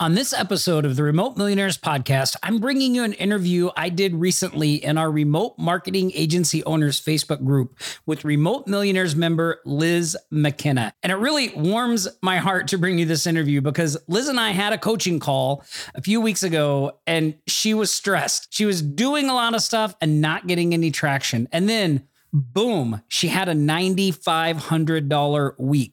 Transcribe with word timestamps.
On 0.00 0.14
this 0.14 0.32
episode 0.32 0.84
of 0.86 0.96
the 0.96 1.02
Remote 1.02 1.36
Millionaires 1.36 1.76
Podcast, 1.76 2.34
I'm 2.42 2.58
bringing 2.58 2.94
you 2.94 3.04
an 3.04 3.12
interview 3.12 3.68
I 3.76 3.90
did 3.90 4.14
recently 4.14 4.82
in 4.82 4.96
our 4.96 5.10
Remote 5.10 5.58
Marketing 5.58 6.10
Agency 6.14 6.64
Owners 6.64 6.98
Facebook 6.98 7.44
group 7.44 7.78
with 8.06 8.24
Remote 8.24 8.66
Millionaires 8.66 9.14
member 9.14 9.60
Liz 9.66 10.16
McKenna. 10.30 10.94
And 11.02 11.12
it 11.12 11.16
really 11.16 11.50
warms 11.50 12.08
my 12.22 12.38
heart 12.38 12.68
to 12.68 12.78
bring 12.78 12.98
you 12.98 13.04
this 13.04 13.26
interview 13.26 13.60
because 13.60 13.98
Liz 14.08 14.28
and 14.28 14.40
I 14.40 14.52
had 14.52 14.72
a 14.72 14.78
coaching 14.78 15.20
call 15.20 15.66
a 15.94 16.00
few 16.00 16.22
weeks 16.22 16.42
ago 16.42 16.98
and 17.06 17.34
she 17.46 17.74
was 17.74 17.90
stressed. 17.90 18.54
She 18.54 18.64
was 18.64 18.80
doing 18.80 19.28
a 19.28 19.34
lot 19.34 19.54
of 19.54 19.60
stuff 19.60 19.94
and 20.00 20.22
not 20.22 20.46
getting 20.46 20.72
any 20.72 20.90
traction. 20.90 21.46
And 21.52 21.68
then, 21.68 22.08
boom, 22.32 23.02
she 23.08 23.28
had 23.28 23.50
a 23.50 23.54
$9,500 23.54 25.58
week. 25.58 25.92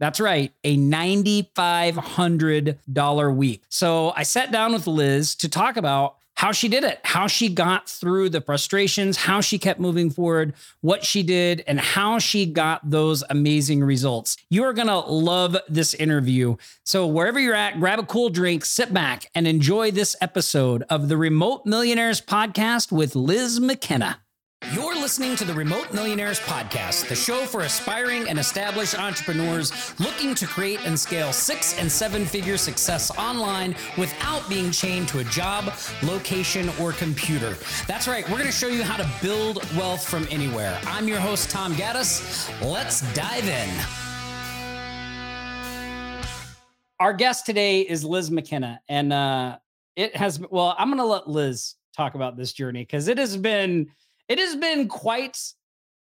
That's 0.00 0.18
right, 0.18 0.52
a 0.64 0.76
$9,500 0.76 3.36
week. 3.36 3.62
So 3.68 4.12
I 4.16 4.24
sat 4.24 4.50
down 4.50 4.72
with 4.72 4.86
Liz 4.86 5.34
to 5.36 5.48
talk 5.48 5.76
about 5.76 6.16
how 6.40 6.52
she 6.52 6.68
did 6.68 6.84
it, 6.84 6.98
how 7.04 7.26
she 7.26 7.50
got 7.50 7.86
through 7.86 8.30
the 8.30 8.40
frustrations, 8.40 9.18
how 9.18 9.42
she 9.42 9.58
kept 9.58 9.78
moving 9.78 10.08
forward, 10.08 10.54
what 10.80 11.04
she 11.04 11.22
did, 11.22 11.62
and 11.66 11.78
how 11.78 12.18
she 12.18 12.46
got 12.46 12.80
those 12.88 13.22
amazing 13.28 13.84
results. 13.84 14.38
You 14.48 14.64
are 14.64 14.72
going 14.72 14.88
to 14.88 15.00
love 15.00 15.54
this 15.68 15.92
interview. 15.92 16.56
So, 16.82 17.06
wherever 17.06 17.38
you're 17.38 17.54
at, 17.54 17.78
grab 17.78 17.98
a 17.98 18.04
cool 18.04 18.30
drink, 18.30 18.64
sit 18.64 18.94
back, 18.94 19.30
and 19.34 19.46
enjoy 19.46 19.90
this 19.90 20.16
episode 20.22 20.82
of 20.88 21.10
the 21.10 21.18
Remote 21.18 21.66
Millionaires 21.66 22.22
Podcast 22.22 22.90
with 22.90 23.14
Liz 23.14 23.60
McKenna. 23.60 24.22
You're 24.74 24.94
listening 24.94 25.34
to 25.36 25.44
the 25.44 25.54
Remote 25.54 25.92
Millionaires 25.92 26.38
Podcast, 26.38 27.08
the 27.08 27.16
show 27.16 27.44
for 27.44 27.62
aspiring 27.62 28.28
and 28.28 28.38
established 28.38 28.96
entrepreneurs 28.96 29.98
looking 29.98 30.32
to 30.36 30.46
create 30.46 30.86
and 30.86 31.00
scale 31.00 31.32
six 31.32 31.76
and 31.76 31.90
seven 31.90 32.24
figure 32.24 32.56
success 32.56 33.10
online 33.18 33.74
without 33.98 34.48
being 34.48 34.70
chained 34.70 35.08
to 35.08 35.20
a 35.20 35.24
job, 35.24 35.72
location, 36.04 36.70
or 36.78 36.92
computer. 36.92 37.56
That's 37.88 38.06
right, 38.06 38.24
we're 38.28 38.36
going 38.36 38.46
to 38.46 38.52
show 38.52 38.68
you 38.68 38.84
how 38.84 38.96
to 38.96 39.10
build 39.20 39.56
wealth 39.76 40.06
from 40.06 40.28
anywhere. 40.30 40.78
I'm 40.86 41.08
your 41.08 41.18
host, 41.18 41.50
Tom 41.50 41.72
Gaddis. 41.74 42.48
Let's 42.62 43.00
dive 43.12 43.48
in. 43.48 43.70
Our 47.00 47.14
guest 47.14 47.44
today 47.44 47.80
is 47.80 48.04
Liz 48.04 48.30
McKenna, 48.30 48.82
and 48.88 49.12
uh, 49.12 49.58
it 49.96 50.14
has, 50.14 50.38
well, 50.38 50.76
I'm 50.78 50.88
going 50.88 50.98
to 50.98 51.04
let 51.04 51.28
Liz 51.28 51.74
talk 51.96 52.14
about 52.14 52.36
this 52.36 52.52
journey 52.52 52.82
because 52.82 53.08
it 53.08 53.18
has 53.18 53.36
been 53.36 53.90
it 54.30 54.38
has 54.38 54.56
been 54.56 54.88
quite 54.88 55.38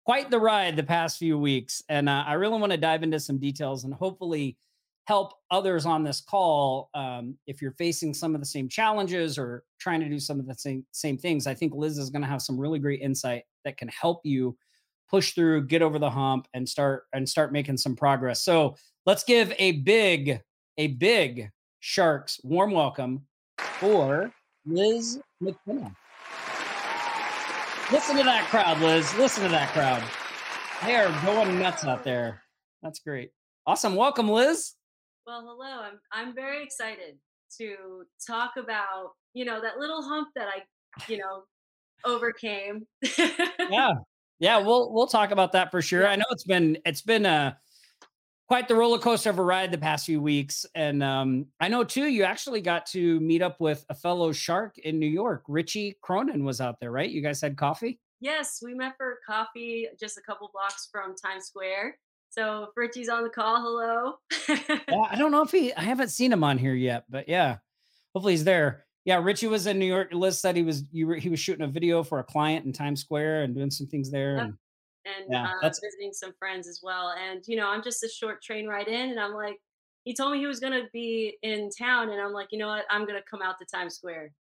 quite 0.05 0.31
the 0.31 0.39
ride 0.39 0.77
the 0.77 0.83
past 0.83 1.19
few 1.19 1.37
weeks 1.37 1.83
and 1.89 2.09
uh, 2.09 2.23
i 2.27 2.35
really 2.35 2.59
want 2.59 2.71
to 2.71 2.79
dive 2.79 3.03
into 3.03 3.19
some 3.19 3.39
details 3.39 3.85
and 3.85 3.93
hopefully 3.95 4.57
help 5.05 5.35
others 5.51 5.85
on 5.85 6.05
this 6.05 6.21
call 6.21 6.89
um, 6.95 7.37
if 7.47 7.61
you're 7.61 7.73
facing 7.73 8.15
some 8.15 8.35
of 8.35 8.41
the 8.41 8.47
same 8.47 8.69
challenges 8.69 9.37
or 9.37 9.65
trying 9.81 10.01
to 10.01 10.09
do 10.09 10.19
some 10.19 10.39
of 10.39 10.47
the 10.47 10.55
same 10.55 10.85
same 10.93 11.19
things. 11.19 11.47
I 11.47 11.55
think 11.55 11.75
liz 11.75 11.99
is 11.99 12.11
going 12.11 12.23
to 12.23 12.29
have 12.29 12.43
some 12.43 12.59
really 12.59 12.79
great 12.79 13.01
insight 13.01 13.45
that 13.65 13.77
can 13.77 13.89
help 13.89 14.21
you 14.25 14.57
push 15.11 15.33
through 15.33 15.67
get 15.67 15.83
over 15.83 15.99
the 15.99 16.11
hump 16.11 16.47
and 16.55 16.69
start 16.69 17.05
and 17.13 17.29
start 17.29 17.53
making 17.53 17.79
some 17.79 17.97
progress. 17.97 18.45
So 18.45 18.77
let's 19.07 19.25
give 19.25 19.53
a 19.59 19.73
big 19.73 20.41
a 20.79 20.89
big 20.89 21.51
sharks 21.81 22.41
warm 22.45 22.71
welcome 22.71 23.27
for 23.59 24.33
liz 24.65 25.21
mckenna 25.41 25.93
Listen 27.93 28.17
to 28.17 28.23
that 28.23 28.47
crowd, 28.49 28.81
Liz. 28.81 29.15
Listen 29.19 29.45
to 29.45 29.51
that 29.51 29.69
crowd. 29.75 30.03
They 30.83 30.97
are 30.97 31.13
going 31.27 31.59
nuts 31.59 31.85
out 31.85 32.05
there. 32.05 32.43
That's 32.83 33.01
great. 33.01 33.33
Awesome. 33.67 33.97
Welcome, 33.97 34.31
Liz. 34.31 34.73
Well, 35.27 35.43
hello. 35.43 35.83
I'm 35.83 36.01
I'm 36.11 36.35
very 36.35 36.65
excited 36.65 37.19
to 37.59 38.07
talk 38.27 38.53
about, 38.57 39.11
you 39.35 39.45
know, 39.45 39.61
that 39.61 39.77
little 39.77 40.01
hump 40.01 40.29
that 40.37 40.49
I, 40.49 40.63
you 41.07 41.19
know, 41.19 41.43
overcame. 42.07 42.87
yeah. 43.19 43.93
Yeah, 44.39 44.57
we'll 44.57 44.91
we'll 44.91 45.07
talk 45.07 45.31
about 45.31 45.53
that 45.53 45.71
for 45.71 45.83
sure. 45.83 46.05
Yeah. 46.05 46.13
I 46.13 46.17
know 46.17 46.25
it's 46.31 46.45
been 46.45 46.79
it's 46.87 47.03
been 47.03 47.27
a 47.27 47.59
quite 48.53 48.69
the 48.69 48.75
roller 48.75 48.99
coaster 48.99 49.31
of 49.31 49.39
a 49.39 49.43
ride 49.43 49.71
the 49.71 49.79
past 49.79 50.05
few 50.05 50.21
weeks. 50.21 50.67
And 50.75 51.03
um, 51.03 51.47
I 51.59 51.69
know 51.69 51.85
too, 51.85 52.05
you 52.05 52.25
actually 52.25 52.61
got 52.61 52.85
to 52.89 53.19
meet 53.21 53.41
up 53.41 53.59
with 53.63 53.83
a 53.89 53.95
fellow 53.95 54.31
shark 54.31 54.77
in 54.77 54.99
New 54.99 55.07
York. 55.07 55.43
Richie 55.49 55.97
Cronin 56.03 56.45
was 56.45 56.61
out 56.61 56.79
there, 56.79 56.91
right? 56.91 57.09
You 57.09 57.23
guys 57.23 57.41
had 57.41 57.57
coffee? 57.57 57.99
Yes, 58.21 58.61
we 58.63 58.75
met 58.75 58.93
for 58.99 59.21
coffee 59.27 59.89
just 59.99 60.19
a 60.19 60.21
couple 60.21 60.51
blocks 60.53 60.91
from 60.93 61.15
Times 61.17 61.47
Square. 61.47 61.97
So 62.29 62.65
if 62.65 62.69
Richie's 62.77 63.09
on 63.09 63.23
the 63.23 63.31
call, 63.31 63.57
hello. 63.57 64.17
yeah, 64.87 65.07
I 65.11 65.17
don't 65.17 65.33
know 65.33 65.41
if 65.41 65.51
he, 65.51 65.73
I 65.73 65.81
haven't 65.81 66.11
seen 66.11 66.31
him 66.31 66.45
on 66.45 66.59
here 66.59 66.75
yet, 66.75 67.05
but 67.09 67.31
yeah, 67.31 67.57
hopefully 68.13 68.35
he's 68.35 68.45
there. 68.45 68.85
Yeah, 69.07 69.23
Richie 69.23 69.47
was 69.47 69.67
in 69.67 69.79
New 69.79 69.87
York. 69.87 70.13
Liz 70.13 70.39
said 70.39 70.57
he 70.57 70.63
was 70.63 70.85
you 70.93 71.07
were 71.07 71.17
he 71.17 71.31
was 71.31 71.41
shooting 71.41 71.65
a 71.65 71.69
video 71.69 72.03
for 72.03 72.19
a 72.19 72.25
client 72.25 72.67
in 72.67 72.73
Times 72.75 73.01
Square 73.01 73.45
and 73.45 73.55
doing 73.55 73.71
some 73.71 73.87
things 73.87 74.11
there. 74.11 74.37
Yep. 74.37 74.45
And 74.45 74.55
and 75.05 75.27
yeah, 75.31 75.53
uh, 75.63 75.69
visiting 75.69 76.13
some 76.13 76.33
friends 76.39 76.69
as 76.69 76.81
well. 76.83 77.15
And 77.31 77.43
you 77.47 77.57
know, 77.57 77.69
I'm 77.69 77.83
just 77.83 78.03
a 78.03 78.09
short 78.09 78.43
train 78.43 78.67
ride 78.67 78.89
in, 78.89 79.11
and 79.11 79.21
I'm 79.21 79.35
like, 79.35 79.59
he 80.05 80.15
told 80.15 80.33
me 80.33 80.39
he 80.39 80.47
was 80.47 80.61
gonna 80.61 80.89
be 80.93 81.37
in 81.43 81.71
town, 81.71 82.11
and 82.11 82.21
I'm 82.21 82.33
like, 82.33 82.49
you 82.51 82.59
know 82.59 82.69
what, 82.69 82.85
I'm 82.91 83.07
gonna 83.07 83.23
come 83.29 83.43
out 83.43 83.57
to 83.59 83.67
Times 83.67 83.97
Square. 83.97 84.33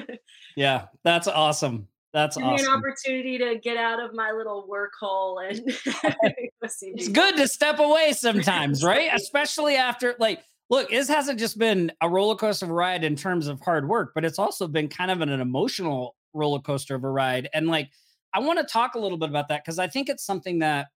yeah, 0.56 0.86
that's 1.04 1.28
awesome. 1.28 1.88
That's 2.12 2.38
awesome. 2.38 2.66
an 2.66 2.72
opportunity 2.72 3.36
to 3.36 3.58
get 3.58 3.76
out 3.76 4.00
of 4.00 4.14
my 4.14 4.30
little 4.30 4.66
work 4.66 4.92
hole 4.98 5.38
and 5.38 5.60
it's 6.62 7.08
good 7.08 7.36
to 7.36 7.46
step 7.46 7.78
away 7.78 8.14
sometimes, 8.14 8.82
right? 8.82 9.10
Especially 9.12 9.76
after 9.76 10.14
like 10.18 10.42
look, 10.70 10.88
this 10.88 11.08
hasn't 11.08 11.38
just 11.38 11.58
been 11.58 11.92
a 12.00 12.08
roller 12.08 12.36
coaster 12.36 12.66
ride 12.66 13.04
in 13.04 13.16
terms 13.16 13.48
of 13.48 13.60
hard 13.60 13.88
work, 13.88 14.12
but 14.14 14.24
it's 14.24 14.38
also 14.38 14.66
been 14.66 14.88
kind 14.88 15.10
of 15.10 15.20
an, 15.20 15.28
an 15.28 15.40
emotional 15.40 16.16
roller 16.32 16.60
coaster 16.60 16.94
of 16.94 17.04
a 17.04 17.10
ride. 17.10 17.48
And 17.52 17.68
like 17.68 17.90
I 18.36 18.38
want 18.40 18.58
to 18.58 18.70
talk 18.70 18.96
a 18.96 18.98
little 18.98 19.16
bit 19.16 19.30
about 19.30 19.48
that 19.48 19.64
because 19.64 19.78
I 19.78 19.88
think 19.88 20.10
it's 20.10 20.22
something 20.22 20.58
that, 20.58 20.88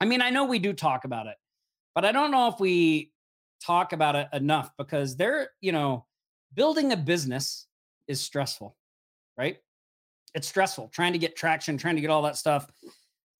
I 0.00 0.06
mean, 0.06 0.22
I 0.22 0.30
know 0.30 0.46
we 0.46 0.58
do 0.58 0.72
talk 0.72 1.04
about 1.04 1.26
it, 1.26 1.36
but 1.94 2.06
I 2.06 2.12
don't 2.12 2.30
know 2.30 2.48
if 2.48 2.58
we 2.58 3.12
talk 3.62 3.92
about 3.92 4.16
it 4.16 4.28
enough 4.32 4.70
because 4.78 5.14
they're, 5.14 5.50
you 5.60 5.72
know, 5.72 6.06
building 6.54 6.92
a 6.92 6.96
business 6.96 7.66
is 8.08 8.18
stressful, 8.18 8.74
right? 9.36 9.58
It's 10.34 10.48
stressful 10.48 10.88
trying 10.88 11.12
to 11.12 11.18
get 11.18 11.36
traction, 11.36 11.76
trying 11.76 11.96
to 11.96 12.00
get 12.00 12.08
all 12.08 12.22
that 12.22 12.38
stuff. 12.38 12.66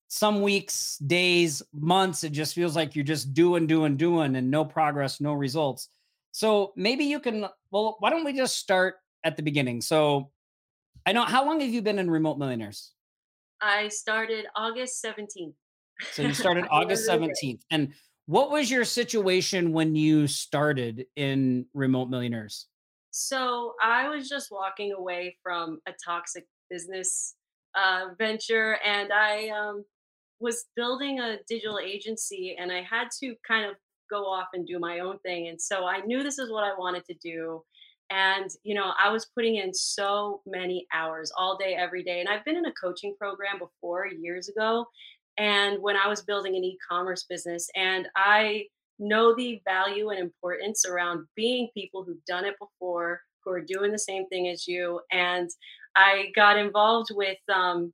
Some 0.09 0.43
weeks, 0.43 0.99
days, 0.99 1.63
months, 1.73 2.25
it 2.25 2.33
just 2.33 2.55
feels 2.55 2.77
like 2.77 2.95
you're 2.95 3.07
just 3.07 3.33
doing, 3.33 3.67
doing, 3.67 3.97
doing, 3.97 4.37
and 4.37 4.51
no 4.51 4.67
progress, 4.67 5.19
no 5.19 5.33
results. 5.33 5.89
So 6.33 6.75
maybe 6.77 7.05
you 7.05 7.19
can, 7.19 7.47
well, 7.71 7.97
why 8.01 8.11
don't 8.11 8.25
we 8.25 8.35
just 8.35 8.59
start 8.59 8.97
at 9.25 9.39
the 9.39 9.43
beginning? 9.43 9.81
So 9.81 10.31
I 11.07 11.13
know, 11.13 11.25
how 11.25 11.47
long 11.47 11.61
have 11.61 11.71
you 11.71 11.81
been 11.81 11.99
in 11.99 12.11
Remote 12.11 12.37
Millionaires? 12.37 12.93
I 13.61 13.89
started 13.89 14.47
August 14.57 15.05
17th. 15.05 15.55
So 16.13 16.23
you 16.23 16.35
started 16.35 16.67
August 16.71 17.09
17th. 17.09 17.61
And 17.71 17.93
what 18.27 18.51
was 18.51 18.71
your 18.71 18.85
situation 18.85 19.73
when 19.73 19.95
you 19.95 20.27
started 20.27 21.07
in 21.17 21.67
Remote 21.75 22.11
Millionaires? 22.11 22.67
So 23.11 23.75
I 23.83 24.09
was 24.09 24.29
just 24.29 24.51
walking 24.51 24.93
away 24.93 25.37
from 25.43 25.81
a 25.87 25.93
toxic 26.05 26.47
business 26.71 27.35
uh, 27.75 28.15
venture 28.19 28.79
and 28.85 29.13
I 29.13 29.49
um, 29.49 29.85
was 30.39 30.67
building 30.77 31.21
a 31.21 31.39
digital 31.49 31.79
agency 31.79 32.57
and 32.59 32.71
I 32.73 32.83
had 32.83 33.09
to 33.21 33.35
kind 33.47 33.67
of 33.67 33.77
go 34.11 34.25
off 34.25 34.49
and 34.55 34.67
do 34.67 34.79
my 34.79 35.01
own 35.01 35.19
thing. 35.21 35.49
And 35.49 35.61
so 35.61 35.85
I 35.85 36.01
knew 36.01 36.23
this 36.23 36.39
is 36.39 36.51
what 36.51 36.65
I 36.65 36.73
wanted 36.77 37.05
to 37.07 37.15
do. 37.23 37.63
And, 38.11 38.51
you 38.65 38.75
know, 38.75 38.93
I 39.03 39.11
was 39.11 39.27
putting 39.35 39.57
in 39.57 39.73
so 39.73 40.43
many 40.47 40.87
hours 40.93 41.33
all 41.37 41.57
day, 41.57 41.75
every 41.75 42.03
day. 42.03 42.21
And 42.21 42.29
I've 42.29 42.45
been 42.45 42.57
in 42.57 42.67
a 42.67 42.73
coaching 42.73 43.15
program 43.19 43.59
before 43.59 44.07
years 44.09 44.49
ago. 44.49 44.87
And 45.39 45.81
when 45.81 45.97
I 45.97 46.09
was 46.09 46.23
building 46.23 46.57
an 46.57 46.65
e 46.65 46.77
commerce 46.89 47.25
business, 47.29 47.69
and 47.77 48.09
I 48.17 48.67
know 48.99 49.35
the 49.35 49.61
value 49.65 50.11
and 50.11 50.19
importance 50.19 50.85
around 50.85 51.27
being 51.37 51.69
people 51.73 52.05
who've 52.05 52.25
done 52.27 52.45
it 52.45 52.57
before, 52.59 53.23
who 53.45 53.53
are 53.53 53.63
doing 53.63 53.93
the 53.93 53.99
same 53.99 54.27
thing 54.29 54.49
as 54.49 54.67
you. 54.69 55.01
And 55.11 55.49
I 55.97 56.33
got 56.37 56.59
involved 56.59 57.09
with 57.13 57.39
um, 57.53 57.93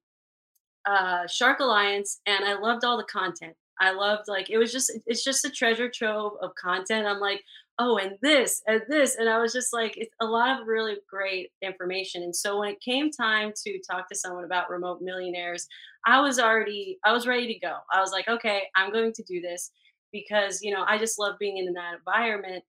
uh, 0.87 1.27
Shark 1.27 1.61
Alliance 1.61 2.21
and 2.27 2.45
I 2.45 2.59
loved 2.59 2.85
all 2.85 2.97
the 2.97 3.05
content. 3.05 3.55
I 3.81 3.93
loved 3.93 4.25
like 4.27 4.49
it 4.49 4.57
was 4.57 4.73
just 4.73 4.91
it's 5.07 5.23
just 5.23 5.45
a 5.45 5.51
treasure 5.51 5.91
trove 5.91 6.33
of 6.41 6.55
content. 6.55 7.07
I'm 7.07 7.21
like, 7.21 7.43
oh, 7.79 7.99
and 7.99 8.17
this 8.23 8.63
and 8.67 8.83
this. 8.89 9.17
And 9.17 9.29
I 9.29 9.39
was 9.39 9.53
just 9.53 9.73
like, 9.73 9.95
it's 9.97 10.15
a 10.21 10.27
lot 10.27 10.61
of 10.61 10.67
really 10.67 10.97
great 11.09 11.51
information. 11.63 12.23
And 12.23 12.35
so 12.35 12.61
when 12.61 12.71
it 12.71 12.81
came 12.81 13.11
time 13.11 13.53
to 13.65 13.81
talk 13.89 14.09
to 14.09 14.17
someone 14.17 14.45
about 14.45 14.71
remote 14.71 15.01
millionaires, 15.03 15.67
I 16.07 16.21
was 16.21 16.39
already, 16.39 16.99
I 17.05 17.13
was 17.13 17.27
ready 17.27 17.53
to 17.53 17.59
go. 17.59 17.77
I 17.93 18.01
was 18.01 18.13
like, 18.13 18.29
okay, 18.29 18.63
I'm 18.77 18.93
going 18.93 19.13
to 19.13 19.23
do 19.25 19.41
this 19.41 19.71
because, 20.13 20.63
you 20.63 20.73
know, 20.73 20.85
I 20.87 20.99
just 20.99 21.19
love 21.19 21.37
being 21.39 21.59
in 21.59 21.73
that 21.75 21.95
environment. 21.99 22.65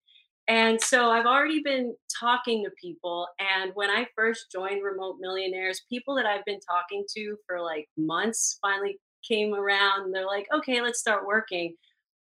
And 0.49 0.81
so 0.81 1.11
I've 1.11 1.25
already 1.25 1.61
been 1.61 1.93
talking 2.19 2.63
to 2.63 2.71
people. 2.81 3.27
And 3.39 3.71
when 3.75 3.89
I 3.89 4.07
first 4.15 4.51
joined 4.51 4.83
Remote 4.83 5.17
Millionaires, 5.19 5.83
people 5.89 6.15
that 6.15 6.25
I've 6.25 6.45
been 6.45 6.59
talking 6.61 7.05
to 7.15 7.35
for 7.45 7.61
like 7.61 7.87
months 7.97 8.57
finally 8.61 8.99
came 9.27 9.53
around. 9.53 10.13
They're 10.13 10.25
like, 10.25 10.47
okay, 10.53 10.81
let's 10.81 10.99
start 10.99 11.25
working 11.25 11.75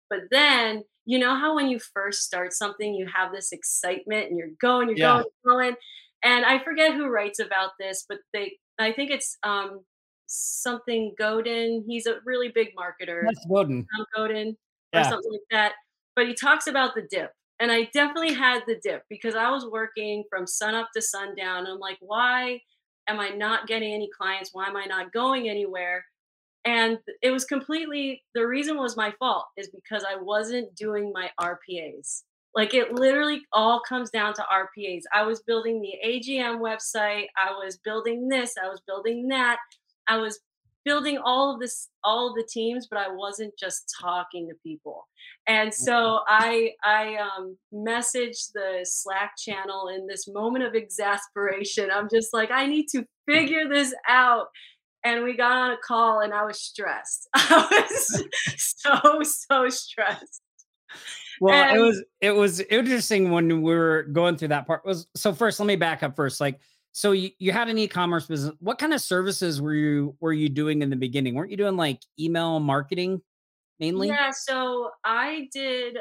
But 0.10 0.22
then, 0.32 0.84
you 1.06 1.20
know 1.20 1.36
how 1.36 1.56
when 1.56 1.68
you 1.68 1.80
first 1.80 2.24
start 2.24 2.54
something, 2.54 2.94
you 2.94 3.08
have 3.14 3.32
this 3.32 3.52
excitement 3.52 4.30
and 4.30 4.38
you're 4.38 4.50
going, 4.60 4.90
you're 4.90 4.98
yeah. 4.98 5.14
going, 5.14 5.26
you're 5.44 5.54
going. 5.54 5.76
And 6.24 6.46
I 6.46 6.64
forget 6.64 6.96
who 6.96 7.08
writes 7.08 7.40
about 7.40 7.72
this, 7.80 8.06
but 8.08 8.18
they, 8.34 8.58
I 8.80 8.92
think 8.92 9.12
it's 9.12 9.38
um, 9.44 9.82
something 10.26 11.14
Godin. 11.18 11.86
He's 11.88 12.08
a 12.08 12.16
really 12.26 12.50
big 12.54 12.70
marketer. 12.76 13.22
That's 13.26 13.46
Godin. 13.46 13.86
Godin 14.16 14.56
or 14.94 15.02
yeah. 15.02 15.10
something 15.10 15.32
like 15.32 15.42
that. 15.52 15.74
But 16.16 16.28
he 16.28 16.34
talks 16.34 16.68
about 16.68 16.96
the 16.96 17.04
dip. 17.10 17.32
And 17.60 17.72
I 17.72 17.90
definitely 17.94 18.34
had 18.34 18.64
the 18.68 18.80
dip 18.84 19.04
because 19.10 19.36
I 19.36 19.50
was 19.50 19.66
working 19.66 20.24
from 20.30 20.46
sun 20.46 20.76
up 20.76 20.90
to 20.96 21.02
sundown. 21.02 21.60
And 21.60 21.68
I'm 21.68 21.80
like, 21.80 21.98
why 22.02 22.60
am 23.08 23.20
I 23.20 23.30
not 23.30 23.68
getting 23.68 23.94
any 23.94 24.10
clients? 24.18 24.50
Why 24.52 24.68
am 24.68 24.76
I 24.76 24.86
not 24.86 25.14
going 25.14 25.48
anywhere? 25.48 26.04
And 26.66 26.98
it 27.22 27.32
was 27.32 27.46
completely 27.46 28.24
the 28.34 28.48
reason 28.48 28.78
was 28.78 28.98
my 28.98 29.14
fault 29.20 29.46
is 29.56 29.70
because 29.70 30.04
I 30.04 30.16
wasn't 30.20 30.76
doing 30.76 31.12
my 31.14 31.30
RPAs. 31.40 32.24
Like 32.56 32.74
it 32.74 32.94
literally 32.94 33.42
all 33.52 33.82
comes 33.88 34.10
down 34.10 34.34
to 34.36 34.42
RPAs. 34.44 35.02
I 35.14 35.24
was 35.24 35.44
building 35.44 35.82
the 35.82 35.94
AGM 36.06 36.60
website, 36.60 37.26
I 37.38 37.52
was 37.52 37.78
building 37.78 38.30
this, 38.30 38.56
I 38.62 38.68
was 38.68 38.82
building 38.88 39.28
that. 39.28 39.58
I 40.08 40.18
was 40.18 40.40
building 40.86 41.18
all 41.18 41.54
of 41.54 41.60
this 41.60 41.90
all 42.04 42.30
of 42.30 42.36
the 42.36 42.48
teams 42.48 42.88
but 42.90 43.00
i 43.00 43.10
wasn't 43.10 43.52
just 43.58 43.92
talking 44.00 44.48
to 44.48 44.54
people 44.64 45.08
and 45.48 45.74
so 45.74 45.92
mm-hmm. 45.92 46.24
i 46.30 46.72
i 46.84 47.16
um 47.16 47.58
messaged 47.74 48.52
the 48.54 48.80
slack 48.84 49.32
channel 49.36 49.90
in 49.94 50.06
this 50.08 50.28
moment 50.28 50.64
of 50.64 50.76
exasperation 50.76 51.90
i'm 51.92 52.08
just 52.14 52.34
like 52.34 52.52
i 52.52 52.68
need 52.68 52.86
to 52.88 53.04
figure 53.28 53.68
this 53.68 53.94
out 54.08 54.46
and 55.06 55.24
we 55.24 55.38
got 55.38 55.52
on 55.52 55.72
a 55.72 55.78
call 55.78 56.20
and 56.22 56.34
i 56.34 56.44
was 56.44 56.60
stressed. 56.60 57.30
I 57.34 57.68
was 57.70 58.24
so 58.58 59.24
so 59.24 59.70
stressed. 59.70 60.42
Well 61.40 61.54
and, 61.54 61.78
it 61.78 61.80
was 61.80 62.04
it 62.22 62.32
was 62.32 62.60
interesting 62.62 63.32
when 63.32 63.62
we 63.62 63.76
were 63.76 64.04
going 64.04 64.36
through 64.36 64.50
that 64.50 64.68
part. 64.68 64.86
Was 64.86 65.08
so 65.16 65.32
first 65.34 65.60
let 65.60 65.68
me 65.68 65.76
back 65.76 66.04
up 66.04 66.16
first 66.16 66.42
like 66.42 66.60
so 66.92 67.12
you, 67.12 67.30
you 67.40 67.52
had 67.52 67.68
an 67.68 67.78
e-commerce 67.78 68.26
business. 68.26 68.54
What 68.62 68.78
kind 68.78 68.94
of 68.94 69.02
services 69.02 69.62
were 69.62 69.74
you 69.74 70.16
were 70.20 70.34
you 70.34 70.50
doing 70.50 70.82
in 70.82 70.90
the 70.90 70.96
beginning? 70.96 71.36
Weren't 71.36 71.52
you 71.52 71.58
doing 71.58 71.78
like 71.78 72.02
email 72.20 72.60
marketing 72.60 73.22
mainly? 73.80 74.08
Yeah 74.08 74.32
so 74.32 74.90
i 75.04 75.48
did 75.54 75.98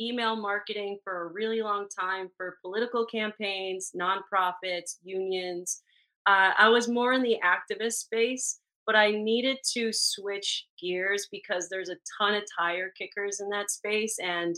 email 0.00 0.34
marketing 0.34 0.98
for 1.04 1.22
a 1.22 1.32
really 1.32 1.62
long 1.62 1.86
time 1.88 2.28
for 2.36 2.58
political 2.62 3.06
campaigns 3.06 3.92
nonprofits 3.96 4.96
unions 5.04 5.82
uh, 6.26 6.52
i 6.58 6.68
was 6.68 6.88
more 6.88 7.12
in 7.12 7.22
the 7.22 7.38
activist 7.44 7.94
space 7.94 8.60
but 8.86 8.96
i 8.96 9.10
needed 9.10 9.56
to 9.64 9.92
switch 9.92 10.66
gears 10.80 11.28
because 11.30 11.68
there's 11.68 11.90
a 11.90 11.96
ton 12.18 12.34
of 12.34 12.42
tire 12.58 12.92
kickers 12.96 13.40
in 13.40 13.48
that 13.48 13.70
space 13.70 14.16
and 14.22 14.56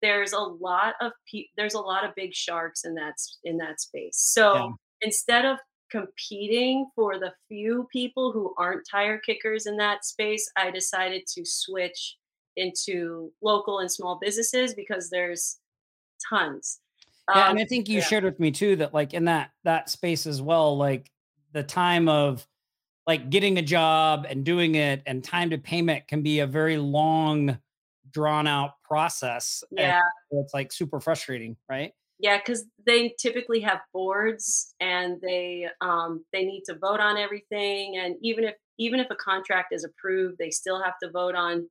there's 0.00 0.32
a 0.32 0.38
lot 0.38 0.94
of 1.00 1.12
pe- 1.30 1.48
there's 1.56 1.74
a 1.74 1.80
lot 1.80 2.04
of 2.04 2.14
big 2.14 2.34
sharks 2.34 2.84
in 2.84 2.94
that 2.94 3.14
in 3.44 3.56
that 3.56 3.80
space 3.80 4.16
so 4.16 4.54
yeah 4.54 4.68
instead 5.00 5.44
of 5.44 5.58
competing 5.90 6.86
for 6.94 7.18
the 7.18 7.32
few 7.48 7.88
people 7.92 8.32
who 8.32 8.54
aren't 8.58 8.86
tire 8.90 9.18
kickers 9.18 9.66
in 9.66 9.76
that 9.78 10.04
space, 10.04 10.50
I 10.56 10.70
decided 10.70 11.22
to 11.34 11.44
switch 11.44 12.16
into 12.56 13.32
local 13.42 13.78
and 13.78 13.90
small 13.90 14.18
businesses 14.20 14.74
because 14.74 15.10
there's 15.10 15.58
tons. 16.28 16.80
Yeah, 17.28 17.44
um, 17.44 17.50
and 17.50 17.58
I 17.60 17.64
think 17.64 17.88
you 17.88 17.98
yeah. 17.98 18.04
shared 18.04 18.24
with 18.24 18.40
me 18.40 18.50
too 18.50 18.76
that 18.76 18.94
like 18.94 19.14
in 19.14 19.26
that 19.26 19.50
that 19.64 19.90
space 19.90 20.26
as 20.26 20.40
well, 20.40 20.76
like 20.76 21.10
the 21.52 21.62
time 21.62 22.08
of 22.08 22.46
like 23.06 23.30
getting 23.30 23.58
a 23.58 23.62
job 23.62 24.26
and 24.28 24.44
doing 24.44 24.74
it 24.74 25.02
and 25.06 25.24
time 25.24 25.50
to 25.50 25.58
payment 25.58 26.06
can 26.08 26.22
be 26.22 26.40
a 26.40 26.46
very 26.46 26.76
long 26.76 27.58
drawn 28.10 28.46
out 28.46 28.72
process. 28.84 29.62
Yeah. 29.70 30.00
it's 30.30 30.54
like 30.54 30.72
super 30.72 31.00
frustrating, 31.00 31.56
right? 31.68 31.92
Yeah, 32.20 32.38
because 32.38 32.64
they 32.84 33.14
typically 33.18 33.60
have 33.60 33.78
boards 33.92 34.74
and 34.80 35.20
they 35.22 35.68
um, 35.80 36.24
they 36.32 36.44
need 36.44 36.64
to 36.66 36.74
vote 36.74 37.00
on 37.00 37.16
everything. 37.16 37.96
And 37.96 38.16
even 38.22 38.44
if 38.44 38.54
even 38.78 39.00
if 39.00 39.08
a 39.10 39.16
contract 39.16 39.72
is 39.72 39.84
approved, 39.84 40.36
they 40.38 40.50
still 40.50 40.82
have 40.82 40.94
to 41.02 41.10
vote 41.10 41.34
on 41.34 41.68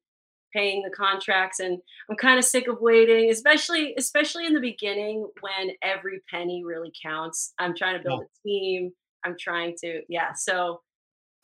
paying 0.53 0.83
the 0.83 0.89
contracts. 0.89 1.59
And 1.59 1.79
I'm 2.09 2.15
kind 2.17 2.39
of 2.39 2.45
sick 2.45 2.67
of 2.67 2.79
waiting, 2.79 3.29
especially 3.29 3.93
especially 3.97 4.45
in 4.45 4.53
the 4.53 4.59
beginning 4.59 5.27
when 5.41 5.71
every 5.81 6.21
penny 6.29 6.63
really 6.65 6.91
counts. 7.03 7.53
I'm 7.59 7.75
trying 7.75 7.97
to 7.97 8.03
build 8.03 8.21
yeah. 8.21 8.25
a 8.25 8.47
team. 8.47 8.91
I'm 9.25 9.35
trying 9.39 9.75
to 9.81 10.01
yeah. 10.09 10.33
So 10.33 10.81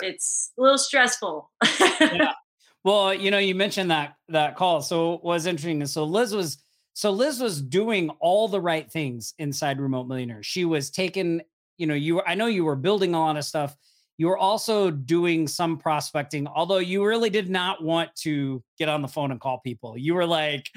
it's 0.01 0.51
a 0.57 0.61
little 0.61 0.77
stressful. 0.77 1.51
yeah. 1.79 2.33
Well, 2.85 3.13
you 3.13 3.31
know, 3.31 3.37
you 3.37 3.55
mentioned 3.55 3.91
that 3.91 4.15
that 4.27 4.57
call. 4.57 4.81
So 4.81 5.13
it 5.13 5.23
was 5.23 5.45
interesting. 5.45 5.85
So 5.85 6.03
Liz 6.03 6.35
was 6.35 6.57
so 6.93 7.11
Liz 7.11 7.39
was 7.39 7.61
doing 7.61 8.09
all 8.19 8.47
the 8.47 8.61
right 8.61 8.89
things 8.91 9.33
inside 9.39 9.79
Remote 9.79 10.07
Millionaire. 10.07 10.43
She 10.43 10.65
was 10.65 10.91
taking, 10.91 11.41
you 11.77 11.87
know, 11.87 11.93
you 11.93 12.15
were, 12.15 12.27
I 12.27 12.35
know 12.35 12.45
you 12.45 12.65
were 12.65 12.75
building 12.75 13.15
a 13.15 13.19
lot 13.19 13.37
of 13.37 13.45
stuff. 13.45 13.75
You 14.17 14.27
were 14.27 14.37
also 14.37 14.91
doing 14.91 15.47
some 15.47 15.77
prospecting, 15.77 16.47
although 16.47 16.77
you 16.77 17.03
really 17.05 17.29
did 17.29 17.49
not 17.49 17.83
want 17.83 18.15
to 18.17 18.63
get 18.77 18.89
on 18.89 19.01
the 19.01 19.07
phone 19.07 19.31
and 19.31 19.39
call 19.39 19.59
people. 19.59 19.97
You 19.97 20.13
were 20.13 20.25
like, 20.25 20.69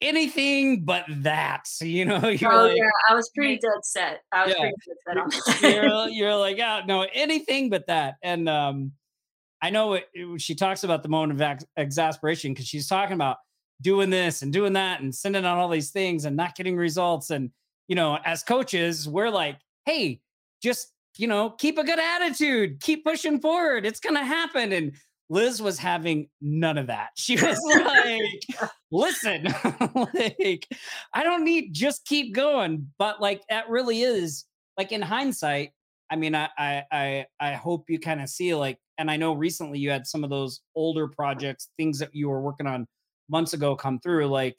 anything 0.00 0.84
but 0.84 1.04
that. 1.08 1.68
You 1.80 2.04
know, 2.04 2.28
you're 2.28 2.52
oh, 2.52 2.68
like, 2.68 2.76
yeah, 2.76 2.84
I 3.08 3.14
was 3.14 3.30
pretty 3.34 3.58
dead 3.58 3.82
set. 3.82 4.22
I 4.32 4.46
was 4.46 4.54
yeah. 4.54 4.60
pretty 4.60 4.74
dead 4.86 5.60
set 5.62 5.62
on 5.62 5.84
you're, 5.84 6.08
you're 6.10 6.36
like, 6.36 6.56
yeah, 6.56 6.82
no, 6.86 7.06
anything 7.12 7.68
but 7.68 7.86
that. 7.88 8.16
And 8.22 8.48
um, 8.48 8.92
I 9.60 9.70
know 9.70 9.94
it, 9.94 10.08
it, 10.14 10.40
she 10.40 10.54
talks 10.54 10.84
about 10.84 11.02
the 11.02 11.08
moment 11.08 11.32
of 11.32 11.40
ex- 11.40 11.66
exasperation 11.76 12.52
because 12.52 12.66
she's 12.66 12.86
talking 12.86 13.14
about 13.14 13.38
doing 13.82 14.10
this 14.10 14.42
and 14.42 14.52
doing 14.52 14.74
that 14.74 15.00
and 15.00 15.14
sending 15.14 15.44
out 15.44 15.58
all 15.58 15.68
these 15.68 15.90
things 15.90 16.24
and 16.24 16.36
not 16.36 16.54
getting 16.54 16.76
results. 16.76 17.30
And, 17.30 17.50
you 17.88 17.96
know, 17.96 18.18
as 18.24 18.42
coaches, 18.42 19.08
we're 19.08 19.30
like, 19.30 19.58
hey, 19.84 20.20
just, 20.62 20.92
you 21.20 21.26
know, 21.26 21.50
keep 21.50 21.76
a 21.76 21.84
good 21.84 21.98
attitude, 21.98 22.80
keep 22.80 23.04
pushing 23.04 23.40
forward. 23.40 23.84
It's 23.84 24.00
going 24.00 24.14
to 24.14 24.24
happen. 24.24 24.72
And 24.72 24.92
Liz 25.28 25.60
was 25.60 25.78
having 25.78 26.30
none 26.40 26.78
of 26.78 26.86
that. 26.86 27.10
She 27.14 27.34
was 27.34 27.58
like, 27.84 28.70
listen, 28.90 29.44
like, 30.14 30.66
I 31.12 31.22
don't 31.22 31.44
need 31.44 31.74
just 31.74 32.06
keep 32.06 32.34
going. 32.34 32.90
But 32.98 33.20
like, 33.20 33.42
that 33.50 33.68
really 33.68 34.00
is 34.00 34.46
like 34.78 34.92
in 34.92 35.02
hindsight. 35.02 35.72
I 36.10 36.16
mean, 36.16 36.34
I, 36.34 36.48
I, 36.56 36.84
I, 36.90 37.26
I 37.38 37.52
hope 37.52 37.90
you 37.90 38.00
kind 38.00 38.22
of 38.22 38.30
see 38.30 38.54
like, 38.54 38.78
and 38.96 39.10
I 39.10 39.18
know 39.18 39.34
recently 39.34 39.78
you 39.78 39.90
had 39.90 40.06
some 40.06 40.24
of 40.24 40.30
those 40.30 40.60
older 40.74 41.06
projects, 41.06 41.68
things 41.76 41.98
that 41.98 42.14
you 42.14 42.30
were 42.30 42.40
working 42.40 42.66
on 42.66 42.86
months 43.28 43.52
ago 43.52 43.76
come 43.76 44.00
through 44.00 44.26
like 44.26 44.56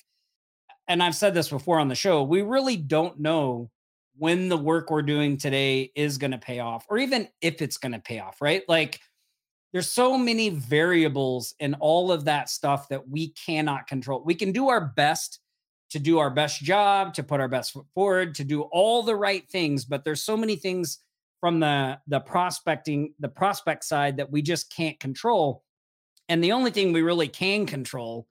and 0.87 1.01
I've 1.01 1.15
said 1.15 1.33
this 1.33 1.49
before 1.49 1.79
on 1.79 1.87
the 1.87 1.95
show, 1.95 2.23
we 2.23 2.41
really 2.41 2.75
don't 2.75 3.19
know 3.19 3.69
when 4.17 4.49
the 4.49 4.57
work 4.57 4.91
we're 4.91 5.01
doing 5.01 5.37
today 5.37 5.91
is 5.95 6.17
going 6.17 6.31
to 6.31 6.37
pay 6.37 6.59
off 6.59 6.85
or 6.89 6.97
even 6.97 7.27
if 7.41 7.61
it's 7.61 7.77
going 7.77 7.93
to 7.93 7.99
pay 7.99 8.19
off, 8.19 8.41
right? 8.41 8.63
Like 8.67 8.99
there's 9.71 9.91
so 9.91 10.17
many 10.17 10.49
variables 10.49 11.55
in 11.59 11.75
all 11.75 12.11
of 12.11 12.25
that 12.25 12.49
stuff 12.49 12.89
that 12.89 13.07
we 13.07 13.29
cannot 13.29 13.87
control. 13.87 14.21
We 14.23 14.35
can 14.35 14.51
do 14.51 14.69
our 14.69 14.81
best 14.81 15.39
to 15.91 15.99
do 15.99 16.19
our 16.19 16.29
best 16.29 16.61
job, 16.61 17.13
to 17.13 17.23
put 17.23 17.41
our 17.41 17.49
best 17.49 17.73
foot 17.73 17.85
forward, 17.93 18.33
to 18.35 18.45
do 18.45 18.61
all 18.61 19.03
the 19.03 19.15
right 19.15 19.47
things, 19.49 19.83
but 19.83 20.05
there's 20.05 20.23
so 20.23 20.37
many 20.37 20.55
things 20.55 20.99
from 21.41 21.59
the 21.59 21.99
the 22.07 22.19
prospecting, 22.19 23.13
the 23.19 23.27
prospect 23.27 23.83
side 23.83 24.17
that 24.17 24.31
we 24.31 24.41
just 24.41 24.73
can't 24.73 24.99
control. 24.99 25.63
And 26.29 26.41
the 26.41 26.53
only 26.53 26.71
thing 26.71 26.93
we 26.93 27.01
really 27.01 27.27
can 27.27 27.65
control 27.65 28.27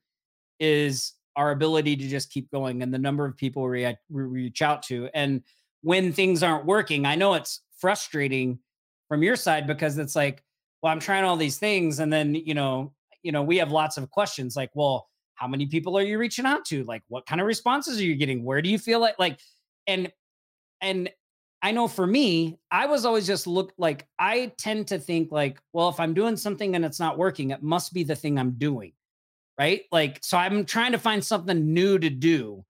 is 0.59 1.12
our 1.37 1.50
ability 1.50 1.97
to 1.97 2.09
just 2.09 2.31
keep 2.31 2.50
going 2.50 2.83
and 2.83 2.93
the 2.93 2.99
number 2.99 3.25
of 3.26 3.37
people 3.37 3.62
we, 3.62 3.87
reach 4.09 4.62
out 4.62 4.83
to. 4.85 5.09
And 5.12 5.43
when 5.82 6.12
things 6.12 6.42
aren't 6.42 6.66
working, 6.66 7.06
I 7.06 7.14
know 7.14 7.34
it's 7.34 7.62
frustrating 7.78 8.58
from 9.08 9.22
your 9.22 9.37
side 9.37 9.66
because 9.66 9.99
it's 9.99 10.16
like, 10.16 10.42
well, 10.82 10.92
I'm 10.92 11.00
trying 11.00 11.25
all 11.25 11.37
these 11.37 11.58
things. 11.58 11.99
And 11.99 12.12
then, 12.12 12.34
you 12.34 12.54
know, 12.54 12.92
you 13.22 13.32
know, 13.32 13.42
we 13.42 13.58
have 13.58 13.70
lots 13.70 13.96
of 13.96 14.10
questions 14.10 14.56
like, 14.56 14.70
well, 14.75 15.08
how 15.34 15.46
many 15.46 15.66
people 15.66 15.96
are 15.96 16.02
you 16.02 16.18
reaching 16.18 16.46
out 16.46 16.64
to? 16.66 16.84
Like, 16.84 17.02
what 17.08 17.26
kind 17.26 17.40
of 17.40 17.46
responses 17.46 17.99
are 17.99 18.04
you 18.04 18.14
getting? 18.14 18.44
Where 18.44 18.62
do 18.62 18.68
you 18.68 18.78
feel 18.78 19.00
like, 19.00 19.18
like, 19.18 19.38
and, 19.87 20.12
and 20.80 21.10
I 21.62 21.72
know 21.72 21.88
for 21.88 22.06
me, 22.06 22.58
I 22.70 22.87
was 22.87 23.04
always 23.04 23.26
just 23.26 23.46
look 23.46 23.72
like 23.76 24.06
I 24.18 24.52
tend 24.58 24.88
to 24.88 24.99
think 24.99 25.32
like, 25.32 25.60
well, 25.72 25.88
if 25.88 26.00
I'm 26.00 26.14
doing 26.14 26.37
something 26.37 26.75
and 26.75 26.84
it's 26.84 27.00
not 27.00 27.18
working, 27.18 27.50
it 27.50 27.62
must 27.62 27.92
be 27.92 28.04
the 28.04 28.16
thing 28.16 28.38
I'm 28.38 28.52
doing 28.52 28.92
right? 29.60 29.82
Like, 29.92 30.18
so 30.22 30.38
I'm 30.38 30.64
trying 30.64 30.92
to 30.92 30.99
find 30.99 31.22
something 31.22 31.75
new 31.75 31.99
to 31.99 32.08
do. 32.08 32.64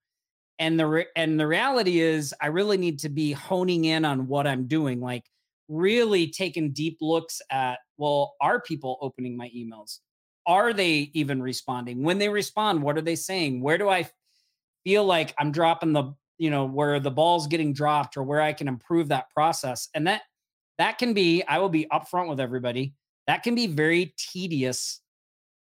And 0.61 0.79
the 0.79 0.85
re- 0.85 1.07
and 1.15 1.39
the 1.39 1.47
reality 1.47 1.99
is, 1.99 2.35
I 2.39 2.47
really 2.47 2.77
need 2.77 2.99
to 2.99 3.09
be 3.09 3.31
honing 3.31 3.85
in 3.85 4.05
on 4.05 4.27
what 4.27 4.45
I'm 4.45 4.67
doing, 4.67 5.01
like 5.01 5.25
really 5.67 6.27
taking 6.27 6.71
deep 6.71 6.99
looks 7.01 7.41
at, 7.49 7.79
well, 7.97 8.35
are 8.39 8.61
people 8.61 8.99
opening 9.01 9.35
my 9.35 9.49
emails? 9.49 9.97
Are 10.45 10.71
they 10.71 11.09
even 11.13 11.41
responding? 11.41 12.03
When 12.03 12.19
they 12.19 12.29
respond, 12.29 12.83
what 12.83 12.95
are 12.95 13.01
they 13.01 13.15
saying? 13.15 13.61
Where 13.61 13.79
do 13.79 13.89
I 13.89 14.07
feel 14.83 15.03
like 15.03 15.33
I'm 15.39 15.51
dropping 15.51 15.93
the, 15.93 16.13
you 16.37 16.51
know, 16.51 16.65
where 16.65 16.99
the 16.99 17.09
ball's 17.09 17.47
getting 17.47 17.73
dropped 17.73 18.15
or 18.15 18.21
where 18.21 18.41
I 18.41 18.53
can 18.53 18.67
improve 18.67 19.07
that 19.07 19.31
process? 19.31 19.89
And 19.95 20.05
that 20.05 20.21
that 20.77 20.99
can 20.99 21.15
be, 21.15 21.43
I 21.43 21.57
will 21.57 21.69
be 21.69 21.87
upfront 21.91 22.29
with 22.29 22.39
everybody. 22.39 22.93
That 23.25 23.41
can 23.41 23.55
be 23.55 23.65
very 23.65 24.13
tedious 24.15 25.01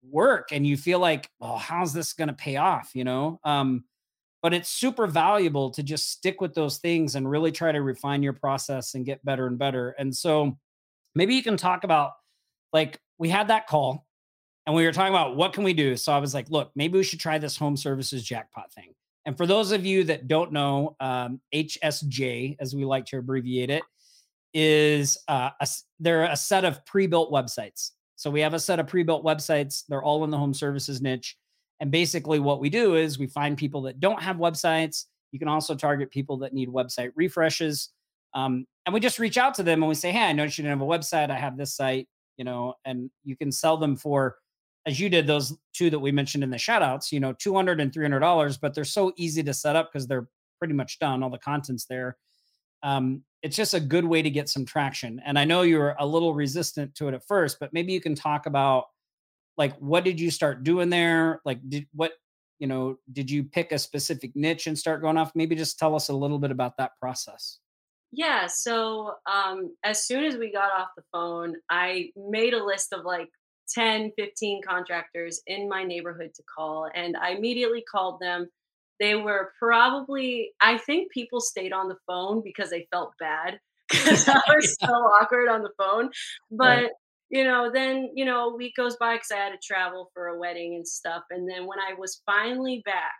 work 0.02 0.48
and 0.52 0.66
you 0.66 0.78
feel 0.78 1.00
like, 1.00 1.28
oh, 1.38 1.56
how's 1.56 1.92
this 1.92 2.14
going 2.14 2.28
to 2.28 2.34
pay 2.34 2.56
off? 2.56 2.92
You 2.94 3.04
know, 3.04 3.40
um, 3.44 3.84
but 4.42 4.54
it's 4.54 4.68
super 4.68 5.06
valuable 5.06 5.70
to 5.70 5.82
just 5.82 6.10
stick 6.10 6.40
with 6.40 6.54
those 6.54 6.78
things 6.78 7.14
and 7.14 7.28
really 7.28 7.52
try 7.52 7.72
to 7.72 7.82
refine 7.82 8.22
your 8.22 8.32
process 8.32 8.94
and 8.94 9.04
get 9.06 9.24
better 9.24 9.46
and 9.46 9.58
better. 9.58 9.90
And 9.98 10.14
so 10.14 10.58
maybe 11.14 11.34
you 11.34 11.42
can 11.42 11.56
talk 11.56 11.84
about 11.84 12.12
like 12.72 13.00
we 13.18 13.28
had 13.28 13.48
that 13.48 13.66
call 13.66 14.06
and 14.66 14.74
we 14.74 14.84
were 14.84 14.92
talking 14.92 15.14
about 15.14 15.36
what 15.36 15.52
can 15.52 15.64
we 15.64 15.72
do. 15.72 15.96
So 15.96 16.12
I 16.12 16.18
was 16.18 16.34
like, 16.34 16.50
look, 16.50 16.70
maybe 16.74 16.98
we 16.98 17.04
should 17.04 17.20
try 17.20 17.38
this 17.38 17.56
home 17.56 17.76
services 17.76 18.22
jackpot 18.24 18.72
thing. 18.72 18.94
And 19.24 19.36
for 19.36 19.46
those 19.46 19.72
of 19.72 19.84
you 19.84 20.04
that 20.04 20.28
don't 20.28 20.52
know, 20.52 20.96
um, 21.00 21.40
HSJ, 21.54 22.56
as 22.60 22.74
we 22.74 22.84
like 22.84 23.06
to 23.06 23.18
abbreviate 23.18 23.70
it, 23.70 23.82
is 24.54 25.18
uh, 25.28 25.50
a, 25.60 25.68
they're 25.98 26.24
a 26.24 26.36
set 26.36 26.64
of 26.64 26.84
pre-built 26.86 27.32
websites. 27.32 27.90
So 28.14 28.30
we 28.30 28.40
have 28.40 28.54
a 28.54 28.58
set 28.60 28.78
of 28.78 28.86
pre-built 28.86 29.24
websites. 29.24 29.84
They're 29.88 30.02
all 30.02 30.24
in 30.24 30.30
the 30.30 30.38
home 30.38 30.54
services 30.54 31.02
niche. 31.02 31.36
And 31.80 31.90
basically, 31.90 32.38
what 32.38 32.60
we 32.60 32.70
do 32.70 32.94
is 32.96 33.18
we 33.18 33.26
find 33.26 33.56
people 33.56 33.82
that 33.82 34.00
don't 34.00 34.22
have 34.22 34.36
websites. 34.36 35.04
You 35.32 35.38
can 35.38 35.48
also 35.48 35.74
target 35.74 36.10
people 36.10 36.38
that 36.38 36.54
need 36.54 36.68
website 36.68 37.12
refreshes. 37.14 37.90
Um, 38.34 38.66
and 38.84 38.94
we 38.94 39.00
just 39.00 39.18
reach 39.18 39.36
out 39.36 39.54
to 39.54 39.62
them 39.62 39.82
and 39.82 39.88
we 39.88 39.94
say, 39.94 40.12
Hey, 40.12 40.24
I 40.24 40.32
noticed 40.32 40.58
you 40.58 40.62
didn't 40.62 40.78
have 40.78 40.88
a 40.88 40.90
website. 40.90 41.30
I 41.30 41.38
have 41.38 41.56
this 41.56 41.74
site, 41.74 42.08
you 42.36 42.44
know, 42.44 42.74
and 42.84 43.10
you 43.24 43.36
can 43.36 43.50
sell 43.50 43.76
them 43.76 43.96
for, 43.96 44.36
as 44.86 45.00
you 45.00 45.08
did 45.08 45.26
those 45.26 45.56
two 45.74 45.90
that 45.90 45.98
we 45.98 46.12
mentioned 46.12 46.44
in 46.44 46.50
the 46.50 46.58
shout 46.58 46.82
outs, 46.82 47.12
you 47.12 47.20
know, 47.20 47.32
200 47.32 47.80
and 47.80 47.92
$300, 47.92 48.58
but 48.60 48.74
they're 48.74 48.84
so 48.84 49.12
easy 49.16 49.42
to 49.42 49.52
set 49.52 49.76
up 49.76 49.90
because 49.92 50.06
they're 50.06 50.28
pretty 50.58 50.74
much 50.74 50.98
done. 50.98 51.22
All 51.22 51.30
the 51.30 51.38
content's 51.38 51.86
there. 51.86 52.16
Um, 52.82 53.22
it's 53.42 53.56
just 53.56 53.74
a 53.74 53.80
good 53.80 54.04
way 54.04 54.22
to 54.22 54.30
get 54.30 54.48
some 54.48 54.64
traction. 54.64 55.20
And 55.24 55.38
I 55.38 55.44
know 55.44 55.62
you're 55.62 55.96
a 55.98 56.06
little 56.06 56.34
resistant 56.34 56.94
to 56.96 57.08
it 57.08 57.14
at 57.14 57.26
first, 57.26 57.58
but 57.58 57.72
maybe 57.72 57.92
you 57.92 58.00
can 58.00 58.14
talk 58.14 58.46
about 58.46 58.86
like 59.56 59.76
what 59.78 60.04
did 60.04 60.20
you 60.20 60.30
start 60.30 60.64
doing 60.64 60.90
there? 60.90 61.40
Like 61.44 61.58
did 61.68 61.86
what 61.92 62.12
you 62.58 62.66
know, 62.66 62.96
did 63.12 63.30
you 63.30 63.44
pick 63.44 63.70
a 63.72 63.78
specific 63.78 64.34
niche 64.34 64.66
and 64.66 64.78
start 64.78 65.02
going 65.02 65.18
off? 65.18 65.32
Maybe 65.34 65.54
just 65.54 65.78
tell 65.78 65.94
us 65.94 66.08
a 66.08 66.14
little 66.14 66.38
bit 66.38 66.50
about 66.50 66.78
that 66.78 66.92
process. 67.00 67.58
Yeah, 68.12 68.46
so 68.46 69.14
um 69.30 69.74
as 69.84 70.06
soon 70.06 70.24
as 70.24 70.36
we 70.36 70.52
got 70.52 70.72
off 70.72 70.88
the 70.96 71.04
phone, 71.12 71.56
I 71.70 72.10
made 72.16 72.54
a 72.54 72.64
list 72.64 72.92
of 72.92 73.04
like 73.04 73.28
10, 73.74 74.12
15 74.16 74.62
contractors 74.66 75.42
in 75.46 75.68
my 75.68 75.82
neighborhood 75.82 76.30
to 76.34 76.42
call 76.54 76.88
and 76.94 77.16
I 77.16 77.30
immediately 77.30 77.82
called 77.82 78.20
them 78.20 78.48
they 78.98 79.14
were 79.14 79.52
probably, 79.58 80.52
I 80.60 80.78
think 80.78 81.10
people 81.12 81.40
stayed 81.40 81.72
on 81.72 81.88
the 81.88 81.96
phone 82.06 82.42
because 82.42 82.70
they 82.70 82.86
felt 82.90 83.12
bad 83.18 83.58
because 83.90 84.28
I 84.28 84.40
was 84.48 84.76
so 84.80 84.92
awkward 84.92 85.48
on 85.48 85.62
the 85.62 85.70
phone. 85.78 86.10
But, 86.50 86.64
right. 86.66 86.90
You 87.30 87.44
know, 87.44 87.70
then, 87.72 88.10
you 88.14 88.24
know, 88.24 88.50
a 88.50 88.56
week 88.56 88.74
goes 88.76 88.96
by 88.96 89.14
because 89.14 89.30
I 89.32 89.36
had 89.36 89.50
to 89.50 89.58
travel 89.62 90.10
for 90.14 90.28
a 90.28 90.38
wedding 90.38 90.74
and 90.74 90.86
stuff. 90.86 91.22
And 91.30 91.48
then 91.48 91.66
when 91.66 91.78
I 91.78 91.94
was 91.98 92.22
finally 92.26 92.82
back, 92.84 93.14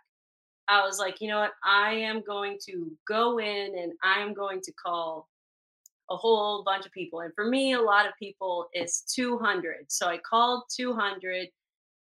I 0.69 0.85
was 0.85 0.99
like, 0.99 1.21
you 1.21 1.29
know 1.29 1.39
what? 1.39 1.53
I 1.63 1.93
am 1.93 2.21
going 2.25 2.57
to 2.67 2.91
go 3.07 3.39
in 3.39 3.77
and 3.77 3.93
I 4.03 4.19
am 4.21 4.33
going 4.33 4.61
to 4.61 4.73
call 4.73 5.27
a 6.09 6.15
whole 6.15 6.63
bunch 6.63 6.85
of 6.85 6.91
people. 6.91 7.21
And 7.21 7.33
for 7.35 7.45
me, 7.45 7.73
a 7.73 7.81
lot 7.81 8.05
of 8.05 8.13
people 8.19 8.67
is 8.73 9.03
200. 9.13 9.85
So 9.89 10.07
I 10.07 10.17
called 10.17 10.63
200. 10.75 11.47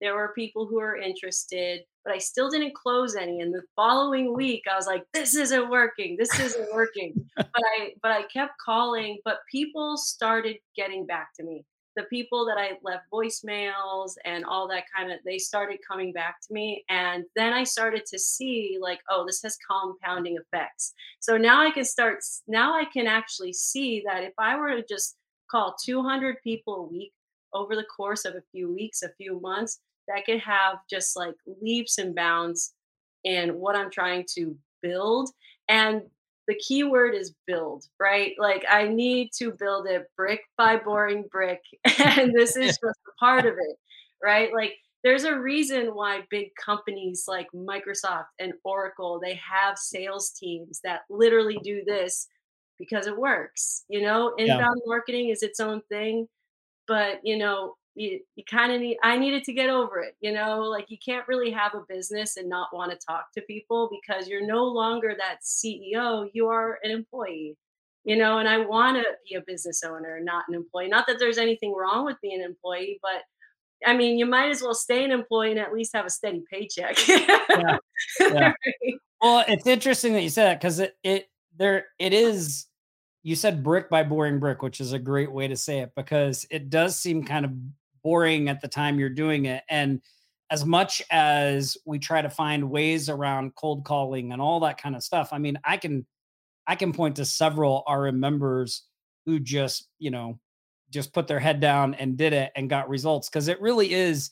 There 0.00 0.14
were 0.14 0.32
people 0.34 0.66
who 0.66 0.76
were 0.76 0.96
interested 0.96 1.80
but 2.08 2.14
I 2.14 2.18
still 2.18 2.48
didn't 2.48 2.74
close 2.74 3.16
any. 3.16 3.42
And 3.42 3.52
the 3.52 3.62
following 3.76 4.34
week, 4.34 4.62
I 4.70 4.76
was 4.76 4.86
like, 4.86 5.04
this 5.12 5.34
isn't 5.34 5.68
working. 5.68 6.16
This 6.18 6.40
isn't 6.40 6.72
working. 6.72 7.12
but 7.36 7.50
I 7.54 7.90
but 8.02 8.12
I 8.12 8.22
kept 8.32 8.54
calling, 8.64 9.18
but 9.26 9.40
people 9.50 9.98
started 9.98 10.56
getting 10.74 11.04
back 11.04 11.28
to 11.36 11.44
me. 11.44 11.66
The 11.96 12.04
people 12.04 12.46
that 12.46 12.58
I 12.58 12.72
left 12.82 13.04
voicemails 13.12 14.12
and 14.24 14.44
all 14.44 14.68
that 14.68 14.84
kind 14.94 15.10
of 15.10 15.18
they 15.24 15.38
started 15.38 15.78
coming 15.86 16.12
back 16.12 16.36
to 16.42 16.52
me. 16.52 16.84
And 16.88 17.24
then 17.34 17.52
I 17.52 17.64
started 17.64 18.06
to 18.06 18.18
see 18.18 18.78
like, 18.80 19.00
oh, 19.10 19.24
this 19.26 19.42
has 19.42 19.58
compounding 19.68 20.36
effects. 20.36 20.94
So 21.20 21.36
now 21.36 21.60
I 21.60 21.70
can 21.70 21.84
start 21.84 22.18
now 22.46 22.74
I 22.74 22.84
can 22.84 23.06
actually 23.06 23.52
see 23.52 24.02
that 24.06 24.22
if 24.22 24.34
I 24.38 24.56
were 24.56 24.76
to 24.76 24.84
just 24.88 25.16
call 25.50 25.74
200 25.84 26.36
people 26.42 26.76
a 26.76 26.82
week 26.82 27.12
over 27.52 27.74
the 27.74 27.84
course 27.84 28.24
of 28.24 28.34
a 28.34 28.42
few 28.52 28.72
weeks, 28.72 29.02
a 29.02 29.12
few 29.16 29.40
months, 29.40 29.80
that 30.08 30.24
could 30.24 30.40
have 30.40 30.78
just 30.88 31.16
like 31.16 31.34
leaps 31.60 31.98
and 31.98 32.14
bounds 32.14 32.74
in 33.24 33.50
what 33.50 33.76
I'm 33.76 33.90
trying 33.90 34.24
to 34.36 34.56
build. 34.82 35.30
And 35.68 36.02
the 36.48 36.56
key 36.56 36.82
word 36.82 37.14
is 37.14 37.34
build, 37.46 37.84
right? 38.00 38.32
Like 38.38 38.64
I 38.68 38.88
need 38.88 39.30
to 39.38 39.52
build 39.52 39.86
it 39.86 40.06
brick 40.16 40.40
by 40.56 40.76
boring 40.76 41.26
brick. 41.30 41.60
And 41.98 42.32
this 42.34 42.56
is 42.56 42.68
just 42.68 42.82
a 42.82 43.12
part 43.20 43.46
of 43.46 43.52
it, 43.52 43.76
right? 44.22 44.52
Like 44.52 44.74
there's 45.04 45.24
a 45.24 45.38
reason 45.38 45.94
why 45.94 46.22
big 46.30 46.48
companies 46.56 47.24
like 47.28 47.46
Microsoft 47.54 48.26
and 48.40 48.54
Oracle, 48.64 49.20
they 49.22 49.34
have 49.34 49.78
sales 49.78 50.30
teams 50.30 50.80
that 50.82 51.02
literally 51.10 51.60
do 51.62 51.82
this 51.86 52.26
because 52.78 53.06
it 53.06 53.16
works. 53.16 53.84
You 53.88 54.02
know, 54.02 54.34
inbound 54.38 54.80
yeah. 54.80 54.88
marketing 54.88 55.28
is 55.28 55.42
its 55.42 55.60
own 55.60 55.82
thing, 55.90 56.26
but 56.88 57.20
you 57.22 57.36
know, 57.36 57.74
you, 57.98 58.20
you 58.36 58.44
kind 58.48 58.72
of 58.72 58.80
need 58.80 58.96
i 59.02 59.18
needed 59.18 59.42
to 59.44 59.52
get 59.52 59.68
over 59.68 60.00
it 60.00 60.14
you 60.20 60.32
know 60.32 60.60
like 60.60 60.86
you 60.88 60.96
can't 61.04 61.26
really 61.26 61.50
have 61.50 61.74
a 61.74 61.82
business 61.88 62.36
and 62.36 62.48
not 62.48 62.68
want 62.72 62.90
to 62.90 62.98
talk 63.06 63.26
to 63.34 63.42
people 63.42 63.90
because 63.90 64.28
you're 64.28 64.46
no 64.46 64.64
longer 64.64 65.14
that 65.18 65.38
ceo 65.44 66.28
you 66.32 66.46
are 66.48 66.78
an 66.84 66.90
employee 66.90 67.56
you 68.04 68.16
know 68.16 68.38
and 68.38 68.48
i 68.48 68.58
want 68.58 68.96
to 68.96 69.04
be 69.28 69.34
a 69.34 69.42
business 69.46 69.82
owner 69.82 70.20
not 70.22 70.44
an 70.48 70.54
employee 70.54 70.88
not 70.88 71.06
that 71.06 71.18
there's 71.18 71.38
anything 71.38 71.74
wrong 71.74 72.04
with 72.04 72.16
being 72.22 72.40
an 72.40 72.46
employee 72.46 73.00
but 73.02 73.22
i 73.86 73.96
mean 73.96 74.16
you 74.16 74.26
might 74.26 74.50
as 74.50 74.62
well 74.62 74.74
stay 74.74 75.04
an 75.04 75.10
employee 75.10 75.50
and 75.50 75.60
at 75.60 75.72
least 75.72 75.94
have 75.94 76.06
a 76.06 76.10
steady 76.10 76.44
paycheck 76.50 76.96
yeah. 77.08 77.78
Yeah. 78.20 78.52
well 79.20 79.44
it's 79.48 79.66
interesting 79.66 80.12
that 80.12 80.22
you 80.22 80.30
said 80.30 80.46
that 80.46 80.60
because 80.60 80.78
it 80.78 80.96
it 81.02 81.28
there 81.56 81.86
it 81.98 82.12
is 82.12 82.68
you 83.22 83.34
said 83.36 83.62
brick 83.62 83.90
by 83.90 84.02
boring 84.02 84.38
brick, 84.38 84.62
which 84.62 84.80
is 84.80 84.92
a 84.92 84.98
great 84.98 85.30
way 85.30 85.48
to 85.48 85.56
say 85.56 85.80
it 85.80 85.92
because 85.94 86.46
it 86.50 86.70
does 86.70 86.98
seem 86.98 87.24
kind 87.24 87.44
of 87.44 87.52
boring 88.02 88.48
at 88.48 88.60
the 88.60 88.68
time 88.68 88.98
you're 88.98 89.08
doing 89.08 89.46
it. 89.46 89.64
And 89.68 90.00
as 90.50 90.64
much 90.64 91.02
as 91.10 91.76
we 91.84 91.98
try 91.98 92.22
to 92.22 92.30
find 92.30 92.70
ways 92.70 93.08
around 93.08 93.54
cold 93.54 93.84
calling 93.84 94.32
and 94.32 94.40
all 94.40 94.60
that 94.60 94.80
kind 94.80 94.96
of 94.96 95.02
stuff, 95.02 95.30
I 95.32 95.38
mean, 95.38 95.58
I 95.64 95.76
can 95.76 96.06
I 96.66 96.74
can 96.74 96.92
point 96.92 97.16
to 97.16 97.24
several 97.24 97.84
RM 97.90 98.20
members 98.20 98.84
who 99.24 99.40
just, 99.40 99.88
you 99.98 100.10
know, 100.10 100.38
just 100.90 101.12
put 101.12 101.26
their 101.26 101.40
head 101.40 101.60
down 101.60 101.94
and 101.94 102.16
did 102.16 102.32
it 102.32 102.52
and 102.56 102.70
got 102.70 102.88
results 102.88 103.28
because 103.28 103.48
it 103.48 103.60
really 103.60 103.92
is 103.92 104.30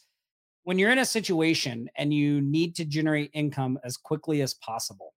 when 0.64 0.78
you're 0.78 0.90
in 0.90 0.99
a 0.99 1.04
situation 1.04 1.88
and 1.96 2.12
you 2.12 2.40
need 2.40 2.75
to 2.76 2.85
generate 2.85 3.30
income 3.35 3.78
as 3.85 3.96
quickly 3.96 4.42
as 4.42 4.54
possible. 4.54 5.14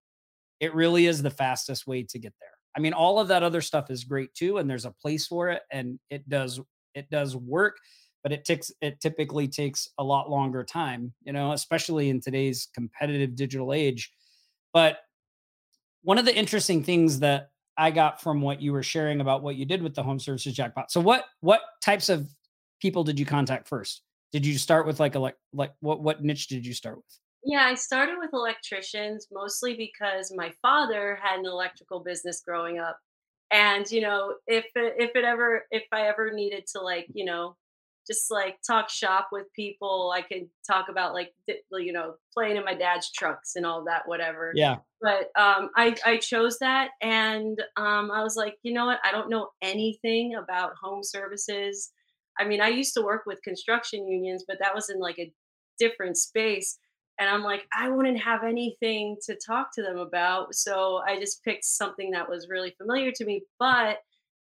It 0.59 0.75
really 0.75 1.07
is 1.07 1.21
the 1.21 1.29
fastest 1.29 1.87
way 1.87 2.03
to 2.03 2.19
get 2.19 2.33
there. 2.39 2.49
I 2.75 2.81
mean, 2.81 2.93
all 2.93 3.19
of 3.19 3.29
that 3.29 3.43
other 3.43 3.61
stuff 3.61 3.89
is 3.89 4.03
great 4.03 4.33
too 4.33 4.57
and 4.57 4.69
there's 4.69 4.85
a 4.85 4.91
place 4.91 5.27
for 5.27 5.49
it 5.49 5.63
and 5.71 5.99
it 6.09 6.27
does 6.29 6.59
it 6.93 7.09
does 7.09 7.35
work 7.35 7.77
but 8.23 8.31
it 8.31 8.45
takes 8.45 8.71
it 8.81 8.99
typically 8.99 9.47
takes 9.47 9.87
a 9.97 10.03
lot 10.03 10.29
longer 10.29 10.63
time 10.63 11.13
you 11.23 11.33
know 11.33 11.51
especially 11.51 12.09
in 12.09 12.21
today's 12.21 12.67
competitive 12.73 13.35
digital 13.35 13.73
age. 13.73 14.11
But 14.73 14.99
one 16.03 16.17
of 16.17 16.25
the 16.25 16.35
interesting 16.35 16.83
things 16.83 17.19
that 17.19 17.49
i 17.77 17.91
got 17.91 18.21
from 18.21 18.41
what 18.41 18.61
you 18.61 18.71
were 18.71 18.83
sharing 18.83 19.21
about 19.21 19.41
what 19.41 19.55
you 19.55 19.65
did 19.65 19.81
with 19.81 19.95
the 19.95 20.03
home 20.03 20.19
services 20.19 20.53
jackpot 20.53 20.91
so 20.91 20.99
what 20.99 21.25
what 21.41 21.61
types 21.81 22.09
of 22.09 22.29
people 22.79 23.03
did 23.03 23.19
you 23.19 23.25
contact 23.25 23.67
first? 23.67 24.03
Did 24.31 24.45
you 24.45 24.57
start 24.57 24.85
with 24.85 24.99
like 24.99 25.15
a 25.15 25.19
like 25.19 25.35
like 25.53 25.71
what 25.79 26.01
what 26.01 26.23
niche 26.23 26.47
did 26.47 26.65
you 26.65 26.73
start 26.73 26.97
with? 26.97 27.19
Yeah 27.43 27.65
i 27.65 27.73
started 27.75 28.15
with 28.19 28.31
electricians 28.33 29.27
mostly 29.31 29.75
because 29.75 30.33
my 30.35 30.51
father 30.61 31.17
had 31.21 31.39
an 31.39 31.45
electrical 31.45 31.99
business 32.01 32.41
growing 32.45 32.79
up. 32.79 32.97
And 33.51 33.89
you 33.89 34.01
know 34.01 34.35
if 34.47 34.65
if 34.75 35.11
it 35.15 35.23
ever 35.23 35.65
if 35.71 35.83
i 35.91 36.03
ever 36.03 36.31
needed 36.31 36.67
to 36.73 36.81
like 36.81 37.07
you 37.13 37.25
know 37.25 37.55
just 38.09 38.31
like 38.31 38.57
talk 38.65 38.89
shop 38.89 39.29
with 39.31 39.45
people. 39.55 40.13
I 40.15 40.21
could 40.21 40.49
talk 40.69 40.87
about 40.89 41.13
like 41.13 41.33
you 41.47 41.93
know 41.93 42.15
playing 42.33 42.57
in 42.57 42.65
my 42.65 42.73
dad's 42.73 43.11
trucks 43.11 43.53
and 43.55 43.65
all 43.65 43.83
that, 43.85 44.03
whatever. 44.05 44.51
Yeah. 44.55 44.77
But 45.01 45.29
um, 45.39 45.69
I 45.75 45.95
I 46.05 46.17
chose 46.17 46.59
that, 46.59 46.89
and 47.01 47.61
um, 47.77 48.11
I 48.11 48.23
was 48.23 48.35
like, 48.35 48.55
you 48.63 48.73
know 48.73 48.85
what? 48.85 48.99
I 49.03 49.11
don't 49.11 49.29
know 49.29 49.49
anything 49.61 50.35
about 50.35 50.73
home 50.81 51.03
services. 51.03 51.91
I 52.39 52.45
mean, 52.45 52.61
I 52.61 52.69
used 52.69 52.93
to 52.95 53.01
work 53.01 53.23
with 53.25 53.43
construction 53.43 54.07
unions, 54.07 54.45
but 54.47 54.57
that 54.59 54.73
was 54.73 54.89
in 54.89 54.99
like 54.99 55.19
a 55.19 55.31
different 55.77 56.17
space. 56.17 56.77
And 57.19 57.29
I'm 57.29 57.43
like, 57.43 57.67
I 57.77 57.89
wouldn't 57.89 58.21
have 58.21 58.45
anything 58.45 59.17
to 59.25 59.35
talk 59.35 59.75
to 59.75 59.81
them 59.81 59.97
about. 59.97 60.55
So 60.55 61.01
I 61.05 61.19
just 61.19 61.43
picked 61.43 61.65
something 61.65 62.11
that 62.11 62.29
was 62.29 62.47
really 62.49 62.73
familiar 62.77 63.11
to 63.11 63.25
me. 63.25 63.43
But 63.59 63.97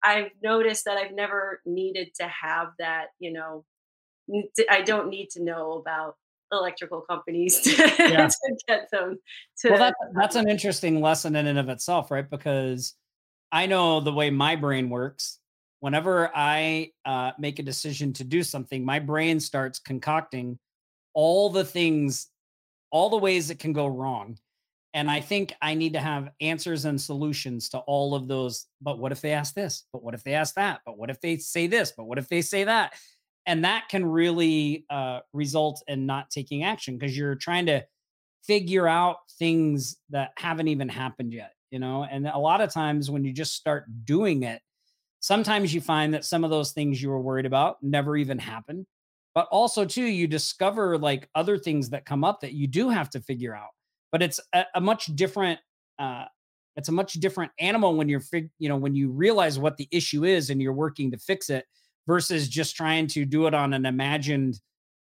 I've 0.03 0.31
noticed 0.41 0.85
that 0.85 0.97
I've 0.97 1.13
never 1.13 1.61
needed 1.65 2.09
to 2.19 2.27
have 2.27 2.69
that, 2.79 3.07
you 3.19 3.33
know, 3.33 3.65
I 4.69 4.81
don't 4.81 5.09
need 5.09 5.29
to 5.31 5.43
know 5.43 5.73
about 5.73 6.15
electrical 6.51 7.01
companies 7.01 7.59
to, 7.61 7.71
yeah. 7.99 8.27
to 8.27 8.57
get 8.67 8.89
them 8.91 9.17
to. 9.59 9.69
Well, 9.69 9.79
that, 9.79 9.95
that's 10.13 10.35
an 10.35 10.49
interesting 10.49 11.01
lesson 11.01 11.35
in 11.35 11.47
and 11.47 11.59
of 11.59 11.69
itself, 11.69 12.11
right? 12.11 12.29
Because 12.29 12.95
I 13.51 13.65
know 13.65 13.99
the 13.99 14.13
way 14.13 14.29
my 14.29 14.55
brain 14.55 14.89
works. 14.89 15.39
Whenever 15.81 16.29
I 16.35 16.91
uh, 17.05 17.31
make 17.39 17.59
a 17.59 17.63
decision 17.63 18.11
to 18.13 18.23
do 18.23 18.43
something, 18.43 18.83
my 18.83 18.99
brain 18.99 19.39
starts 19.39 19.79
concocting 19.79 20.59
all 21.13 21.49
the 21.49 21.63
things, 21.63 22.27
all 22.91 23.09
the 23.09 23.17
ways 23.17 23.49
it 23.49 23.59
can 23.59 23.71
go 23.71 23.87
wrong. 23.87 24.37
And 24.93 25.09
I 25.09 25.21
think 25.21 25.53
I 25.61 25.75
need 25.75 25.93
to 25.93 25.99
have 25.99 26.29
answers 26.41 26.85
and 26.85 26.99
solutions 26.99 27.69
to 27.69 27.79
all 27.79 28.15
of 28.15 28.27
those. 28.27 28.65
But 28.81 28.97
what 28.97 29.11
if 29.11 29.21
they 29.21 29.33
ask 29.33 29.53
this? 29.53 29.85
But 29.93 30.03
what 30.03 30.15
if 30.15 30.23
they 30.23 30.33
ask 30.33 30.55
that? 30.55 30.81
But 30.85 30.97
what 30.97 31.09
if 31.09 31.21
they 31.21 31.37
say 31.37 31.67
this? 31.67 31.93
But 31.95 32.05
what 32.05 32.17
if 32.17 32.27
they 32.27 32.41
say 32.41 32.63
that? 32.63 32.93
And 33.45 33.65
that 33.65 33.89
can 33.89 34.05
really 34.05 34.85
uh, 34.89 35.19
result 35.33 35.83
in 35.87 36.05
not 36.05 36.29
taking 36.29 36.63
action 36.63 36.97
because 36.97 37.17
you're 37.17 37.35
trying 37.35 37.67
to 37.67 37.85
figure 38.45 38.87
out 38.87 39.17
things 39.37 39.97
that 40.09 40.31
haven't 40.37 40.67
even 40.67 40.89
happened 40.89 41.33
yet, 41.33 41.53
you 41.71 41.79
know? 41.79 42.03
And 42.03 42.27
a 42.27 42.37
lot 42.37 42.61
of 42.61 42.71
times 42.71 43.11
when 43.11 43.23
you 43.23 43.31
just 43.31 43.53
start 43.53 43.85
doing 44.05 44.43
it, 44.43 44.61
sometimes 45.19 45.73
you 45.73 45.81
find 45.81 46.13
that 46.13 46.25
some 46.25 46.43
of 46.43 46.49
those 46.49 46.71
things 46.71 47.01
you 47.01 47.09
were 47.09 47.21
worried 47.21 47.45
about 47.45 47.77
never 47.83 48.17
even 48.17 48.39
happen. 48.39 48.87
But 49.35 49.47
also, 49.51 49.85
too, 49.85 50.03
you 50.03 50.27
discover 50.27 50.97
like 50.97 51.29
other 51.35 51.57
things 51.57 51.91
that 51.91 52.05
come 52.05 52.23
up 52.23 52.41
that 52.41 52.53
you 52.53 52.67
do 52.67 52.89
have 52.89 53.09
to 53.11 53.21
figure 53.21 53.55
out 53.55 53.69
but 54.11 54.21
it's 54.21 54.39
a, 54.53 54.65
a 54.75 54.81
much 54.81 55.05
different 55.15 55.59
uh, 55.99 56.25
it's 56.75 56.89
a 56.89 56.93
much 56.93 57.13
different 57.13 57.51
animal 57.59 57.95
when 57.95 58.07
you're 58.07 58.19
fig- 58.19 58.51
you 58.59 58.69
know 58.69 58.77
when 58.77 58.95
you 58.95 59.09
realize 59.09 59.59
what 59.59 59.77
the 59.77 59.87
issue 59.91 60.23
is 60.25 60.49
and 60.49 60.61
you're 60.61 60.73
working 60.73 61.11
to 61.11 61.17
fix 61.17 61.49
it 61.49 61.65
versus 62.07 62.47
just 62.47 62.75
trying 62.75 63.07
to 63.07 63.25
do 63.25 63.47
it 63.47 63.53
on 63.53 63.73
an 63.73 63.85
imagined 63.85 64.59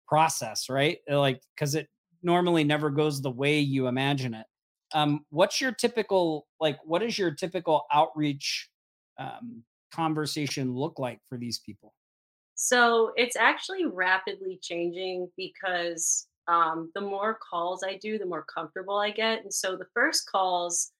process 0.08 0.70
right? 0.70 0.98
Uh, 1.10 1.20
like 1.20 1.42
because 1.56 1.74
it 1.74 1.88
normally 2.22 2.64
never 2.64 2.90
goes 2.90 3.22
the 3.22 3.32
way 3.32 3.60
you 3.60 3.88
imagine 3.88 4.34
it. 4.34 4.46
Um, 4.94 5.26
what's 5.30 5.62
your 5.62 5.72
typical 5.72 6.48
like 6.60 6.78
what 6.84 7.02
is 7.02 7.18
your 7.18 7.32
typical 7.32 7.86
outreach 7.92 8.70
um, 9.18 9.64
conversation 9.94 10.76
look 10.76 11.00
like 11.00 11.20
for 11.30 11.38
these 11.38 11.60
people? 11.60 11.94
So 12.56 13.12
it's 13.16 13.38
actually 13.38 13.86
rapidly 13.86 14.60
changing 14.62 15.30
because 15.38 16.28
um, 16.52 16.92
the 16.94 17.02
more 17.02 17.40
calls 17.50 17.82
I 17.84 17.98
do, 17.98 18.18
the 18.18 18.26
more 18.26 18.44
comfortable 18.44 18.98
I 18.98 19.12
get. 19.12 19.44
And 19.44 19.54
so 19.54 19.78
the 19.78 19.88
first 19.94 20.30
calls, 20.30 20.92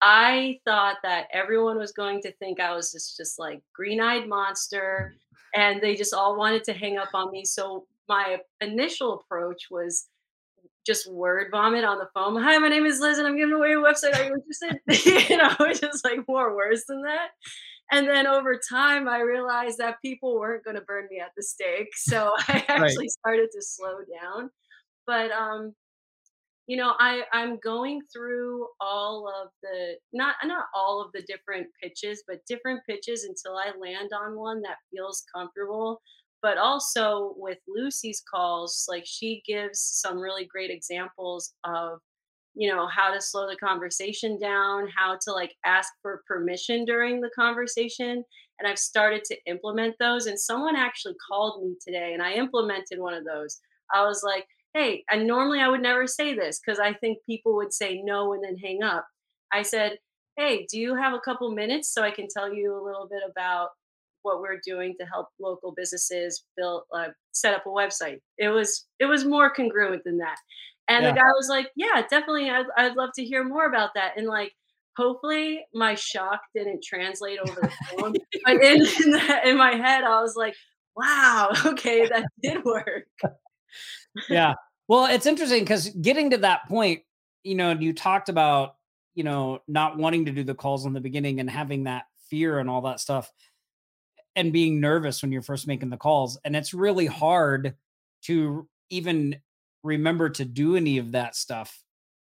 I 0.00 0.58
thought 0.64 0.96
that 1.02 1.28
everyone 1.30 1.76
was 1.76 1.92
going 1.92 2.22
to 2.22 2.32
think 2.32 2.58
I 2.58 2.74
was 2.74 2.90
just 2.90 3.16
just 3.16 3.38
like 3.38 3.62
green-eyed 3.74 4.26
monster, 4.26 5.14
and 5.54 5.80
they 5.80 5.94
just 5.94 6.14
all 6.14 6.36
wanted 6.36 6.64
to 6.64 6.72
hang 6.72 6.96
up 6.96 7.10
on 7.12 7.30
me. 7.30 7.44
So 7.44 7.86
my 8.08 8.38
initial 8.60 9.20
approach 9.20 9.68
was 9.70 10.06
just 10.86 11.10
word 11.10 11.48
vomit 11.50 11.84
on 11.84 11.98
the 11.98 12.08
phone. 12.14 12.42
Hi, 12.42 12.58
my 12.58 12.68
name 12.68 12.86
is 12.86 13.00
Liz, 13.00 13.18
and 13.18 13.26
I'm 13.26 13.36
giving 13.36 13.54
away 13.54 13.72
a 13.72 13.76
website. 13.76 14.18
Are 14.18 14.24
you 14.24 14.34
interested? 14.34 15.28
you 15.30 15.36
know, 15.36 15.54
just 15.74 16.04
like 16.04 16.26
more 16.26 16.56
worse 16.56 16.84
than 16.86 17.02
that. 17.02 17.28
And 17.92 18.08
then 18.08 18.26
over 18.26 18.58
time, 18.58 19.08
I 19.08 19.20
realized 19.20 19.78
that 19.78 20.00
people 20.00 20.38
weren't 20.38 20.64
going 20.64 20.76
to 20.76 20.82
burn 20.82 21.06
me 21.10 21.20
at 21.20 21.32
the 21.36 21.42
stake. 21.42 21.94
So 21.94 22.32
I 22.48 22.64
actually 22.68 23.04
right. 23.04 23.10
started 23.10 23.50
to 23.52 23.62
slow 23.62 23.98
down 24.22 24.50
but 25.06 25.30
um 25.30 25.74
you 26.66 26.76
know 26.76 26.94
i 26.98 27.22
i'm 27.32 27.58
going 27.62 28.00
through 28.12 28.66
all 28.80 29.28
of 29.28 29.50
the 29.62 29.94
not 30.12 30.36
not 30.44 30.66
all 30.74 31.02
of 31.02 31.10
the 31.12 31.22
different 31.22 31.66
pitches 31.82 32.24
but 32.26 32.44
different 32.48 32.80
pitches 32.88 33.24
until 33.24 33.56
i 33.56 33.70
land 33.78 34.10
on 34.18 34.36
one 34.36 34.62
that 34.62 34.76
feels 34.90 35.24
comfortable 35.34 36.00
but 36.42 36.58
also 36.58 37.34
with 37.36 37.58
lucy's 37.68 38.22
calls 38.32 38.86
like 38.88 39.04
she 39.06 39.42
gives 39.46 39.78
some 39.78 40.18
really 40.18 40.46
great 40.46 40.70
examples 40.70 41.52
of 41.64 41.98
you 42.54 42.70
know 42.72 42.86
how 42.86 43.12
to 43.12 43.20
slow 43.20 43.48
the 43.48 43.56
conversation 43.56 44.38
down 44.38 44.88
how 44.94 45.18
to 45.20 45.32
like 45.32 45.54
ask 45.64 45.92
for 46.00 46.22
permission 46.26 46.84
during 46.84 47.20
the 47.20 47.30
conversation 47.36 48.24
and 48.58 48.68
i've 48.68 48.78
started 48.78 49.24
to 49.24 49.36
implement 49.46 49.94
those 49.98 50.26
and 50.26 50.38
someone 50.38 50.76
actually 50.76 51.14
called 51.28 51.62
me 51.62 51.74
today 51.84 52.12
and 52.14 52.22
i 52.22 52.32
implemented 52.32 52.98
one 52.98 53.14
of 53.14 53.24
those. 53.24 53.60
I 53.92 54.02
was 54.06 54.22
like 54.24 54.46
hey, 54.74 55.04
and 55.08 55.26
normally 55.26 55.60
I 55.60 55.68
would 55.68 55.82
never 55.82 56.06
say 56.06 56.34
this 56.34 56.60
because 56.60 56.80
I 56.80 56.92
think 56.92 57.18
people 57.26 57.54
would 57.56 57.72
say 57.72 58.02
no 58.02 58.32
and 58.32 58.42
then 58.42 58.56
hang 58.56 58.82
up. 58.82 59.06
I 59.52 59.62
said, 59.62 59.98
hey, 60.36 60.66
do 60.70 60.78
you 60.78 60.96
have 60.96 61.14
a 61.14 61.20
couple 61.20 61.50
minutes 61.52 61.92
so 61.94 62.02
I 62.02 62.10
can 62.10 62.26
tell 62.28 62.52
you 62.52 62.74
a 62.74 62.84
little 62.84 63.08
bit 63.08 63.22
about 63.28 63.68
what 64.22 64.40
we're 64.40 64.60
doing 64.66 64.94
to 64.98 65.06
help 65.06 65.28
local 65.38 65.72
businesses 65.76 66.44
build 66.56 66.82
uh, 66.92 67.08
set 67.32 67.54
up 67.54 67.66
a 67.66 67.68
website? 67.68 68.18
It 68.36 68.48
was 68.48 68.86
it 68.98 69.06
was 69.06 69.24
more 69.24 69.50
congruent 69.54 70.02
than 70.04 70.18
that. 70.18 70.36
And 70.88 71.04
yeah. 71.04 71.12
the 71.12 71.16
guy 71.16 71.26
was 71.36 71.48
like, 71.48 71.70
yeah, 71.76 72.02
definitely, 72.10 72.50
I'd, 72.50 72.66
I'd 72.76 72.96
love 72.96 73.10
to 73.14 73.24
hear 73.24 73.42
more 73.44 73.66
about 73.66 73.90
that. 73.94 74.18
And 74.18 74.26
like, 74.26 74.52
hopefully 74.98 75.64
my 75.72 75.94
shock 75.94 76.40
didn't 76.54 76.84
translate 76.84 77.38
over 77.38 77.60
the 77.60 77.70
phone, 77.96 78.14
but 78.44 78.54
in 78.54 78.80
in, 79.04 79.10
the, 79.12 79.40
in 79.46 79.56
my 79.56 79.76
head, 79.76 80.04
I 80.04 80.20
was 80.20 80.34
like, 80.36 80.54
wow, 80.96 81.52
okay, 81.66 82.06
that 82.08 82.26
did 82.42 82.64
work 82.64 83.06
yeah. 84.28 84.54
Well, 84.88 85.06
it's 85.06 85.26
interesting 85.26 85.60
because 85.60 85.88
getting 85.88 86.30
to 86.30 86.38
that 86.38 86.68
point, 86.68 87.02
you 87.42 87.54
know, 87.54 87.72
you 87.72 87.92
talked 87.92 88.28
about, 88.28 88.76
you 89.14 89.24
know, 89.24 89.60
not 89.68 89.96
wanting 89.96 90.26
to 90.26 90.32
do 90.32 90.44
the 90.44 90.54
calls 90.54 90.86
in 90.86 90.92
the 90.92 91.00
beginning 91.00 91.40
and 91.40 91.48
having 91.48 91.84
that 91.84 92.04
fear 92.28 92.58
and 92.58 92.68
all 92.68 92.82
that 92.82 93.00
stuff 93.00 93.30
and 94.36 94.52
being 94.52 94.80
nervous 94.80 95.22
when 95.22 95.32
you're 95.32 95.42
first 95.42 95.66
making 95.66 95.90
the 95.90 95.96
calls. 95.96 96.38
And 96.44 96.56
it's 96.56 96.74
really 96.74 97.06
hard 97.06 97.74
to 98.22 98.68
even 98.90 99.36
remember 99.82 100.30
to 100.30 100.44
do 100.44 100.76
any 100.76 100.98
of 100.98 101.12
that 101.12 101.36
stuff 101.36 101.82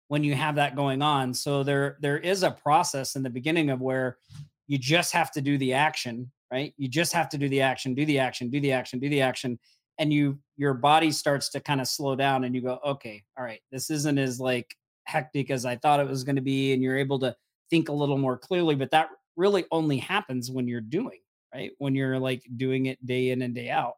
when 0.08 0.24
you 0.24 0.34
have 0.34 0.56
that 0.56 0.76
going 0.76 1.02
on. 1.02 1.32
So 1.32 1.62
there 1.62 1.96
there 2.00 2.18
is 2.18 2.42
a 2.42 2.50
process 2.50 3.16
in 3.16 3.22
the 3.22 3.30
beginning 3.30 3.70
of 3.70 3.80
where 3.80 4.18
you 4.66 4.78
just 4.78 5.12
have 5.12 5.30
to 5.32 5.40
do 5.40 5.56
the 5.58 5.72
action, 5.74 6.30
right? 6.50 6.74
You 6.76 6.88
just 6.88 7.12
have 7.12 7.28
to 7.30 7.38
do 7.38 7.48
the 7.48 7.62
action, 7.62 7.94
do 7.94 8.04
the 8.04 8.18
action, 8.18 8.50
do 8.50 8.60
the 8.60 8.72
action, 8.72 8.98
do 8.98 9.08
the 9.08 9.22
action 9.22 9.58
and 9.98 10.12
you 10.12 10.38
your 10.56 10.74
body 10.74 11.10
starts 11.10 11.48
to 11.50 11.60
kind 11.60 11.80
of 11.80 11.88
slow 11.88 12.14
down 12.16 12.44
and 12.44 12.54
you 12.54 12.60
go 12.60 12.78
okay 12.84 13.22
all 13.38 13.44
right 13.44 13.60
this 13.70 13.90
isn't 13.90 14.18
as 14.18 14.40
like 14.40 14.74
hectic 15.04 15.50
as 15.50 15.64
i 15.64 15.76
thought 15.76 16.00
it 16.00 16.08
was 16.08 16.24
going 16.24 16.36
to 16.36 16.42
be 16.42 16.72
and 16.72 16.82
you're 16.82 16.96
able 16.96 17.18
to 17.18 17.34
think 17.70 17.88
a 17.88 17.92
little 17.92 18.18
more 18.18 18.38
clearly 18.38 18.74
but 18.74 18.90
that 18.90 19.08
really 19.36 19.64
only 19.70 19.98
happens 19.98 20.50
when 20.50 20.68
you're 20.68 20.80
doing 20.80 21.18
right? 21.54 21.70
When 21.78 21.94
you're 21.94 22.18
like 22.18 22.42
doing 22.56 22.86
it 22.86 23.04
day 23.06 23.30
in 23.30 23.42
and 23.42 23.54
day 23.54 23.70
out. 23.70 23.94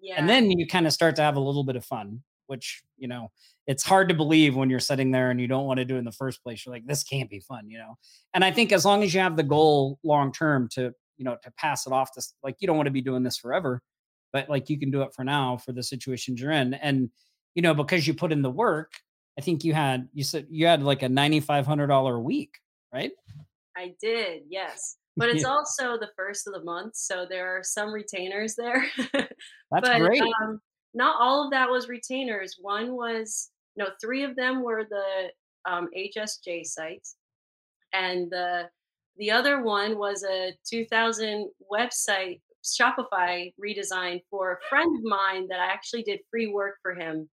Yeah. 0.00 0.14
and 0.16 0.28
then 0.28 0.50
you 0.52 0.68
kind 0.68 0.86
of 0.86 0.92
start 0.92 1.16
to 1.16 1.22
have 1.22 1.36
a 1.36 1.40
little 1.40 1.64
bit 1.64 1.74
of 1.74 1.84
fun 1.84 2.22
which 2.46 2.82
you 2.96 3.08
know 3.08 3.28
it's 3.66 3.82
hard 3.82 4.08
to 4.08 4.14
believe 4.14 4.54
when 4.54 4.70
you're 4.70 4.78
sitting 4.78 5.10
there 5.10 5.30
and 5.30 5.40
you 5.40 5.48
don't 5.48 5.66
want 5.66 5.78
to 5.78 5.84
do 5.84 5.96
it 5.96 5.98
in 5.98 6.04
the 6.04 6.12
first 6.12 6.42
place 6.44 6.64
you're 6.64 6.72
like 6.72 6.86
this 6.86 7.02
can't 7.02 7.28
be 7.28 7.40
fun 7.40 7.68
you 7.68 7.76
know? 7.76 7.96
And 8.32 8.44
i 8.44 8.52
think 8.52 8.70
as 8.70 8.84
long 8.84 9.02
as 9.02 9.12
you 9.12 9.20
have 9.20 9.36
the 9.36 9.42
goal 9.42 9.98
long 10.04 10.30
term 10.32 10.68
to 10.74 10.92
you 11.18 11.24
know 11.24 11.36
to 11.42 11.50
pass 11.58 11.88
it 11.88 11.92
off 11.92 12.12
to 12.12 12.22
like 12.44 12.54
you 12.60 12.68
don't 12.68 12.76
want 12.76 12.86
to 12.86 12.92
be 12.92 13.00
doing 13.00 13.24
this 13.24 13.36
forever 13.36 13.82
but 14.32 14.48
like 14.48 14.68
you 14.68 14.78
can 14.78 14.90
do 14.90 15.02
it 15.02 15.14
for 15.14 15.24
now 15.24 15.56
for 15.56 15.72
the 15.72 15.82
situations 15.82 16.40
you're 16.40 16.50
in 16.50 16.74
and 16.74 17.10
you 17.54 17.62
know 17.62 17.74
because 17.74 18.06
you 18.06 18.14
put 18.14 18.32
in 18.32 18.42
the 18.42 18.50
work 18.50 18.92
i 19.38 19.40
think 19.40 19.64
you 19.64 19.72
had 19.72 20.08
you 20.12 20.24
said 20.24 20.46
you 20.50 20.66
had 20.66 20.82
like 20.82 21.02
a 21.02 21.08
$9500 21.08 22.16
a 22.16 22.20
week 22.20 22.54
right 22.92 23.12
i 23.76 23.94
did 24.00 24.42
yes 24.48 24.96
but 25.16 25.28
it's 25.28 25.42
yeah. 25.42 25.48
also 25.48 25.98
the 25.98 26.10
first 26.16 26.46
of 26.46 26.54
the 26.54 26.62
month 26.62 26.94
so 26.96 27.26
there 27.28 27.56
are 27.56 27.62
some 27.62 27.92
retainers 27.92 28.54
there 28.54 28.86
that's 29.12 29.28
but, 29.70 29.98
great 29.98 30.22
um, 30.42 30.60
not 30.94 31.16
all 31.20 31.44
of 31.44 31.50
that 31.50 31.68
was 31.68 31.88
retainers 31.88 32.56
one 32.60 32.92
was 32.96 33.50
no 33.76 33.86
three 34.00 34.22
of 34.22 34.36
them 34.36 34.62
were 34.62 34.84
the 34.88 35.30
um, 35.70 35.88
hsj 35.96 36.64
sites 36.64 37.16
and 37.92 38.30
the 38.30 38.68
the 39.18 39.30
other 39.30 39.62
one 39.62 39.98
was 39.98 40.24
a 40.24 40.54
2000 40.68 41.50
website 41.70 42.40
Shopify 42.64 43.52
redesign 43.62 44.22
for 44.30 44.52
a 44.52 44.68
friend 44.68 44.96
of 44.96 45.04
mine 45.04 45.48
that 45.48 45.60
I 45.60 45.66
actually 45.66 46.02
did 46.02 46.20
free 46.30 46.48
work 46.48 46.76
for 46.82 46.94
him 46.94 47.28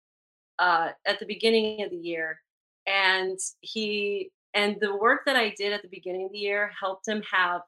uh, 0.60 0.90
at 1.06 1.20
the 1.20 1.26
beginning 1.26 1.84
of 1.84 1.92
the 1.92 1.98
year. 1.98 2.42
And 2.88 3.40
he 3.62 4.32
and 4.54 4.78
the 4.80 4.96
work 4.96 5.22
that 5.26 5.36
I 5.36 5.54
did 5.58 5.74
at 5.74 5.82
the 5.82 5.90
beginning 5.90 6.26
of 6.26 6.32
the 6.32 6.40
year 6.40 6.72
helped 6.80 7.08
him 7.08 7.22
have 7.32 7.62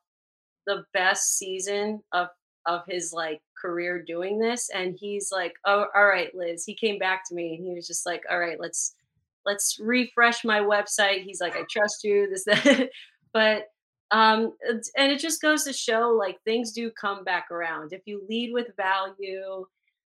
the 0.65 0.83
best 0.93 1.37
season 1.37 2.01
of 2.11 2.27
of 2.65 2.81
his 2.87 3.13
like 3.13 3.41
career 3.59 4.03
doing 4.03 4.39
this. 4.39 4.69
And 4.69 4.95
he's 4.99 5.31
like, 5.31 5.53
Oh, 5.65 5.85
all 5.95 6.05
right, 6.05 6.33
Liz. 6.35 6.63
He 6.65 6.75
came 6.75 6.99
back 6.99 7.27
to 7.27 7.35
me 7.35 7.55
and 7.55 7.65
he 7.65 7.73
was 7.73 7.87
just 7.87 8.05
like, 8.05 8.23
All 8.29 8.39
right, 8.39 8.59
let's 8.59 8.93
let's 9.47 9.79
refresh 9.79 10.43
my 10.43 10.59
website. 10.59 11.23
He's 11.23 11.41
like, 11.41 11.55
I 11.55 11.63
trust 11.71 12.03
you, 12.03 12.29
this, 12.29 12.43
that. 12.45 12.89
but 13.33 13.63
um 14.11 14.53
and 14.95 15.11
it 15.11 15.19
just 15.19 15.41
goes 15.41 15.63
to 15.63 15.73
show 15.73 16.09
like 16.17 16.37
things 16.43 16.71
do 16.71 16.91
come 16.91 17.23
back 17.23 17.51
around. 17.51 17.93
If 17.93 18.01
you 18.05 18.23
lead 18.29 18.53
with 18.53 18.67
value 18.77 19.65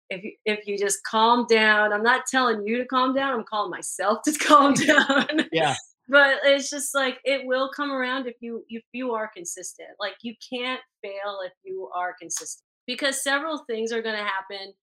if 0.09 0.23
you 0.23 0.33
if 0.45 0.67
you 0.67 0.77
just 0.77 1.01
calm 1.03 1.47
down 1.49 1.91
i'm 1.91 2.03
not 2.03 2.27
telling 2.27 2.63
you 2.63 2.77
to 2.77 2.85
calm 2.85 3.15
down 3.15 3.33
i'm 3.33 3.43
calling 3.43 3.71
myself 3.71 4.19
to 4.23 4.31
calm 4.39 4.73
down. 4.73 5.47
Yeah. 5.51 5.75
But 6.07 6.37
it's 6.43 6.69
just 6.69 6.93
like 6.93 7.17
it 7.23 7.47
will 7.47 7.71
come 7.75 7.91
around 7.91 8.27
if 8.27 8.35
you 8.39 8.63
if 8.69 8.83
you 8.93 9.13
are 9.13 9.27
consistent. 9.33 9.89
Like 9.99 10.13
you 10.21 10.35
can't 10.53 10.81
fail 11.01 11.39
if 11.43 11.53
you 11.63 11.89
are 11.95 12.15
consistent 12.19 12.63
because 12.85 13.23
several 13.23 13.65
things 13.67 13.91
are 13.91 14.03
going 14.03 14.15
to 14.15 14.23
happen. 14.23 14.73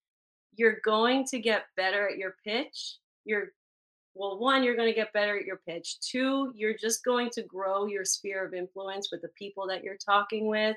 You're 0.57 0.81
going 0.85 1.25
to 1.27 1.39
get 1.39 1.67
better 1.77 2.09
at 2.09 2.19
your 2.19 2.35
pitch 2.45 2.99
you're 3.25 3.53
well, 4.15 4.39
one, 4.39 4.63
you're 4.63 4.77
going 4.77 4.89
to 4.89 4.95
get 4.95 5.13
better 5.13 5.39
at 5.39 5.47
your 5.47 5.61
pitch. 5.67 5.97
Two, 6.01 6.53
you're 6.55 6.77
just 6.77 7.05
going 7.05 7.31
to 7.31 7.43
grow 7.43 7.87
your 7.87 8.05
sphere 8.05 8.45
of 8.45 8.55
influence 8.55 9.09
with 9.11 9.23
the 9.23 9.31
people 9.39 9.67
that 9.69 9.83
you're 9.83 9.97
talking 9.97 10.47
with. 10.47 10.77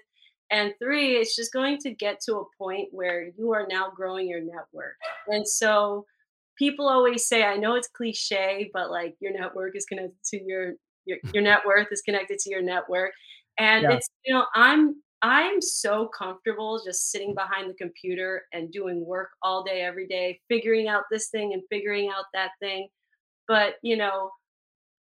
And 0.51 0.73
three, 0.79 1.17
it's 1.17 1.35
just 1.35 1.51
going 1.51 1.79
to 1.79 1.91
get 1.91 2.21
to 2.21 2.37
a 2.37 2.45
point 2.57 2.89
where 2.91 3.31
you 3.37 3.51
are 3.53 3.65
now 3.69 3.91
growing 3.93 4.29
your 4.29 4.41
network. 4.41 4.95
And 5.27 5.47
so 5.47 6.05
people 6.57 6.87
always 6.87 7.27
say, 7.27 7.43
I 7.43 7.57
know 7.57 7.75
it's 7.75 7.87
cliche, 7.87 8.69
but 8.73 8.91
like 8.91 9.15
your 9.19 9.33
network 9.33 9.75
is 9.75 9.85
connected 9.85 10.23
to 10.31 10.43
your 10.43 10.73
your, 11.05 11.17
your 11.33 11.43
net 11.43 11.59
worth 11.65 11.87
is 11.91 12.01
connected 12.01 12.39
to 12.39 12.49
your 12.49 12.61
network. 12.61 13.11
And 13.57 13.83
yeah. 13.83 13.91
it's, 13.93 14.09
you 14.25 14.33
know, 14.33 14.45
I'm 14.53 15.01
I'm 15.21 15.61
so 15.61 16.07
comfortable 16.07 16.81
just 16.85 17.09
sitting 17.09 17.33
behind 17.33 17.69
the 17.69 17.73
computer 17.73 18.43
and 18.53 18.71
doing 18.71 19.03
work 19.03 19.29
all 19.41 19.63
day, 19.63 19.81
every 19.81 20.07
day, 20.07 20.39
figuring 20.49 20.87
out 20.87 21.03
this 21.09 21.29
thing 21.29 21.53
and 21.53 21.63
figuring 21.69 22.09
out 22.09 22.25
that 22.33 22.51
thing. 22.59 22.89
But, 23.47 23.75
you 23.81 23.97
know, 23.97 24.31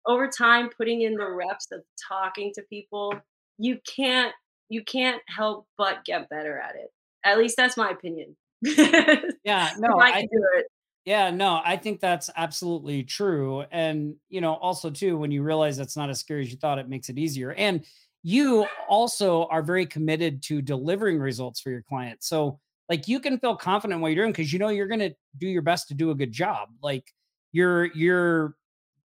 over 0.05 0.27
time, 0.27 0.69
putting 0.75 1.01
in 1.01 1.15
the 1.15 1.29
reps 1.29 1.67
of 1.71 1.81
talking 2.09 2.51
to 2.55 2.61
people, 2.63 3.13
you 3.57 3.79
can't 3.87 4.33
you 4.69 4.83
can't 4.83 5.21
help 5.27 5.67
but 5.77 6.03
get 6.03 6.29
better 6.29 6.57
at 6.57 6.75
it. 6.75 6.91
At 7.23 7.37
least 7.37 7.55
that's 7.55 7.77
my 7.77 7.91
opinion. 7.91 8.35
yeah, 8.63 9.71
no, 9.77 9.99
I, 9.99 10.07
I 10.07 10.11
can 10.21 10.29
do 10.31 10.47
it. 10.55 10.65
Yeah, 11.05 11.31
no, 11.31 11.61
I 11.63 11.75
think 11.75 11.99
that's 11.99 12.29
absolutely 12.35 13.03
true. 13.03 13.65
And, 13.71 14.15
you 14.29 14.39
know, 14.39 14.53
also 14.53 14.89
too, 14.89 15.17
when 15.17 15.31
you 15.31 15.43
realize 15.43 15.75
that's 15.75 15.97
not 15.97 16.09
as 16.09 16.19
scary 16.19 16.43
as 16.43 16.51
you 16.51 16.57
thought, 16.57 16.79
it 16.79 16.87
makes 16.87 17.09
it 17.09 17.17
easier. 17.17 17.51
And 17.53 17.85
you 18.23 18.65
also 18.87 19.45
are 19.45 19.61
very 19.61 19.85
committed 19.85 20.41
to 20.43 20.61
delivering 20.61 21.19
results 21.19 21.59
for 21.59 21.71
your 21.71 21.81
clients. 21.81 22.27
So, 22.27 22.59
like, 22.89 23.07
you 23.07 23.19
can 23.19 23.37
feel 23.37 23.55
confident 23.55 23.97
in 23.97 24.01
what 24.01 24.09
you're 24.09 24.23
doing 24.23 24.31
because 24.31 24.53
you 24.53 24.59
know 24.59 24.69
you're 24.69 24.87
going 24.87 24.99
to 25.01 25.13
do 25.37 25.47
your 25.47 25.61
best 25.61 25.89
to 25.89 25.93
do 25.93 26.11
a 26.11 26.15
good 26.15 26.31
job. 26.31 26.69
Like, 26.81 27.11
you're, 27.53 27.85
you're, 27.93 28.55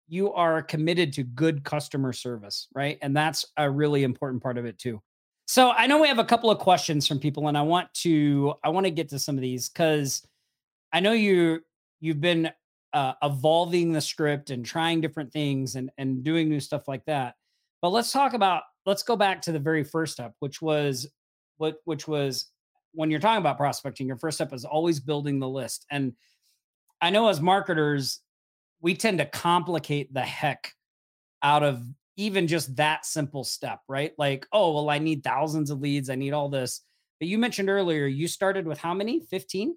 you 0.09 0.33
are 0.33 0.61
committed 0.61 1.13
to 1.13 1.23
good 1.23 1.63
customer 1.63 2.11
service, 2.11 2.67
right? 2.75 2.97
And 3.01 3.15
that's 3.15 3.45
a 3.55 3.71
really 3.71 4.03
important 4.03 4.43
part 4.43 4.57
of 4.57 4.65
it 4.65 4.77
too. 4.77 5.01
So, 5.47 5.71
I 5.71 5.87
know 5.87 5.99
we 5.99 6.07
have 6.07 6.19
a 6.19 6.25
couple 6.25 6.51
of 6.51 6.59
questions 6.59 7.07
from 7.07 7.19
people, 7.19 7.47
and 7.47 7.57
I 7.57 7.61
want 7.61 7.93
to, 7.95 8.53
I 8.63 8.69
want 8.69 8.85
to 8.85 8.91
get 8.91 9.09
to 9.09 9.19
some 9.19 9.35
of 9.35 9.41
these 9.41 9.69
because 9.69 10.25
I 10.93 10.99
know 10.99 11.11
you 11.13 11.61
you've 11.99 12.21
been 12.21 12.51
uh, 12.93 13.13
evolving 13.23 13.91
the 13.91 14.01
script 14.01 14.49
and 14.49 14.65
trying 14.65 15.01
different 15.01 15.31
things 15.31 15.75
and 15.75 15.89
and 15.97 16.23
doing 16.23 16.49
new 16.49 16.59
stuff 16.59 16.87
like 16.87 17.05
that. 17.05 17.35
But 17.81 17.89
let's 17.89 18.11
talk 18.11 18.33
about 18.33 18.63
let's 18.85 19.03
go 19.03 19.15
back 19.15 19.41
to 19.43 19.51
the 19.51 19.59
very 19.59 19.83
first 19.83 20.13
step, 20.13 20.33
which 20.39 20.61
was 20.61 21.07
what 21.57 21.77
which 21.85 22.07
was 22.07 22.51
when 22.93 23.09
you're 23.09 23.19
talking 23.19 23.39
about 23.39 23.57
prospecting, 23.57 24.07
your 24.07 24.17
first 24.17 24.37
step 24.37 24.53
is 24.53 24.65
always 24.65 24.99
building 24.99 25.39
the 25.39 25.47
list. 25.47 25.85
And 25.91 26.13
I 27.01 27.09
know 27.09 27.29
as 27.29 27.39
marketers, 27.39 28.19
we 28.81 28.95
tend 28.95 29.19
to 29.19 29.25
complicate 29.25 30.13
the 30.13 30.21
heck 30.21 30.73
out 31.43 31.63
of 31.63 31.83
even 32.17 32.47
just 32.47 32.75
that 32.75 33.05
simple 33.05 33.43
step, 33.43 33.79
right? 33.87 34.13
Like, 34.17 34.47
oh, 34.51 34.73
well, 34.73 34.89
I 34.89 34.99
need 34.99 35.23
thousands 35.23 35.69
of 35.69 35.79
leads, 35.79 36.09
I 36.09 36.15
need 36.15 36.33
all 36.33 36.49
this. 36.49 36.81
But 37.19 37.27
you 37.27 37.37
mentioned 37.37 37.69
earlier 37.69 38.05
you 38.05 38.27
started 38.27 38.67
with 38.67 38.79
how 38.79 38.93
many? 38.93 39.21
15? 39.21 39.75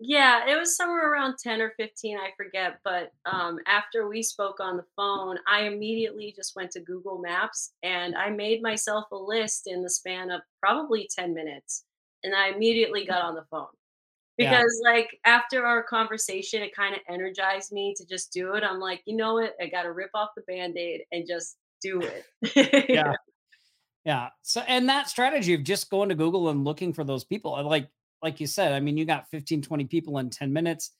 Yeah, 0.00 0.48
it 0.48 0.56
was 0.56 0.76
somewhere 0.76 1.12
around 1.12 1.38
10 1.42 1.60
or 1.60 1.72
15, 1.76 2.18
I 2.18 2.30
forget. 2.36 2.78
But 2.84 3.12
um, 3.26 3.58
after 3.66 4.08
we 4.08 4.22
spoke 4.22 4.60
on 4.60 4.76
the 4.76 4.84
phone, 4.94 5.38
I 5.48 5.62
immediately 5.62 6.32
just 6.34 6.54
went 6.54 6.70
to 6.72 6.80
Google 6.80 7.18
Maps 7.18 7.72
and 7.82 8.14
I 8.14 8.30
made 8.30 8.62
myself 8.62 9.06
a 9.10 9.16
list 9.16 9.66
in 9.66 9.82
the 9.82 9.90
span 9.90 10.30
of 10.30 10.40
probably 10.60 11.08
10 11.12 11.34
minutes. 11.34 11.84
And 12.22 12.34
I 12.34 12.48
immediately 12.48 13.06
got 13.06 13.22
on 13.22 13.34
the 13.34 13.44
phone 13.50 13.66
because, 14.38 14.80
yeah. 14.82 14.90
like, 14.90 15.08
after 15.26 15.66
our 15.66 15.82
conversation, 15.82 16.62
it 16.62 16.74
kind 16.74 16.94
of 16.94 17.00
energized 17.08 17.72
me 17.72 17.94
to 17.96 18.06
just 18.06 18.32
do 18.32 18.54
it. 18.54 18.64
I'm 18.64 18.80
like, 18.80 19.02
you 19.04 19.16
know 19.16 19.34
what? 19.34 19.54
I 19.60 19.66
got 19.66 19.82
to 19.82 19.92
rip 19.92 20.10
off 20.14 20.30
the 20.36 20.42
band 20.42 20.78
aid 20.78 21.02
and 21.12 21.26
just 21.28 21.56
do 21.82 22.00
it. 22.00 22.86
yeah. 22.88 23.12
Yeah. 24.04 24.28
So, 24.42 24.62
and 24.66 24.88
that 24.88 25.08
strategy 25.08 25.52
of 25.52 25.64
just 25.64 25.90
going 25.90 26.08
to 26.08 26.14
Google 26.14 26.48
and 26.48 26.64
looking 26.64 26.94
for 26.94 27.04
those 27.04 27.24
people, 27.24 27.54
uh, 27.54 27.62
like, 27.62 27.88
like 28.22 28.40
you 28.40 28.46
said, 28.46 28.72
I 28.72 28.80
mean, 28.80 28.96
you 28.96 29.04
got 29.04 29.28
15, 29.30 29.60
20 29.60 29.84
people 29.84 30.18
in 30.18 30.30
10 30.30 30.52
minutes. 30.52 30.92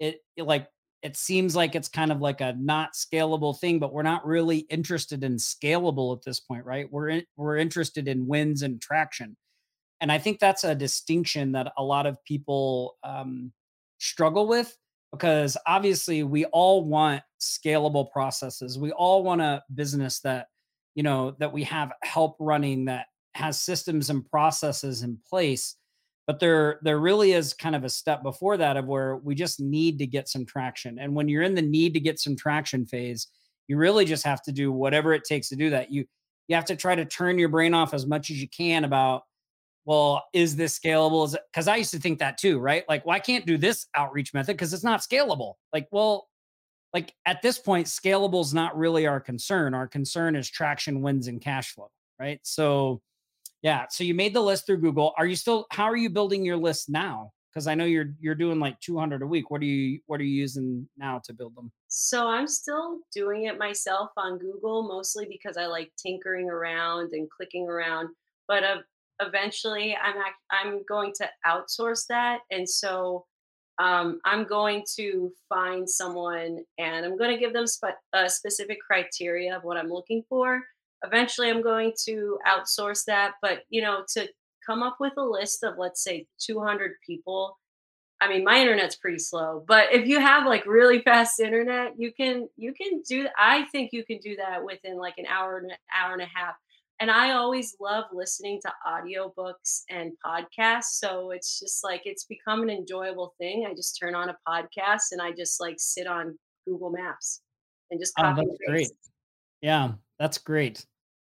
It, 0.00 0.20
it 0.36 0.44
like 0.44 0.68
it 1.04 1.18
seems 1.18 1.54
like 1.54 1.74
it's 1.74 1.88
kind 1.88 2.10
of 2.10 2.22
like 2.22 2.40
a 2.40 2.54
not 2.58 2.94
scalable 2.94 3.60
thing, 3.60 3.78
but 3.78 3.92
we're 3.92 4.02
not 4.02 4.26
really 4.26 4.60
interested 4.70 5.22
in 5.22 5.36
scalable 5.36 6.16
at 6.16 6.24
this 6.24 6.40
point, 6.40 6.64
right? 6.64 6.90
We're 6.90 7.10
in, 7.10 7.24
we're 7.36 7.58
interested 7.58 8.08
in 8.08 8.26
wins 8.26 8.62
and 8.62 8.80
traction, 8.80 9.36
and 10.00 10.10
I 10.12 10.18
think 10.18 10.38
that's 10.38 10.64
a 10.64 10.74
distinction 10.74 11.52
that 11.52 11.72
a 11.78 11.82
lot 11.82 12.06
of 12.06 12.22
people 12.24 12.96
um, 13.04 13.52
struggle 13.98 14.46
with 14.46 14.76
because 15.12 15.56
obviously 15.66 16.22
we 16.22 16.44
all 16.46 16.84
want 16.84 17.22
scalable 17.40 18.10
processes. 18.10 18.78
We 18.78 18.90
all 18.90 19.22
want 19.22 19.40
a 19.40 19.62
business 19.74 20.20
that 20.20 20.48
you 20.94 21.02
know 21.02 21.34
that 21.38 21.52
we 21.52 21.64
have 21.64 21.92
help 22.02 22.36
running 22.38 22.86
that 22.86 23.06
has 23.34 23.60
systems 23.60 24.10
and 24.10 24.28
processes 24.30 25.02
in 25.02 25.18
place 25.28 25.76
but 26.26 26.40
there 26.40 26.78
there 26.82 26.98
really 26.98 27.32
is 27.32 27.52
kind 27.52 27.76
of 27.76 27.84
a 27.84 27.88
step 27.88 28.22
before 28.22 28.56
that 28.56 28.76
of 28.76 28.86
where 28.86 29.16
we 29.16 29.34
just 29.34 29.60
need 29.60 29.98
to 29.98 30.06
get 30.06 30.28
some 30.28 30.46
traction 30.46 30.98
and 30.98 31.14
when 31.14 31.28
you're 31.28 31.42
in 31.42 31.54
the 31.54 31.62
need 31.62 31.94
to 31.94 32.00
get 32.00 32.18
some 32.18 32.36
traction 32.36 32.86
phase 32.86 33.28
you 33.66 33.76
really 33.76 34.04
just 34.04 34.24
have 34.24 34.42
to 34.42 34.52
do 34.52 34.70
whatever 34.70 35.12
it 35.12 35.24
takes 35.24 35.48
to 35.48 35.56
do 35.56 35.70
that 35.70 35.90
you 35.90 36.04
you 36.48 36.54
have 36.54 36.64
to 36.64 36.76
try 36.76 36.94
to 36.94 37.04
turn 37.04 37.38
your 37.38 37.48
brain 37.48 37.74
off 37.74 37.94
as 37.94 38.06
much 38.06 38.30
as 38.30 38.40
you 38.40 38.48
can 38.48 38.84
about 38.84 39.22
well 39.84 40.24
is 40.32 40.56
this 40.56 40.78
scalable 40.78 41.26
is 41.26 41.36
because 41.52 41.68
i 41.68 41.76
used 41.76 41.90
to 41.90 41.98
think 41.98 42.18
that 42.18 42.38
too 42.38 42.58
right 42.58 42.84
like 42.88 43.04
well 43.04 43.16
i 43.16 43.20
can't 43.20 43.46
do 43.46 43.58
this 43.58 43.86
outreach 43.94 44.32
method 44.34 44.54
because 44.56 44.72
it's 44.72 44.84
not 44.84 45.00
scalable 45.00 45.54
like 45.72 45.86
well 45.90 46.28
like 46.92 47.12
at 47.26 47.42
this 47.42 47.58
point 47.58 47.86
scalable 47.86 48.40
is 48.40 48.54
not 48.54 48.76
really 48.76 49.06
our 49.06 49.20
concern 49.20 49.74
our 49.74 49.86
concern 49.86 50.36
is 50.36 50.48
traction 50.48 51.02
wins 51.02 51.28
and 51.28 51.40
cash 51.40 51.72
flow 51.74 51.90
right 52.18 52.40
so 52.42 53.00
yeah. 53.64 53.86
So 53.88 54.04
you 54.04 54.12
made 54.12 54.34
the 54.34 54.42
list 54.42 54.66
through 54.66 54.76
Google. 54.76 55.14
Are 55.16 55.24
you 55.24 55.34
still 55.34 55.66
how 55.70 55.84
are 55.84 55.96
you 55.96 56.10
building 56.10 56.44
your 56.44 56.58
list 56.58 56.90
now? 56.90 57.32
Because 57.50 57.66
I 57.66 57.74
know 57.74 57.86
you're 57.86 58.14
you're 58.20 58.34
doing 58.34 58.60
like 58.60 58.78
200 58.80 59.22
a 59.22 59.26
week. 59.26 59.50
What 59.50 59.62
are 59.62 59.64
you 59.64 60.00
what 60.06 60.20
are 60.20 60.24
you 60.24 60.34
using 60.34 60.86
now 60.98 61.22
to 61.24 61.32
build 61.32 61.56
them? 61.56 61.72
So 61.88 62.28
I'm 62.28 62.46
still 62.46 62.98
doing 63.14 63.44
it 63.44 63.58
myself 63.58 64.10
on 64.18 64.38
Google, 64.38 64.86
mostly 64.86 65.26
because 65.30 65.56
I 65.56 65.64
like 65.64 65.90
tinkering 65.96 66.50
around 66.50 67.14
and 67.14 67.26
clicking 67.30 67.66
around. 67.66 68.10
But 68.46 68.64
uh, 68.64 68.76
eventually, 69.20 69.96
I'm 69.96 70.16
I'm 70.50 70.82
going 70.88 71.12
to 71.16 71.28
outsource 71.46 72.06
that, 72.08 72.40
and 72.50 72.68
so 72.68 73.26
um, 73.78 74.20
I'm 74.24 74.44
going 74.44 74.84
to 74.96 75.32
find 75.48 75.88
someone, 75.88 76.64
and 76.78 77.04
I'm 77.04 77.16
going 77.16 77.30
to 77.30 77.38
give 77.38 77.52
them 77.52 77.66
a 78.12 78.28
specific 78.28 78.78
criteria 78.86 79.56
of 79.56 79.64
what 79.64 79.76
I'm 79.76 79.90
looking 79.90 80.24
for. 80.28 80.62
Eventually 81.04 81.50
i'm 81.50 81.62
going 81.62 81.92
to 82.06 82.38
outsource 82.46 83.04
that 83.06 83.32
but 83.42 83.60
you 83.68 83.82
know 83.82 84.04
to 84.08 84.26
come 84.66 84.82
up 84.82 84.96
with 85.00 85.12
a 85.18 85.22
list 85.22 85.62
of 85.62 85.74
let's 85.78 86.02
say 86.02 86.26
200 86.40 86.92
people 87.06 87.58
i 88.20 88.28
mean 88.28 88.42
my 88.42 88.58
internet's 88.60 88.96
pretty 88.96 89.18
slow 89.18 89.62
but 89.68 89.92
if 89.92 90.06
you 90.06 90.18
have 90.18 90.46
like 90.46 90.64
really 90.66 91.00
fast 91.02 91.40
internet 91.40 91.92
you 91.98 92.12
can 92.12 92.48
you 92.56 92.72
can 92.72 93.02
do 93.06 93.26
i 93.38 93.64
think 93.64 93.90
you 93.92 94.04
can 94.04 94.18
do 94.18 94.36
that 94.36 94.64
within 94.64 94.96
like 94.96 95.14
an 95.18 95.26
hour 95.26 95.58
an 95.58 95.70
hour 95.94 96.14
and 96.14 96.22
a 96.22 96.28
half 96.32 96.54
and 97.00 97.10
i 97.10 97.32
always 97.32 97.76
love 97.80 98.04
listening 98.12 98.60
to 98.64 98.72
audiobooks 98.86 99.82
and 99.90 100.12
podcasts 100.24 100.98
so 100.98 101.30
it's 101.30 101.58
just 101.60 101.82
like 101.84 102.02
it's 102.04 102.24
become 102.24 102.62
an 102.62 102.70
enjoyable 102.70 103.34
thing 103.38 103.66
i 103.68 103.74
just 103.74 103.98
turn 104.00 104.14
on 104.14 104.28
a 104.28 104.36
podcast 104.48 105.12
and 105.12 105.20
i 105.20 105.32
just 105.32 105.60
like 105.60 105.76
sit 105.78 106.06
on 106.06 106.38
google 106.66 106.90
maps 106.90 107.42
and 107.90 108.00
just 108.00 108.14
copy 108.16 108.42
oh, 108.42 108.46
that's 108.46 108.58
great 108.68 108.90
yeah 109.60 109.92
that's 110.18 110.38
great 110.38 110.84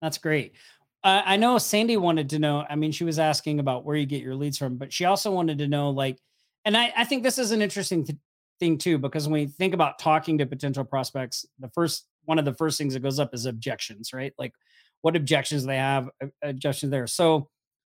that's 0.00 0.18
great. 0.18 0.54
Uh, 1.02 1.22
I 1.24 1.36
know 1.36 1.58
Sandy 1.58 1.96
wanted 1.96 2.30
to 2.30 2.38
know. 2.38 2.64
I 2.68 2.76
mean, 2.76 2.92
she 2.92 3.04
was 3.04 3.18
asking 3.18 3.60
about 3.60 3.84
where 3.84 3.96
you 3.96 4.06
get 4.06 4.22
your 4.22 4.34
leads 4.34 4.58
from, 4.58 4.76
but 4.76 4.92
she 4.92 5.04
also 5.04 5.30
wanted 5.30 5.58
to 5.58 5.68
know, 5.68 5.90
like, 5.90 6.18
and 6.64 6.76
I, 6.76 6.92
I 6.96 7.04
think 7.04 7.22
this 7.22 7.38
is 7.38 7.52
an 7.52 7.62
interesting 7.62 8.04
th- 8.04 8.18
thing 8.58 8.76
too, 8.76 8.98
because 8.98 9.26
when 9.26 9.40
we 9.40 9.46
think 9.46 9.72
about 9.72 9.98
talking 9.98 10.38
to 10.38 10.46
potential 10.46 10.84
prospects, 10.84 11.46
the 11.58 11.70
first 11.70 12.06
one 12.26 12.38
of 12.38 12.44
the 12.44 12.52
first 12.52 12.76
things 12.76 12.92
that 12.94 13.00
goes 13.00 13.18
up 13.18 13.32
is 13.32 13.46
objections, 13.46 14.12
right? 14.12 14.34
Like, 14.38 14.52
what 15.02 15.16
objections 15.16 15.64
they 15.64 15.76
have, 15.76 16.08
uh, 16.22 16.26
objections 16.42 16.90
there. 16.90 17.06
So, 17.06 17.48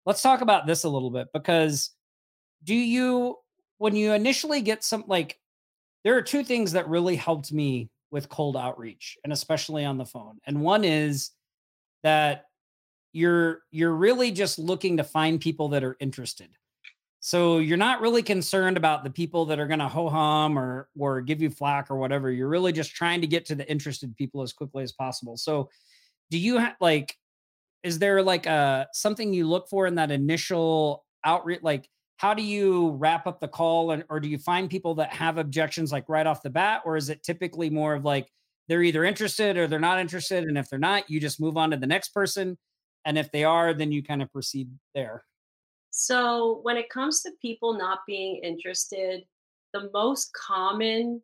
let's 0.05 0.21
talk 0.21 0.41
about 0.41 0.65
this 0.65 0.83
a 0.83 0.89
little 0.89 1.11
bit 1.11 1.27
because 1.33 1.91
do 2.63 2.75
you, 2.75 3.35
when 3.77 3.95
you 3.95 4.13
initially 4.13 4.61
get 4.61 4.83
some, 4.83 5.03
like, 5.07 5.39
there 6.03 6.15
are 6.15 6.21
two 6.21 6.43
things 6.43 6.71
that 6.71 6.87
really 6.87 7.15
helped 7.15 7.51
me 7.51 7.89
with 8.11 8.29
cold 8.29 8.55
outreach, 8.55 9.17
and 9.23 9.33
especially 9.33 9.83
on 9.85 9.97
the 9.97 10.05
phone. 10.05 10.39
And 10.45 10.61
one 10.61 10.83
is 10.83 11.31
that 12.03 12.45
you're 13.13 13.63
you're 13.71 13.93
really 13.93 14.31
just 14.31 14.59
looking 14.59 14.97
to 14.97 15.03
find 15.03 15.41
people 15.41 15.69
that 15.69 15.83
are 15.83 15.97
interested. 15.99 16.49
So 17.19 17.57
you're 17.57 17.77
not 17.77 17.99
really 17.99 18.23
concerned 18.23 18.77
about 18.77 19.03
the 19.03 19.09
people 19.09 19.45
that 19.45 19.59
are 19.59 19.67
going 19.67 19.79
to 19.79 19.87
ho 19.87 20.07
hum 20.07 20.57
or 20.57 20.87
or 20.97 21.21
give 21.21 21.41
you 21.41 21.49
flack 21.49 21.89
or 21.89 21.97
whatever. 21.97 22.31
You're 22.31 22.47
really 22.47 22.71
just 22.71 22.95
trying 22.95 23.21
to 23.21 23.27
get 23.27 23.45
to 23.47 23.55
the 23.55 23.69
interested 23.69 24.15
people 24.15 24.41
as 24.41 24.53
quickly 24.53 24.83
as 24.83 24.91
possible. 24.91 25.35
So 25.35 25.69
do 26.29 26.37
you 26.37 26.57
have 26.57 26.75
like 26.79 27.15
is 27.83 27.99
there 27.99 28.21
like 28.21 28.45
a 28.45 28.49
uh, 28.49 28.85
something 28.93 29.33
you 29.33 29.47
look 29.47 29.69
for 29.69 29.87
in 29.87 29.95
that 29.95 30.11
initial 30.11 31.05
outreach 31.23 31.61
like 31.63 31.89
how 32.17 32.33
do 32.33 32.41
you 32.41 32.91
wrap 32.91 33.27
up 33.27 33.39
the 33.39 33.47
call 33.47 33.91
and 33.91 34.03
or 34.09 34.19
do 34.19 34.27
you 34.27 34.37
find 34.37 34.69
people 34.69 34.95
that 34.95 35.13
have 35.13 35.37
objections 35.37 35.91
like 35.91 36.07
right 36.09 36.27
off 36.27 36.41
the 36.41 36.49
bat 36.49 36.81
or 36.85 36.97
is 36.97 37.09
it 37.09 37.23
typically 37.23 37.69
more 37.69 37.93
of 37.93 38.03
like 38.03 38.27
they're 38.67 38.83
either 38.83 39.05
interested 39.05 39.57
or 39.57 39.67
they're 39.67 39.79
not 39.79 39.99
interested. 39.99 40.43
And 40.43 40.57
if 40.57 40.69
they're 40.69 40.79
not, 40.79 41.09
you 41.09 41.19
just 41.19 41.39
move 41.39 41.57
on 41.57 41.71
to 41.71 41.77
the 41.77 41.87
next 41.87 42.09
person. 42.09 42.57
And 43.05 43.17
if 43.17 43.31
they 43.31 43.43
are, 43.43 43.73
then 43.73 43.91
you 43.91 44.03
kind 44.03 44.21
of 44.21 44.31
proceed 44.31 44.69
there. 44.93 45.23
So 45.91 46.59
when 46.63 46.77
it 46.77 46.89
comes 46.89 47.21
to 47.21 47.31
people 47.41 47.77
not 47.77 47.99
being 48.05 48.41
interested, 48.43 49.23
the 49.73 49.89
most 49.93 50.31
common 50.33 51.21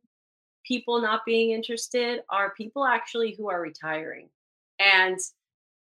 people 0.65 1.01
not 1.01 1.21
being 1.25 1.51
interested 1.51 2.21
are 2.29 2.53
people 2.55 2.85
actually 2.85 3.35
who 3.37 3.49
are 3.49 3.61
retiring. 3.61 4.29
And 4.79 5.17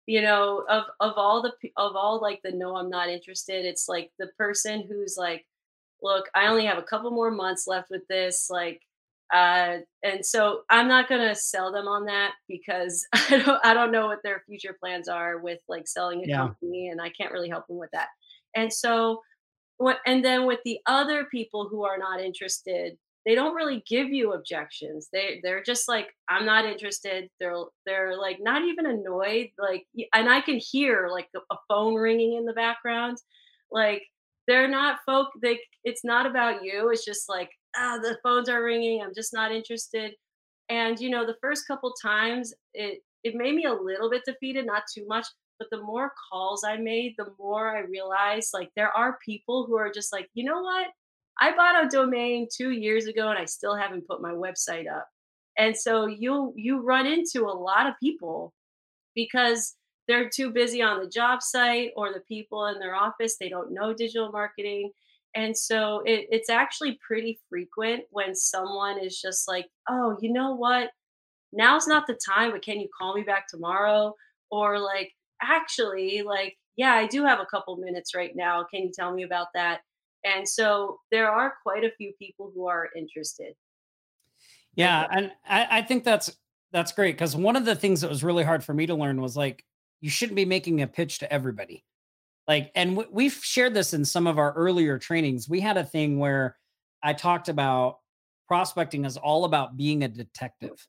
you 0.06 0.22
know, 0.22 0.64
of 0.70 0.86
of 1.00 1.14
all 1.18 1.42
the 1.42 1.52
of 1.76 1.96
all 1.96 2.22
like 2.22 2.42
the 2.44 2.52
no 2.52 2.76
I'm 2.76 2.90
not 2.90 3.10
interested, 3.10 3.66
it's 3.66 3.88
like 3.90 4.12
the 4.20 4.30
person 4.38 4.88
who's 4.90 5.16
like 5.18 5.46
look, 6.02 6.30
I 6.36 6.48
only 6.48 6.66
have 6.66 6.78
a 6.78 6.84
couple 6.84 7.12
more 7.12 7.32
months 7.32 7.68
left 7.68 7.90
with 7.90 8.08
this 8.08 8.48
like 8.50 8.82
uh 9.34 9.80
and 10.04 10.26
so 10.26 10.62
I'm 10.70 10.88
not 10.88 11.10
going 11.10 11.28
to 11.28 11.36
sell 11.36 11.74
them 11.74 11.88
on 11.88 12.06
that 12.06 12.32
because 12.48 13.06
I 13.14 13.42
don't 13.44 13.66
I 13.66 13.74
don't 13.74 13.92
know 13.92 14.08
what 14.08 14.24
their 14.24 14.44
future 14.48 14.78
plans 14.80 15.10
are 15.10 15.40
with 15.40 15.60
like 15.68 15.88
selling 15.88 16.24
a 16.24 16.28
yeah. 16.28 16.38
company 16.38 16.90
and 16.90 17.02
I 17.02 17.10
can't 17.10 17.34
really 17.34 17.50
help 17.50 17.68
them 17.68 17.78
with 17.78 17.92
that. 17.92 18.08
And 18.56 18.72
so 18.72 19.22
what 19.78 20.00
and 20.06 20.24
then 20.24 20.46
with 20.46 20.60
the 20.64 20.80
other 20.86 21.26
people 21.26 21.68
who 21.70 21.84
are 21.84 21.98
not 21.98 22.22
interested, 22.22 22.98
they 23.28 23.36
don't 23.36 23.56
really 23.56 23.84
give 23.86 24.08
you 24.08 24.32
objections. 24.32 25.10
They 25.12 25.42
they're 25.44 25.62
just 25.62 25.90
like 25.90 26.08
I'm 26.30 26.46
not 26.46 26.66
interested. 26.66 27.28
They're 27.42 27.58
they're 27.86 28.18
like 28.18 28.38
not 28.40 28.64
even 28.64 28.86
annoyed 28.86 29.50
like 29.60 29.86
and 30.14 30.30
I 30.30 30.40
can 30.40 30.58
hear 30.58 31.10
like 31.12 31.28
a 31.36 31.56
phone 31.68 31.96
ringing 31.96 32.38
in 32.38 32.46
the 32.46 32.54
background. 32.54 33.18
Like 33.70 34.04
they're 34.48 34.70
not 34.70 35.00
folk 35.06 35.28
they 35.42 35.60
it's 35.84 36.06
not 36.06 36.26
about 36.26 36.64
you. 36.64 36.90
It's 36.90 37.04
just 37.04 37.28
like 37.28 37.50
ah 37.76 38.00
the 38.02 38.18
phones 38.24 38.48
are 38.48 38.64
ringing. 38.64 39.02
I'm 39.02 39.14
just 39.14 39.34
not 39.34 39.52
interested. 39.52 40.14
And 40.70 40.98
you 40.98 41.10
know, 41.10 41.26
the 41.26 41.38
first 41.42 41.68
couple 41.68 41.94
times 42.02 42.54
it 42.74 43.02
it 43.26 43.36
made 43.36 43.56
me 43.56 43.66
a 43.66 43.74
little 43.74 44.10
bit 44.10 44.24
defeated, 44.26 44.66
not 44.66 44.84
too 44.96 45.06
much, 45.06 45.28
but 45.60 45.68
the 45.70 45.82
more 45.82 46.14
calls 46.32 46.64
I 46.64 46.78
made, 46.78 47.16
the 47.18 47.34
more 47.38 47.76
I 47.76 47.82
realized 47.82 48.52
like 48.54 48.70
there 48.78 48.96
are 48.96 49.20
people 49.26 49.66
who 49.66 49.76
are 49.76 49.92
just 49.92 50.14
like, 50.14 50.30
you 50.34 50.46
know 50.46 50.62
what? 50.62 50.88
I 51.40 51.56
bought 51.56 51.86
a 51.86 51.90
domain 51.90 52.48
two 52.52 52.72
years 52.72 53.06
ago 53.06 53.30
and 53.30 53.38
I 53.38 53.46
still 53.46 53.76
haven't 53.76 54.08
put 54.08 54.22
my 54.22 54.32
website 54.32 54.92
up. 54.92 55.08
And 55.58 55.76
so 55.76 56.06
you 56.06 56.54
you 56.56 56.82
run 56.82 57.06
into 57.08 57.44
a 57.44 57.58
lot 57.58 57.88
of 57.88 57.94
people 58.00 58.54
because 59.16 59.76
they're 60.08 60.30
too 60.30 60.52
busy 60.52 60.82
on 60.82 61.02
the 61.02 61.10
job 61.10 61.42
site 61.42 61.92
or 61.96 62.14
the 62.14 62.22
people 62.22 62.68
in 62.68 62.80
their 62.80 62.96
office 62.96 63.38
they 63.38 63.50
don't 63.50 63.74
know 63.74 63.94
digital 63.94 64.32
marketing. 64.32 64.92
And 65.36 65.56
so 65.56 66.02
it, 66.06 66.28
it's 66.32 66.50
actually 66.50 67.00
pretty 67.06 67.40
frequent 67.50 68.04
when 68.12 68.36
someone 68.36 69.00
is 69.04 69.20
just 69.20 69.48
like 69.48 69.68
oh 69.90 70.18
you 70.22 70.32
know 70.32 70.56
what? 70.56 70.92
Now's 71.54 71.88
not 71.88 72.08
the 72.08 72.20
time 72.26 72.52
but 72.52 72.64
can 72.64 72.80
you 72.80 72.90
call 72.98 73.16
me 73.16 73.24
back 73.24 73.48
tomorrow? 73.48 74.16
Or 74.52 74.80
like 74.80 75.12
actually 75.42 76.24
like 76.24 76.58
yeah 76.78 76.94
i 76.94 77.06
do 77.06 77.24
have 77.24 77.40
a 77.40 77.46
couple 77.46 77.78
minutes 77.78 78.16
right 78.16 78.36
now. 78.36 78.66
Can 78.72 78.84
you 78.84 78.92
tell 78.94 79.14
me 79.14 79.24
about 79.24 79.48
that 79.54 79.82
and 80.24 80.48
so 80.48 81.00
there 81.12 81.30
are 81.30 81.54
quite 81.64 81.84
a 81.84 81.92
few 81.98 82.14
people 82.20 82.52
who 82.54 82.68
are 82.68 82.90
interested 82.96 83.54
yeah 84.76 85.08
and 85.12 85.32
i, 85.48 85.80
I 85.80 85.82
think 85.82 86.04
that's 86.04 86.36
that's 86.72 86.92
great 86.92 87.16
because 87.16 87.36
one 87.36 87.56
of 87.56 87.66
the 87.66 87.76
things 87.76 88.02
that 88.02 88.10
was 88.10 88.24
really 88.24 88.44
hard 88.44 88.64
for 88.64 88.74
me 88.74 88.86
to 88.88 88.96
learn 88.96 89.22
was 89.22 89.38
like 89.38 89.64
you 90.02 90.10
shouldn't 90.10 90.36
be 90.36 90.46
making 90.46 90.82
a 90.82 90.88
pitch 90.88 91.20
to 91.20 91.32
everybody 91.32 91.84
like 92.48 92.72
and 92.76 92.92
w- 92.92 93.10
we've 93.12 93.40
shared 93.44 93.74
this 93.74 93.94
in 93.94 94.06
some 94.06 94.28
of 94.28 94.38
our 94.38 94.54
earlier 94.54 94.98
trainings 94.98 95.50
we 95.50 95.60
had 95.60 95.78
a 95.78 95.84
thing 95.84 96.20
where 96.20 96.58
i 97.04 97.14
talked 97.14 97.50
about 97.50 97.98
prospecting 98.48 99.06
is 99.06 99.18
all 99.18 99.46
about 99.46 99.78
being 99.78 100.04
a 100.04 100.08
detective 100.08 100.88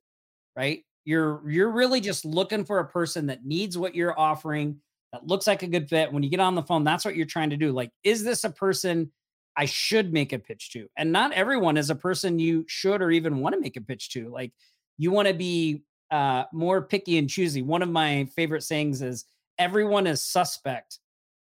right 0.56 0.84
you're 1.08 1.40
you're 1.48 1.70
really 1.70 2.02
just 2.02 2.26
looking 2.26 2.66
for 2.66 2.80
a 2.80 2.86
person 2.86 3.28
that 3.28 3.42
needs 3.42 3.78
what 3.78 3.94
you're 3.94 4.18
offering, 4.20 4.78
that 5.10 5.26
looks 5.26 5.46
like 5.46 5.62
a 5.62 5.66
good 5.66 5.88
fit. 5.88 6.12
When 6.12 6.22
you 6.22 6.28
get 6.28 6.38
on 6.38 6.54
the 6.54 6.62
phone, 6.62 6.84
that's 6.84 7.02
what 7.02 7.16
you're 7.16 7.24
trying 7.24 7.48
to 7.48 7.56
do. 7.56 7.72
Like, 7.72 7.90
is 8.04 8.22
this 8.22 8.44
a 8.44 8.50
person 8.50 9.10
I 9.58 9.64
should 9.64 10.12
make 10.12 10.32
a 10.32 10.38
pitch 10.38 10.70
to? 10.70 10.86
And 10.96 11.10
not 11.10 11.32
everyone 11.32 11.76
is 11.76 11.90
a 11.90 11.96
person 11.96 12.38
you 12.38 12.64
should 12.68 13.02
or 13.02 13.10
even 13.10 13.40
want 13.40 13.54
to 13.56 13.60
make 13.60 13.76
a 13.76 13.80
pitch 13.80 14.10
to. 14.10 14.28
Like, 14.28 14.52
you 14.96 15.10
want 15.10 15.26
to 15.26 15.34
be 15.34 15.82
uh, 16.12 16.44
more 16.52 16.80
picky 16.80 17.18
and 17.18 17.28
choosy. 17.28 17.60
One 17.60 17.82
of 17.82 17.90
my 17.90 18.28
favorite 18.36 18.62
sayings 18.62 19.02
is 19.02 19.24
everyone 19.58 20.06
is 20.06 20.22
suspect 20.22 21.00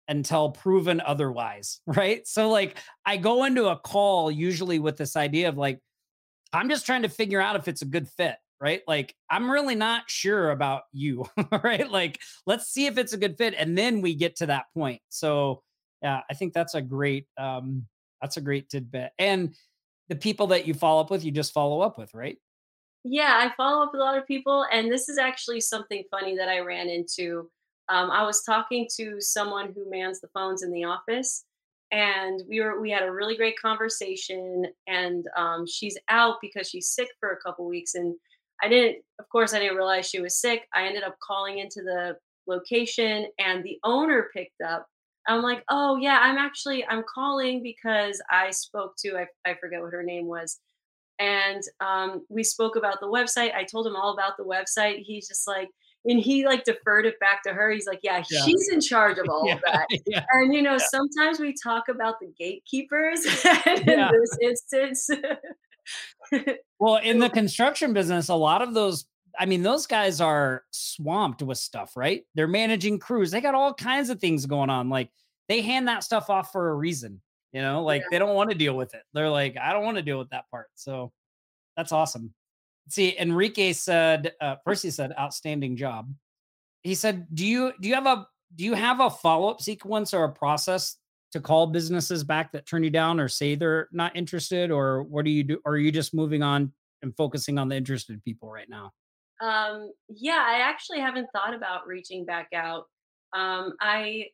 until 0.08 0.50
proven 0.50 1.02
otherwise, 1.02 1.82
right? 1.86 2.26
So 2.26 2.50
like 2.50 2.78
I 3.06 3.18
go 3.18 3.44
into 3.44 3.68
a 3.68 3.78
call 3.78 4.32
usually 4.32 4.80
with 4.80 4.98
this 4.98 5.16
idea 5.16 5.50
of 5.50 5.58
like 5.58 5.80
I'm 6.54 6.70
just 6.70 6.86
trying 6.86 7.04
to 7.04 7.10
figure 7.10 7.42
out 7.42 7.58
if 7.58 7.68
it's 7.68 7.84
a 7.84 7.86
good 7.86 8.08
fit 8.08 8.38
right? 8.62 8.82
Like, 8.88 9.16
I'm 9.30 9.50
really 9.50 9.76
not 9.76 10.10
sure 10.10 10.52
about 10.52 10.84
you, 10.92 11.26
right? 11.64 11.90
Like, 11.90 12.20
let's 12.46 12.68
see 12.68 12.88
if 12.88 12.98
it's 12.98 13.14
a 13.14 13.18
good 13.18 13.38
fit. 13.38 13.56
And 13.58 13.78
then 13.78 14.02
we 14.02 14.16
get 14.16 14.38
to 14.38 14.48
that 14.48 14.66
point. 14.74 15.02
So, 15.10 15.64
yeah, 16.02 16.22
I 16.30 16.34
think 16.34 16.54
that's 16.54 16.76
a 16.76 16.82
great, 16.82 17.28
um, 17.38 17.86
that's 18.22 18.38
a 18.38 18.42
great 18.42 18.70
tidbit. 18.70 19.12
And 19.20 19.56
the 20.08 20.16
people 20.16 20.48
that 20.48 20.68
you 20.68 20.74
follow 20.74 21.02
up 21.02 21.12
with, 21.12 21.24
you 21.24 21.32
just 21.32 21.54
follow 21.54 21.82
up 21.82 21.98
with, 21.98 22.14
right? 22.14 22.38
Yeah, 23.04 23.40
I 23.40 23.54
follow 23.56 23.84
up 23.84 23.92
with 23.94 24.02
a 24.02 24.04
lot 24.04 24.18
of 24.18 24.28
people. 24.28 24.66
And 24.72 24.92
this 24.92 25.08
is 25.08 25.18
actually 25.18 25.62
something 25.62 26.04
funny 26.12 26.36
that 26.38 26.50
I 26.50 26.60
ran 26.60 26.90
into. 26.90 27.50
Um, 27.88 28.12
I 28.12 28.24
was 28.24 28.44
talking 28.44 28.88
to 28.98 29.20
someone 29.20 29.72
who 29.74 29.90
mans 29.90 30.20
the 30.20 30.28
phones 30.34 30.64
in 30.64 30.72
the 30.72 30.84
office 30.84 31.46
and 31.92 32.44
we 32.48 32.62
were 32.62 32.80
we 32.80 32.92
had 32.92 33.02
a 33.02 33.12
really 33.12 33.36
great 33.36 33.60
conversation 33.60 34.64
and 34.86 35.26
um, 35.36 35.66
she's 35.66 35.98
out 36.08 36.36
because 36.40 36.70
she's 36.70 36.88
sick 36.88 37.08
for 37.20 37.32
a 37.32 37.42
couple 37.42 37.68
weeks 37.68 37.96
and 37.96 38.16
I 38.62 38.68
didn't, 38.68 38.98
of 39.20 39.30
course, 39.30 39.54
I 39.54 39.60
didn't 39.60 39.78
realize 39.78 40.10
she 40.10 40.22
was 40.22 40.40
sick. 40.40 40.68
I 40.74 40.86
ended 40.86 41.04
up 41.04 41.18
calling 41.26 41.60
into 41.60 41.82
the 41.82 42.18
location 42.48 43.28
and 43.40 43.64
the 43.64 43.80
owner 43.84 44.30
picked 44.34 44.62
up. 44.62 44.88
I'm 45.30 45.42
like, 45.42 45.64
oh, 45.70 45.96
yeah, 45.98 46.20
I'm 46.22 46.38
actually, 46.38 46.86
I'm 46.86 47.04
calling 47.04 47.62
because 47.62 48.22
I 48.30 48.52
spoke 48.52 48.96
to, 49.00 49.16
I, 49.18 49.28
I 49.50 49.54
forget 49.54 49.82
what 49.82 49.94
her 49.94 50.04
name 50.04 50.26
was. 50.26 50.60
And 51.20 51.62
um, 51.80 52.26
we 52.30 52.44
spoke 52.44 52.76
about 52.76 53.00
the 53.00 53.08
website. 53.08 53.54
I 53.54 53.64
told 53.64 53.86
him 53.86 53.96
all 53.96 54.14
about 54.14 54.38
the 54.38 54.44
website. 54.44 55.04
He's 55.04 55.28
just 55.28 55.48
like, 55.48 55.70
and 56.06 56.20
he 56.20 56.46
like 56.46 56.64
deferred 56.64 57.06
it 57.06 57.20
back 57.20 57.44
to 57.44 57.54
her. 57.54 57.72
He's 57.72 57.86
like, 57.86 58.00
yeah, 58.04 58.24
yeah. 58.32 58.42
she's 58.46 58.70
in 58.72 58.82
charge 58.82 59.18
of 59.18 59.26
all 59.30 59.46
yeah, 59.46 59.56
of 59.56 59.62
that. 59.66 59.88
Yeah, 60.08 60.26
and 60.32 60.54
you 60.54 60.62
know, 60.62 60.78
sometimes 60.78 61.40
we 61.40 61.54
talk 61.62 61.90
about 61.90 62.20
the 62.20 62.32
gatekeepers. 62.38 63.26
in 63.66 63.86
this 63.86 64.38
instance, 64.42 65.10
well, 66.80 66.98
in 66.98 67.20
the 67.20 67.30
construction 67.30 67.94
business, 67.94 68.30
a 68.30 68.36
lot 68.36 68.62
of 68.62 68.74
those, 68.74 69.06
I 69.38 69.46
mean, 69.46 69.64
those 69.64 69.86
guys 69.88 70.22
are 70.22 70.64
swamped 70.72 71.42
with 71.42 71.58
stuff, 71.58 71.96
right? 71.96 72.24
They're 72.36 72.48
managing 72.48 73.00
crews. 73.00 73.32
They 73.32 73.42
got 73.42 73.56
all 73.56 73.74
kinds 73.74 74.10
of 74.10 74.20
things 74.20 74.46
going 74.46 74.70
on. 74.70 74.90
Like 74.90 75.10
they 75.48 75.62
hand 75.62 75.88
that 75.88 76.04
stuff 76.04 76.30
off 76.30 76.52
for 76.52 76.70
a 76.70 76.76
reason, 76.76 77.22
you 77.52 77.62
know, 77.62 77.84
like 77.84 78.02
yeah. 78.02 78.08
they 78.12 78.20
don't 78.20 78.36
want 78.36 78.50
to 78.52 78.56
deal 78.56 78.76
with 78.76 78.94
it. 78.94 79.04
They're 79.14 79.30
like, 79.30 79.58
I 79.58 79.74
don't 79.74 79.84
want 79.84 79.98
to 79.98 80.04
deal 80.04 80.20
with 80.20 80.30
that 80.30 80.50
part. 80.50 80.68
So 80.76 81.12
that's 81.76 81.92
awesome. 81.92 82.34
See, 82.90 83.18
Enrique 83.18 83.74
said, 83.74 84.34
uh, 84.42 84.56
he 84.68 84.90
said, 84.90 85.14
outstanding 85.20 85.76
job. 85.76 86.14
He 86.82 86.96
said, 86.96 87.28
do 87.34 87.46
you, 87.46 87.74
do 87.82 87.90
you 87.90 87.96
have 87.96 88.08
a, 88.08 88.28
do 88.56 88.64
you 88.64 88.74
have 88.74 89.00
a 89.00 89.10
follow-up 89.10 89.62
sequence 89.62 90.14
or 90.14 90.24
a 90.24 90.32
process 90.32 90.96
to 91.32 91.40
call 91.40 91.68
businesses 91.68 92.24
back 92.24 92.52
that 92.52 92.66
turn 92.66 92.84
you 92.84 92.90
down 92.90 93.20
or 93.20 93.28
say 93.28 93.56
they're 93.56 93.88
not 93.92 94.16
interested 94.16 94.72
or 94.72 95.04
what 95.04 95.26
do 95.26 95.32
you 95.32 95.44
do 95.44 95.62
or 95.66 95.74
are 95.74 95.78
you 95.78 95.92
just 95.92 96.14
moving 96.14 96.42
on 96.42 96.72
and 97.02 97.16
focusing 97.16 97.58
on 97.58 97.70
the 97.70 97.76
interested 97.76 98.24
people 98.24 98.50
right 98.50 98.70
now 98.70 98.92
um 99.42 99.92
yeah 100.10 100.44
i 100.46 100.60
actually 100.60 101.00
haven't 101.00 101.28
thought 101.34 101.54
about 101.54 101.88
reaching 101.88 102.26
back 102.26 102.50
out. 102.54 102.86
Um 103.34 103.74
i 103.80 104.26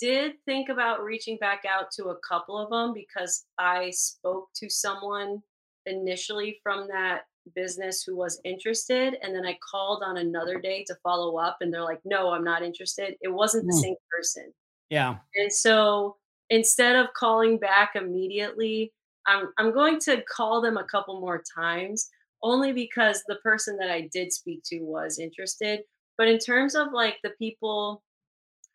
did 0.00 0.32
think 0.44 0.68
about 0.68 1.02
reaching 1.02 1.38
back 1.38 1.62
out 1.64 1.90
to 1.92 2.06
a 2.06 2.18
couple 2.28 2.58
of 2.58 2.70
them 2.70 2.92
because 2.92 3.44
i 3.58 3.90
spoke 3.90 4.48
to 4.54 4.68
someone 4.68 5.40
initially 5.86 6.58
from 6.62 6.88
that 6.88 7.22
business 7.54 8.02
who 8.02 8.16
was 8.16 8.40
interested 8.44 9.16
and 9.22 9.34
then 9.34 9.46
i 9.46 9.56
called 9.70 10.02
on 10.04 10.16
another 10.16 10.58
day 10.60 10.82
to 10.86 10.96
follow 11.02 11.36
up 11.36 11.58
and 11.60 11.72
they're 11.72 11.84
like 11.84 12.00
no 12.04 12.30
i'm 12.30 12.44
not 12.44 12.62
interested. 12.62 13.14
It 13.20 13.32
wasn't 13.32 13.66
the 13.66 13.74
mm. 13.74 13.82
same 13.82 13.96
person. 14.10 14.52
Yeah. 14.90 15.16
And 15.36 15.52
so 15.52 16.16
instead 16.50 16.96
of 16.96 17.12
calling 17.14 17.58
back 17.58 17.92
immediately, 17.94 18.92
I'm 19.26 19.48
I'm 19.58 19.72
going 19.72 19.98
to 20.00 20.22
call 20.22 20.60
them 20.60 20.76
a 20.76 20.84
couple 20.84 21.20
more 21.20 21.42
times 21.56 22.08
only 22.44 22.72
because 22.72 23.24
the 23.26 23.36
person 23.36 23.76
that 23.78 23.90
I 23.90 24.08
did 24.12 24.32
speak 24.32 24.62
to 24.66 24.80
was 24.80 25.18
interested. 25.18 25.80
But 26.16 26.28
in 26.28 26.38
terms 26.38 26.76
of 26.76 26.92
like 26.92 27.16
the 27.24 27.30
people 27.30 28.02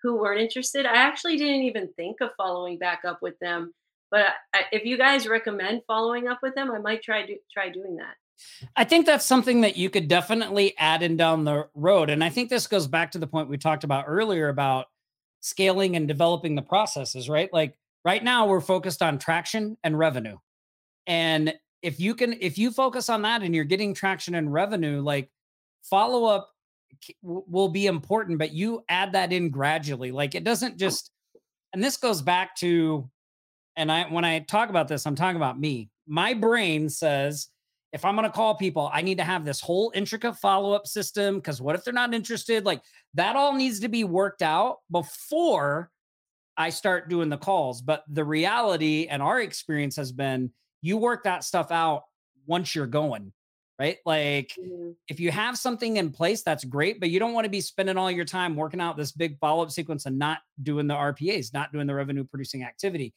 who 0.01 0.17
weren't 0.17 0.41
interested, 0.41 0.85
I 0.85 0.95
actually 0.95 1.37
didn't 1.37 1.61
even 1.61 1.87
think 1.95 2.17
of 2.19 2.31
following 2.35 2.77
back 2.77 3.01
up 3.05 3.19
with 3.21 3.37
them. 3.39 3.73
But 4.11 4.25
I, 4.53 4.63
if 4.71 4.85
you 4.85 4.97
guys 4.97 5.27
recommend 5.27 5.83
following 5.85 6.27
up 6.27 6.39
with 6.41 6.55
them, 6.55 6.71
I 6.71 6.79
might 6.79 7.03
try 7.03 7.25
to 7.25 7.35
try 7.53 7.69
doing 7.69 7.97
that. 7.97 8.15
I 8.75 8.85
think 8.85 9.05
that's 9.05 9.25
something 9.25 9.61
that 9.61 9.77
you 9.77 9.89
could 9.89 10.07
definitely 10.07 10.75
add 10.77 11.03
in 11.03 11.15
down 11.15 11.43
the 11.43 11.67
road. 11.75 12.09
And 12.09 12.23
I 12.23 12.29
think 12.29 12.49
this 12.49 12.67
goes 12.67 12.87
back 12.87 13.11
to 13.11 13.19
the 13.19 13.27
point 13.27 13.49
we 13.49 13.57
talked 13.57 13.83
about 13.83 14.05
earlier 14.07 14.49
about 14.49 14.87
scaling 15.41 15.95
and 15.95 16.07
developing 16.07 16.55
the 16.55 16.61
processes, 16.61 17.29
right? 17.29 17.53
Like 17.53 17.75
right 18.03 18.23
now 18.23 18.47
we're 18.47 18.61
focused 18.61 19.01
on 19.01 19.19
traction 19.19 19.77
and 19.83 19.99
revenue. 19.99 20.37
And 21.05 21.53
if 21.81 21.99
you 21.99 22.15
can 22.15 22.33
if 22.39 22.57
you 22.57 22.71
focus 22.71 23.09
on 23.09 23.21
that 23.23 23.41
and 23.41 23.55
you're 23.55 23.63
getting 23.63 23.93
traction 23.93 24.35
and 24.35 24.51
revenue, 24.51 25.01
like 25.01 25.29
follow 25.83 26.25
up 26.25 26.49
will 27.21 27.69
be 27.69 27.87
important, 27.87 28.39
but 28.39 28.51
you 28.51 28.83
add 28.89 29.13
that 29.13 29.31
in 29.31 29.49
gradually. 29.49 30.11
Like 30.11 30.35
it 30.35 30.43
doesn't 30.43 30.73
oh. 30.73 30.77
just 30.77 31.11
and 31.73 31.83
this 31.83 31.97
goes 31.97 32.21
back 32.21 32.55
to 32.57 33.09
and 33.75 33.91
I 33.91 34.03
when 34.03 34.25
I 34.25 34.39
talk 34.39 34.69
about 34.69 34.87
this, 34.87 35.05
I'm 35.05 35.15
talking 35.15 35.37
about 35.37 35.59
me. 35.59 35.89
my 36.07 36.33
brain 36.33 36.89
says, 36.89 37.47
if 37.91 38.05
I'm 38.05 38.15
going 38.15 38.27
to 38.27 38.31
call 38.31 38.55
people, 38.55 38.89
I 38.93 39.01
need 39.01 39.17
to 39.17 39.23
have 39.23 39.45
this 39.45 39.61
whole 39.61 39.91
intricate 39.95 40.35
follow 40.35 40.73
up 40.73 40.85
system. 40.85 41.35
Because 41.35 41.61
what 41.61 41.75
if 41.75 41.83
they're 41.83 41.93
not 41.93 42.13
interested? 42.13 42.65
Like 42.65 42.81
that 43.15 43.35
all 43.35 43.53
needs 43.53 43.79
to 43.79 43.87
be 43.87 44.03
worked 44.03 44.41
out 44.41 44.77
before 44.91 45.89
I 46.57 46.69
start 46.69 47.09
doing 47.09 47.29
the 47.29 47.37
calls. 47.37 47.81
But 47.81 48.03
the 48.07 48.25
reality 48.25 49.07
and 49.09 49.23
our 49.23 49.39
experience 49.39 49.95
has 49.95 50.11
been 50.11 50.51
you 50.81 50.97
work 50.97 51.23
that 51.23 51.43
stuff 51.43 51.71
out 51.71 52.03
once 52.45 52.73
you're 52.73 52.87
going, 52.87 53.31
right? 53.77 53.97
Like 54.05 54.53
mm-hmm. 54.59 54.91
if 55.07 55.19
you 55.19 55.31
have 55.31 55.57
something 55.57 55.97
in 55.97 56.11
place, 56.11 56.41
that's 56.43 56.63
great, 56.63 56.99
but 56.99 57.09
you 57.09 57.19
don't 57.19 57.33
want 57.33 57.45
to 57.45 57.49
be 57.49 57.61
spending 57.61 57.97
all 57.97 58.09
your 58.09 58.25
time 58.25 58.55
working 58.55 58.81
out 58.81 58.97
this 58.97 59.11
big 59.11 59.37
follow 59.39 59.63
up 59.63 59.71
sequence 59.71 60.05
and 60.05 60.17
not 60.17 60.39
doing 60.61 60.87
the 60.87 60.95
RPAs, 60.95 61.53
not 61.53 61.71
doing 61.71 61.87
the 61.87 61.95
revenue 61.95 62.23
producing 62.23 62.63
activity. 62.63 63.13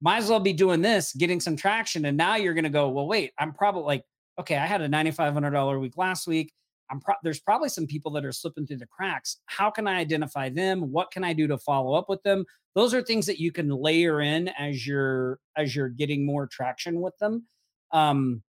Might 0.00 0.18
as 0.18 0.30
well 0.30 0.40
be 0.40 0.54
doing 0.54 0.80
this, 0.80 1.12
getting 1.12 1.40
some 1.40 1.56
traction. 1.56 2.06
And 2.06 2.16
now 2.16 2.36
you're 2.36 2.54
going 2.54 2.64
to 2.64 2.70
go, 2.70 2.88
well, 2.88 3.06
wait, 3.06 3.32
I'm 3.38 3.52
probably 3.52 3.82
like, 3.82 4.04
okay, 4.38 4.56
I 4.56 4.64
had 4.64 4.80
a 4.80 4.88
$9,500 4.88 5.80
week 5.80 5.96
last 5.96 6.26
week. 6.26 6.52
I'm 6.90 7.00
pro- 7.00 7.14
there's 7.22 7.40
probably 7.40 7.68
some 7.68 7.86
people 7.86 8.10
that 8.12 8.24
are 8.24 8.32
slipping 8.32 8.66
through 8.66 8.78
the 8.78 8.86
cracks. 8.86 9.38
How 9.46 9.70
can 9.70 9.86
I 9.86 9.98
identify 9.98 10.48
them? 10.48 10.90
What 10.90 11.10
can 11.10 11.24
I 11.24 11.32
do 11.32 11.46
to 11.46 11.58
follow 11.58 11.94
up 11.94 12.08
with 12.08 12.22
them? 12.22 12.44
Those 12.74 12.94
are 12.94 13.02
things 13.02 13.26
that 13.26 13.40
you 13.40 13.52
can 13.52 13.68
layer 13.68 14.20
in 14.20 14.48
as 14.48 14.86
you're 14.86 15.38
as 15.56 15.74
you're 15.74 15.88
getting 15.88 16.26
more 16.26 16.46
traction 16.46 17.00
with 17.00 17.16
them. 17.18 17.46
Um, 17.92 18.42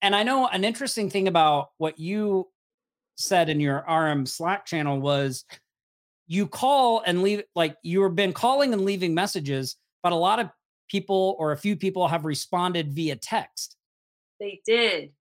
and 0.00 0.14
I 0.16 0.22
know 0.22 0.48
an 0.48 0.64
interesting 0.64 1.10
thing 1.10 1.28
about 1.28 1.70
what 1.78 1.98
you 1.98 2.48
said 3.16 3.48
in 3.48 3.60
your 3.60 3.84
RM 3.88 4.26
Slack 4.26 4.66
channel 4.66 5.00
was 5.00 5.44
you 6.26 6.46
call 6.46 7.02
and 7.06 7.22
leave 7.22 7.42
like 7.54 7.76
you've 7.82 8.16
been 8.16 8.32
calling 8.32 8.72
and 8.72 8.84
leaving 8.84 9.14
messages, 9.14 9.76
but 10.02 10.12
a 10.12 10.16
lot 10.16 10.40
of 10.40 10.48
people 10.88 11.36
or 11.38 11.52
a 11.52 11.56
few 11.56 11.76
people 11.76 12.08
have 12.08 12.24
responded 12.24 12.92
via 12.92 13.16
text. 13.16 13.76
They 14.40 14.60
did. 14.66 15.12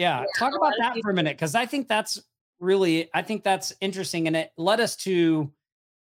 Yeah, 0.00 0.20
yeah 0.20 0.26
talk 0.38 0.56
about 0.56 0.72
that 0.78 0.96
for 1.02 1.10
a 1.10 1.14
minute 1.14 1.36
because 1.36 1.54
I 1.54 1.66
think 1.66 1.88
that's 1.88 2.20
really 2.58 3.10
I 3.12 3.22
think 3.22 3.44
that's 3.44 3.72
interesting 3.80 4.26
and 4.26 4.36
it 4.36 4.50
led 4.56 4.80
us 4.80 4.96
to 4.96 5.52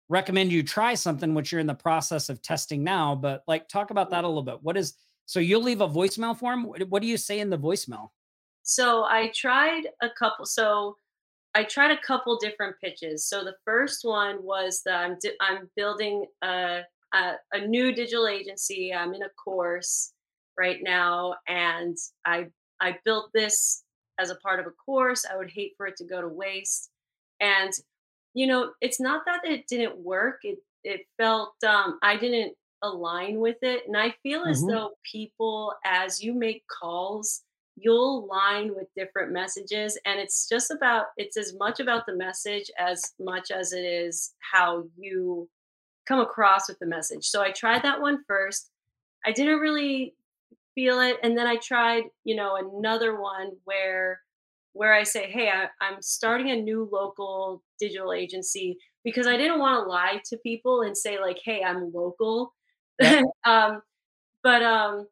recommend 0.10 0.52
you 0.52 0.64
try 0.64 0.94
something 0.94 1.34
which 1.34 1.52
you're 1.52 1.62
in 1.62 1.68
the 1.68 1.74
process 1.74 2.30
of 2.30 2.42
testing 2.42 2.84
now, 2.84 3.16
but 3.16 3.44
like 3.48 3.68
talk 3.68 3.92
about 3.92 4.10
that 4.12 4.24
a 4.24 4.28
little 4.28 4.44
bit. 4.44 4.60
What 4.62 4.78
is 4.78 4.94
so 5.26 5.40
you'll 5.40 5.64
leave 5.64 5.82
a 5.82 5.88
voicemail 5.88 6.38
for 6.38 6.54
him? 6.54 6.64
What 6.64 7.02
do 7.02 7.08
you 7.08 7.18
say 7.18 7.40
in 7.40 7.50
the 7.50 7.58
voicemail? 7.58 8.10
So 8.64 9.04
I 9.04 9.32
tried 9.36 9.84
a 10.02 10.10
couple 10.10 10.46
so 10.46 10.96
I 11.54 11.66
tried 11.66 11.92
a 11.92 12.02
couple 12.02 12.38
different 12.38 12.78
pitches. 12.82 13.28
So 13.28 13.44
the 13.44 13.56
first 13.66 14.06
one 14.06 14.42
was 14.42 14.82
that 14.86 14.96
I'm 14.96 15.18
di- 15.22 15.38
I'm 15.42 15.70
building 15.76 16.26
a, 16.42 16.82
a, 17.14 17.34
a 17.52 17.68
new 17.68 17.94
digital 17.94 18.28
agency. 18.28 18.94
I'm 18.94 19.14
in 19.14 19.22
a 19.24 19.30
course 19.44 20.14
right 20.58 20.80
now 20.82 21.36
and 21.48 21.98
I 22.26 22.48
I 22.82 22.98
built 23.06 23.30
this 23.34 23.84
as 24.20 24.30
a 24.30 24.36
part 24.36 24.60
of 24.60 24.66
a 24.68 24.72
course. 24.72 25.26
I 25.32 25.38
would 25.38 25.52
hate 25.52 25.74
for 25.78 25.88
it 25.88 25.96
to 25.98 26.06
go 26.06 26.22
to 26.22 26.28
waste. 26.28 26.90
And 27.40 27.72
you 28.34 28.48
know, 28.48 28.72
it's 28.82 29.00
not 29.00 29.24
that 29.26 29.46
it 29.46 29.68
didn't 29.68 29.98
work. 29.98 30.40
It 30.44 30.60
it 30.84 31.02
felt 31.18 31.54
um, 31.68 32.00
I 32.02 32.18
didn't 32.18 32.54
align 32.82 33.40
with 33.40 33.58
it, 33.62 33.84
and 33.88 33.96
I 33.96 34.16
feel 34.24 34.44
as 34.44 34.60
mm-hmm. 34.60 34.72
though 34.72 34.92
people, 35.10 35.74
as 35.86 36.24
you 36.24 36.34
make 36.34 36.64
calls, 36.68 37.42
you'll 37.76 38.26
align 38.26 38.74
with 38.74 38.88
different 38.96 39.32
messages, 39.32 40.00
and 40.06 40.20
it's 40.20 40.48
just 40.48 40.72
about 40.72 41.08
it's 41.18 41.38
as 41.38 41.54
much 41.56 41.80
about 41.80 42.06
the 42.06 42.16
message 42.16 42.72
as 42.80 43.02
much 43.20 43.52
as 43.52 43.74
it 43.74 43.84
is 43.84 44.34
how 44.40 44.86
you 44.98 45.50
come 46.08 46.20
across 46.20 46.68
with 46.68 46.80
the 46.80 46.86
message. 46.86 47.26
So 47.26 47.42
I 47.42 47.52
tried 47.52 47.84
that 47.84 48.02
one 48.02 48.24
first. 48.28 48.70
I 49.26 49.32
didn't 49.32 49.60
really 49.60 50.16
feel 50.76 51.00
it 51.00 51.18
and 51.24 51.38
then 51.38 51.48
i 51.48 51.56
tried 51.58 52.04
you 52.24 52.36
know 52.36 52.56
another 52.56 53.20
one 53.20 53.52
where 53.66 54.22
where 54.74 54.94
i 54.94 55.04
say 55.04 55.30
hey 55.30 55.50
I, 55.50 55.68
i'm 55.82 56.02
starting 56.02 56.52
a 56.52 56.56
new 56.56 56.90
local 56.92 57.64
digital 57.80 58.14
agency 58.14 58.78
because 59.04 59.28
i 59.28 59.38
didn't 59.38 59.60
want 59.60 59.84
to 59.84 59.90
lie 59.90 60.22
to 60.26 60.38
people 60.38 60.82
and 60.82 60.96
say 60.96 61.20
like 61.20 61.40
hey 61.44 61.64
i'm 61.64 61.92
local 61.94 62.54
yeah. 63.00 63.22
um 63.46 63.82
but 64.44 64.64
um 64.64 65.08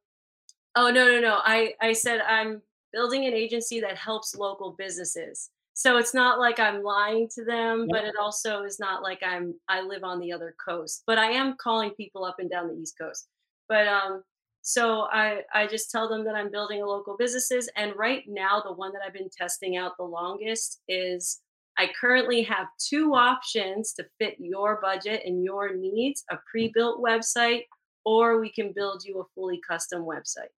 oh 0.76 0.90
no 0.90 1.06
no 1.12 1.20
no 1.20 1.40
i 1.44 1.74
i 1.82 1.94
said 1.94 2.22
i'm 2.22 2.62
building 2.94 3.26
an 3.26 3.34
agency 3.34 3.80
that 3.82 3.98
helps 3.98 4.36
local 4.36 4.76
businesses 4.78 5.50
so 5.74 5.98
it's 5.98 6.14
not 6.14 6.40
like 6.40 6.60
i'm 6.60 6.82
lying 6.84 7.28
to 7.34 7.44
them 7.44 7.82
yeah. 7.82 7.86
but 7.92 8.06
it 8.06 8.16
also 8.20 8.64
is 8.64 8.80
not 8.80 9.04
like 9.04 9.22
i'm 9.26 9.54
i 9.68 9.82
live 9.82 10.04
on 10.04 10.20
the 10.20 10.32
other 10.32 10.56
coast 10.64 11.04
but 11.06 11.18
i 11.18 11.32
am 11.32 11.56
calling 11.58 11.92
people 11.92 12.24
up 12.24 12.36
and 12.40 12.50
down 12.50 12.68
the 12.68 12.74
east 12.74 12.96
coast 13.00 13.28
but 13.68 13.88
um 13.88 14.24
so 14.70 15.08
I, 15.12 15.42
I 15.52 15.66
just 15.66 15.90
tell 15.90 16.08
them 16.08 16.24
that 16.26 16.36
I'm 16.36 16.52
building 16.52 16.84
a 16.84 16.86
local 16.86 17.18
businesses. 17.18 17.72
And 17.76 17.92
right 17.96 18.24
now, 18.28 18.62
the 18.64 18.72
one 18.72 18.94
that 18.94 19.02
I've 19.04 19.16
been 19.16 19.32
testing 19.36 19.78
out 19.78 19.98
the 19.98 20.04
longest 20.04 20.82
is 20.88 21.42
I 21.80 21.90
currently 22.00 22.44
have 22.44 22.68
two 22.78 23.16
options 23.16 23.94
to 23.94 24.06
fit 24.20 24.36
your 24.38 24.80
budget 24.80 25.24
and 25.26 25.44
your 25.44 25.76
needs 25.76 26.24
a 26.30 26.38
pre 26.52 26.72
built 26.72 27.02
website, 27.04 27.64
or 28.06 28.40
we 28.40 28.52
can 28.52 28.72
build 28.72 29.04
you 29.04 29.20
a 29.20 29.24
fully 29.34 29.60
custom 29.68 30.04
website. 30.04 30.54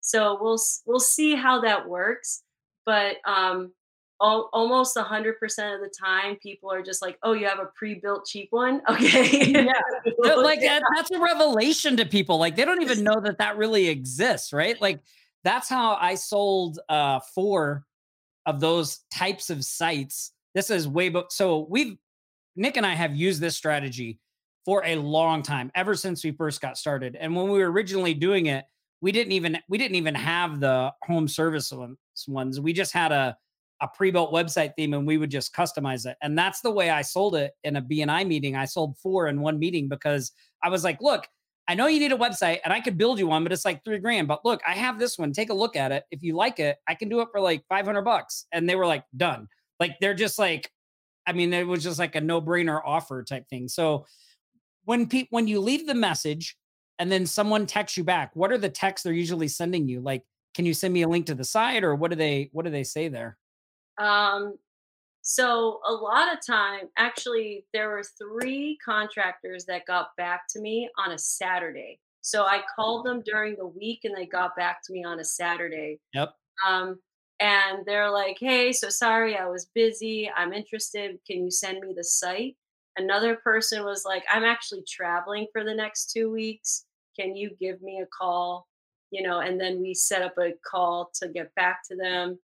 So 0.00 0.36
we'll, 0.40 0.58
we'll 0.84 0.98
see 0.98 1.36
how 1.36 1.60
that 1.60 1.88
works. 1.88 2.42
But 2.84 3.18
um, 3.24 3.72
all, 4.20 4.48
almost 4.52 4.96
100% 4.96 5.34
of 5.74 5.80
the 5.80 5.92
time 5.98 6.36
people 6.36 6.70
are 6.70 6.82
just 6.82 7.02
like 7.02 7.18
oh 7.22 7.32
you 7.32 7.46
have 7.46 7.58
a 7.58 7.66
pre-built 7.74 8.26
cheap 8.26 8.48
one? 8.50 8.80
Okay. 8.88 9.50
Yeah. 9.50 9.72
Like 10.18 10.60
that, 10.60 10.82
that's 10.96 11.10
a 11.10 11.20
revelation 11.20 11.96
to 11.96 12.06
people. 12.06 12.38
Like 12.38 12.56
they 12.56 12.64
don't 12.64 12.82
even 12.82 13.02
know 13.04 13.20
that 13.20 13.38
that 13.38 13.56
really 13.56 13.88
exists 13.88 14.52
right? 14.52 14.80
Like 14.80 15.00
that's 15.42 15.68
how 15.68 15.98
i 16.00 16.14
sold 16.14 16.78
uh 16.88 17.20
four 17.34 17.84
of 18.46 18.60
those 18.60 19.00
types 19.12 19.50
of 19.50 19.64
sites. 19.64 20.32
This 20.54 20.70
is 20.70 20.88
way 20.88 21.08
but 21.08 21.32
so 21.32 21.66
we've 21.68 21.96
nick 22.56 22.76
and 22.76 22.86
i 22.86 22.94
have 22.94 23.16
used 23.16 23.40
this 23.40 23.56
strategy 23.56 24.20
for 24.64 24.84
a 24.86 24.96
long 24.96 25.42
time 25.42 25.70
ever 25.74 25.94
since 25.94 26.24
we 26.24 26.30
first 26.30 26.60
got 26.60 26.78
started. 26.78 27.16
And 27.16 27.34
when 27.34 27.50
we 27.50 27.58
were 27.58 27.70
originally 27.70 28.14
doing 28.14 28.46
it 28.46 28.64
we 29.04 29.12
didn't 29.12 29.32
even 29.32 29.58
we 29.68 29.76
didn't 29.76 29.96
even 29.96 30.14
have 30.14 30.60
the 30.60 30.90
home 31.02 31.28
service 31.28 31.70
ones. 32.26 32.58
We 32.58 32.72
just 32.72 32.94
had 32.94 33.12
a 33.12 33.36
a 33.84 33.88
pre-built 33.88 34.32
website 34.32 34.74
theme 34.76 34.94
and 34.94 35.06
we 35.06 35.18
would 35.18 35.30
just 35.30 35.54
customize 35.54 36.06
it. 36.06 36.16
And 36.22 36.38
that's 36.38 36.62
the 36.62 36.70
way 36.70 36.88
I 36.88 37.02
sold 37.02 37.36
it 37.36 37.52
in 37.64 37.76
a 37.76 37.82
BNI 37.82 38.26
meeting. 38.26 38.56
I 38.56 38.64
sold 38.64 38.96
four 38.96 39.28
in 39.28 39.42
one 39.42 39.58
meeting 39.58 39.88
because 39.90 40.32
I 40.62 40.70
was 40.70 40.84
like, 40.84 41.02
look, 41.02 41.28
I 41.68 41.74
know 41.74 41.86
you 41.86 42.00
need 42.00 42.12
a 42.12 42.16
website 42.16 42.60
and 42.64 42.72
I 42.72 42.80
could 42.80 42.96
build 42.96 43.18
you 43.18 43.26
one, 43.26 43.42
but 43.42 43.52
it's 43.52 43.66
like 43.66 43.84
three 43.84 43.98
grand. 43.98 44.26
But 44.26 44.42
look, 44.42 44.62
I 44.66 44.72
have 44.72 44.98
this 44.98 45.18
one. 45.18 45.32
Take 45.32 45.50
a 45.50 45.54
look 45.54 45.76
at 45.76 45.92
it. 45.92 46.04
If 46.10 46.22
you 46.22 46.34
like 46.34 46.60
it, 46.60 46.78
I 46.88 46.94
can 46.94 47.10
do 47.10 47.20
it 47.20 47.28
for 47.30 47.40
like 47.40 47.62
500 47.68 48.00
bucks. 48.00 48.46
And 48.52 48.66
they 48.66 48.74
were 48.74 48.86
like, 48.86 49.04
done. 49.14 49.48
Like 49.78 49.96
they're 50.00 50.14
just 50.14 50.38
like, 50.38 50.70
I 51.26 51.34
mean, 51.34 51.52
it 51.52 51.66
was 51.66 51.82
just 51.82 51.98
like 51.98 52.14
a 52.16 52.22
no 52.22 52.40
brainer 52.40 52.80
offer 52.82 53.22
type 53.22 53.48
thing. 53.50 53.68
So 53.68 54.06
when 54.86 55.08
people, 55.08 55.28
when 55.30 55.46
you 55.46 55.60
leave 55.60 55.86
the 55.86 55.94
message 55.94 56.56
and 56.98 57.12
then 57.12 57.26
someone 57.26 57.66
texts 57.66 57.98
you 57.98 58.04
back, 58.04 58.30
what 58.32 58.50
are 58.50 58.58
the 58.58 58.70
texts 58.70 59.04
they're 59.04 59.12
usually 59.12 59.48
sending 59.48 59.88
you? 59.88 60.00
Like, 60.00 60.22
can 60.54 60.64
you 60.64 60.72
send 60.72 60.94
me 60.94 61.02
a 61.02 61.08
link 61.08 61.26
to 61.26 61.34
the 61.34 61.44
site 61.44 61.84
or 61.84 61.94
what 61.94 62.10
do 62.10 62.16
they, 62.16 62.48
what 62.52 62.64
do 62.64 62.70
they 62.70 62.84
say 62.84 63.08
there? 63.08 63.36
Um, 63.98 64.56
so 65.22 65.80
a 65.86 65.92
lot 65.92 66.32
of 66.32 66.44
time, 66.44 66.88
actually, 66.98 67.64
there 67.72 67.88
were 67.88 68.02
three 68.02 68.78
contractors 68.84 69.64
that 69.64 69.86
got 69.86 70.14
back 70.16 70.42
to 70.50 70.60
me 70.60 70.90
on 70.98 71.12
a 71.12 71.18
Saturday. 71.18 71.98
So 72.20 72.44
I 72.44 72.62
called 72.74 73.06
them 73.06 73.22
during 73.24 73.56
the 73.56 73.66
week 73.66 74.00
and 74.04 74.14
they 74.16 74.26
got 74.26 74.56
back 74.56 74.82
to 74.84 74.92
me 74.92 75.04
on 75.04 75.20
a 75.20 75.24
Saturday. 75.24 75.98
Yep. 76.12 76.34
Um, 76.66 76.98
and 77.40 77.84
they're 77.86 78.10
like, 78.10 78.36
hey, 78.38 78.72
so 78.72 78.88
sorry, 78.88 79.36
I 79.36 79.46
was 79.46 79.70
busy. 79.74 80.30
I'm 80.34 80.52
interested. 80.52 81.18
Can 81.26 81.44
you 81.44 81.50
send 81.50 81.80
me 81.80 81.94
the 81.96 82.04
site? 82.04 82.56
Another 82.96 83.36
person 83.36 83.84
was 83.84 84.04
like, 84.04 84.24
I'm 84.30 84.44
actually 84.44 84.84
traveling 84.88 85.46
for 85.52 85.64
the 85.64 85.74
next 85.74 86.12
two 86.12 86.30
weeks. 86.30 86.84
Can 87.18 87.34
you 87.34 87.50
give 87.60 87.82
me 87.82 88.00
a 88.00 88.06
call? 88.06 88.66
You 89.10 89.22
know, 89.22 89.40
and 89.40 89.60
then 89.60 89.80
we 89.80 89.94
set 89.94 90.22
up 90.22 90.34
a 90.38 90.52
call 90.64 91.10
to 91.14 91.28
get 91.28 91.54
back 91.54 91.80
to 91.88 91.96
them. 91.96 92.38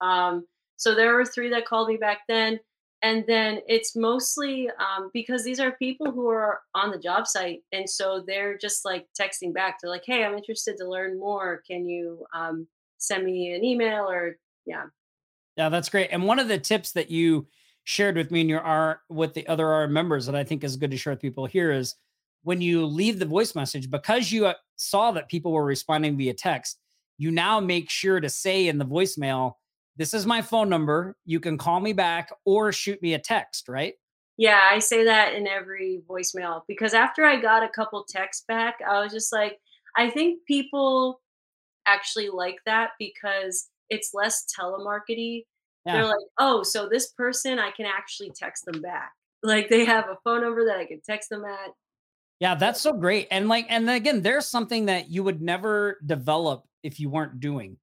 Um, 0.00 0.46
so 0.78 0.94
there 0.94 1.14
were 1.14 1.26
three 1.26 1.50
that 1.50 1.66
called 1.66 1.88
me 1.88 1.98
back 1.98 2.20
then. 2.26 2.58
And 3.00 3.24
then 3.28 3.60
it's 3.68 3.94
mostly 3.94 4.68
um, 4.70 5.10
because 5.12 5.44
these 5.44 5.60
are 5.60 5.72
people 5.72 6.10
who 6.10 6.28
are 6.28 6.60
on 6.74 6.90
the 6.90 6.98
job 6.98 7.28
site. 7.28 7.60
And 7.70 7.88
so 7.88 8.24
they're 8.26 8.58
just 8.58 8.84
like 8.84 9.06
texting 9.20 9.54
back. 9.54 9.78
They're 9.80 9.90
like, 9.90 10.02
hey, 10.04 10.24
I'm 10.24 10.34
interested 10.34 10.76
to 10.78 10.88
learn 10.88 11.16
more. 11.18 11.62
Can 11.64 11.88
you 11.88 12.24
um, 12.34 12.66
send 12.96 13.24
me 13.24 13.52
an 13.52 13.62
email 13.62 14.10
or, 14.10 14.36
yeah. 14.66 14.86
Yeah, 15.56 15.68
that's 15.68 15.88
great. 15.88 16.08
And 16.10 16.24
one 16.24 16.40
of 16.40 16.48
the 16.48 16.58
tips 16.58 16.92
that 16.92 17.10
you 17.10 17.46
shared 17.84 18.16
with 18.16 18.30
me 18.30 18.40
and 18.40 18.50
your 18.50 18.60
R 18.60 19.00
with 19.08 19.34
the 19.34 19.46
other 19.46 19.68
R 19.68 19.86
members 19.86 20.26
that 20.26 20.34
I 20.34 20.42
think 20.44 20.64
is 20.64 20.76
good 20.76 20.90
to 20.90 20.96
share 20.96 21.12
with 21.12 21.22
people 21.22 21.46
here 21.46 21.70
is 21.70 21.94
when 22.42 22.60
you 22.60 22.84
leave 22.84 23.18
the 23.18 23.26
voice 23.26 23.54
message, 23.54 23.90
because 23.90 24.32
you 24.32 24.46
uh, 24.46 24.54
saw 24.76 25.12
that 25.12 25.28
people 25.28 25.52
were 25.52 25.64
responding 25.64 26.16
via 26.16 26.34
text, 26.34 26.78
you 27.16 27.30
now 27.30 27.60
make 27.60 27.90
sure 27.90 28.20
to 28.20 28.28
say 28.28 28.66
in 28.66 28.78
the 28.78 28.84
voicemail, 28.84 29.54
this 29.98 30.14
is 30.14 30.24
my 30.24 30.40
phone 30.40 30.68
number. 30.68 31.16
You 31.26 31.40
can 31.40 31.58
call 31.58 31.80
me 31.80 31.92
back 31.92 32.30
or 32.44 32.72
shoot 32.72 33.02
me 33.02 33.14
a 33.14 33.18
text, 33.18 33.68
right? 33.68 33.94
Yeah, 34.36 34.60
I 34.70 34.78
say 34.78 35.04
that 35.04 35.34
in 35.34 35.48
every 35.48 36.00
voicemail 36.08 36.62
because 36.68 36.94
after 36.94 37.24
I 37.24 37.40
got 37.40 37.64
a 37.64 37.68
couple 37.68 38.04
texts 38.08 38.44
back, 38.46 38.76
I 38.88 39.00
was 39.00 39.12
just 39.12 39.32
like, 39.32 39.58
I 39.96 40.08
think 40.08 40.44
people 40.46 41.20
actually 41.86 42.28
like 42.28 42.58
that 42.64 42.90
because 43.00 43.68
it's 43.90 44.14
less 44.14 44.46
telemarkety. 44.56 45.44
Yeah. 45.84 45.94
They're 45.94 46.04
like, 46.04 46.26
oh, 46.38 46.62
so 46.62 46.88
this 46.88 47.10
person, 47.12 47.58
I 47.58 47.72
can 47.72 47.86
actually 47.86 48.30
text 48.34 48.64
them 48.64 48.80
back. 48.80 49.12
Like 49.40 49.68
they 49.68 49.84
have 49.84 50.06
a 50.08 50.18
phone 50.24 50.42
number 50.42 50.64
that 50.64 50.78
I 50.78 50.84
can 50.84 51.00
text 51.00 51.30
them 51.30 51.44
at. 51.44 51.70
Yeah, 52.40 52.56
that's 52.56 52.80
so 52.80 52.92
great. 52.92 53.28
And 53.30 53.48
like, 53.48 53.66
and 53.68 53.88
again, 53.88 54.20
there's 54.20 54.46
something 54.46 54.86
that 54.86 55.10
you 55.10 55.22
would 55.22 55.40
never 55.40 56.00
develop 56.04 56.64
if 56.82 56.98
you 56.98 57.08
weren't 57.08 57.38
doing 57.38 57.76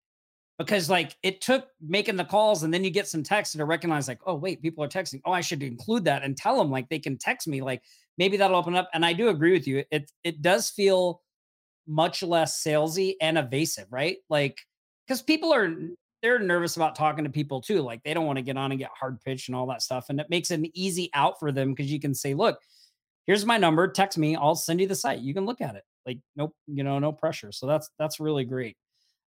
because 0.58 0.89
like 0.89 1.16
it 1.24 1.41
took 1.41 1.68
making 1.82 2.16
the 2.16 2.24
calls 2.24 2.64
and 2.64 2.74
then 2.74 2.84
you 2.84 2.89
get 2.89 3.08
some 3.08 3.24
text 3.24 3.53
to 3.53 3.66
recognize 3.66 4.08
like 4.08 4.20
oh 4.26 4.36
wait 4.36 4.62
people 4.62 4.84
are 4.84 4.88
texting. 4.89 5.22
Oh 5.26 5.32
i 5.32 5.41
should 5.41 5.64
include 5.64 6.06
that 6.06 6.24
and 6.24 6.38
tell 6.38 6.58
them 6.58 6.72
like 6.72 6.89
they 6.89 6.99
can 6.99 7.18
text 7.18 7.47
me 7.47 7.62
like 7.62 7.82
maybe 8.18 8.38
that'll 8.38 8.58
open 8.58 8.76
up 8.76 8.89
and 8.93 9.06
i 9.06 9.14
do 9.14 9.30
agree 9.30 9.51
with 9.51 9.68
you 9.68 9.84
it 9.91 10.12
it 10.24 10.41
does 10.41 10.70
feel 10.70 11.22
much 11.88 12.24
less 12.24 12.64
salesy 12.64 13.16
and 13.22 13.38
evasive 13.38 13.88
right? 13.91 14.18
Like 14.30 14.60
because 15.08 15.22
people 15.22 15.53
are 15.53 15.74
they're 16.22 16.39
nervous 16.39 16.76
about 16.76 16.95
talking 16.95 17.24
to 17.24 17.30
people 17.30 17.62
too 17.62 17.82
like 17.82 18.01
they 18.03 18.14
don't 18.14 18.26
want 18.26 18.38
to 18.38 18.43
get 18.43 18.58
on 18.58 18.72
and 18.72 18.80
get 18.80 18.89
hard 18.99 19.22
pitched 19.22 19.49
and 19.49 19.56
all 19.56 19.68
that 19.68 19.82
stuff 19.82 20.08
and 20.10 20.20
it 20.20 20.28
makes 20.30 20.49
an 20.49 20.66
easy 20.74 21.10
out 21.14 21.39
for 21.39 21.51
them 21.51 21.72
because 21.72 21.91
you 21.91 21.99
can 21.99 22.16
say 22.16 22.34
look 22.34 22.58
here's 23.28 23.45
my 23.45 23.58
number 23.58 23.88
text 23.88 24.18
me 24.18 24.36
i'll 24.36 24.56
send 24.56 24.80
you 24.80 24.88
the 24.88 24.95
site 24.95 25.20
you 25.20 25.34
can 25.34 25.45
look 25.45 25.62
at 25.62 25.76
it. 25.76 25.84
Like 26.06 26.20
nope 26.36 26.56
you 26.68 26.84
know 26.84 26.97
no 26.97 27.12
pressure 27.12 27.51
so 27.51 27.68
that's 27.68 27.89
that's 27.99 28.20
really 28.20 28.43
great 28.43 28.76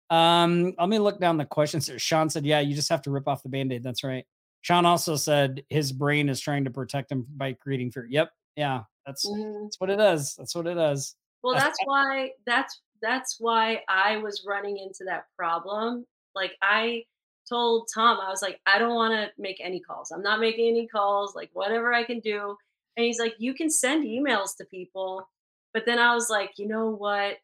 um, 0.10 0.74
let 0.78 0.90
me 0.90 1.00
look 1.00 1.20
down 1.20 1.38
the 1.38 1.46
questions 1.46 1.88
here. 1.88 2.00
Sean 2.00 2.30
said, 2.30 2.46
Yeah, 2.46 2.60
you 2.60 2.76
just 2.76 2.90
have 2.90 3.02
to 3.04 3.12
rip 3.12 3.28
off 3.28 3.44
the 3.44 3.50
band 3.50 3.74
aid. 3.74 3.84
That's 3.84 4.04
right. 4.04 4.26
Sean 4.62 4.86
also 4.86 5.16
said 5.16 5.64
his 5.70 5.92
brain 5.92 6.30
is 6.30 6.40
trying 6.40 6.66
to 6.66 6.72
protect 6.72 7.12
him 7.12 7.26
by 7.36 7.54
creating 7.54 7.92
fear. 7.92 8.08
Yep. 8.10 8.32
Yeah. 8.56 8.84
That's 9.06 9.26
mm. 9.26 9.64
that's 9.64 9.80
what 9.80 9.90
it 9.90 9.98
does. 9.98 10.36
That's 10.36 10.56
what 10.56 10.68
it 10.68 10.74
does. 10.74 11.16
Well, 11.44 11.54
that's, 11.54 11.66
that's 11.66 11.80
why 11.86 12.32
that's 12.46 12.82
that's 13.02 13.38
why 13.40 13.82
I 13.88 14.18
was 14.18 14.44
running 14.46 14.78
into 14.78 15.04
that 15.06 15.26
problem. 15.38 16.06
Like 16.36 16.56
I 16.62 17.04
told 17.48 17.90
Tom, 17.94 18.20
I 18.20 18.30
was 18.30 18.42
like, 18.42 18.60
I 18.66 18.78
don't 18.78 18.96
want 18.96 19.14
to 19.14 19.32
make 19.42 19.62
any 19.62 19.80
calls. 19.80 20.12
I'm 20.12 20.22
not 20.22 20.40
making 20.40 20.68
any 20.68 20.88
calls, 20.88 21.36
like 21.36 21.50
whatever 21.54 21.94
I 21.94 22.04
can 22.04 22.20
do. 22.20 22.58
And 22.98 23.06
he's 23.06 23.20
like, 23.20 23.36
you 23.38 23.54
can 23.54 23.70
send 23.70 24.06
emails 24.06 24.58
to 24.58 24.66
people. 24.66 25.30
But 25.74 25.86
then 25.86 26.00
I 26.00 26.14
was 26.14 26.30
like, 26.30 26.54
you 26.58 26.68
know 26.68 26.90
what? 26.90 27.38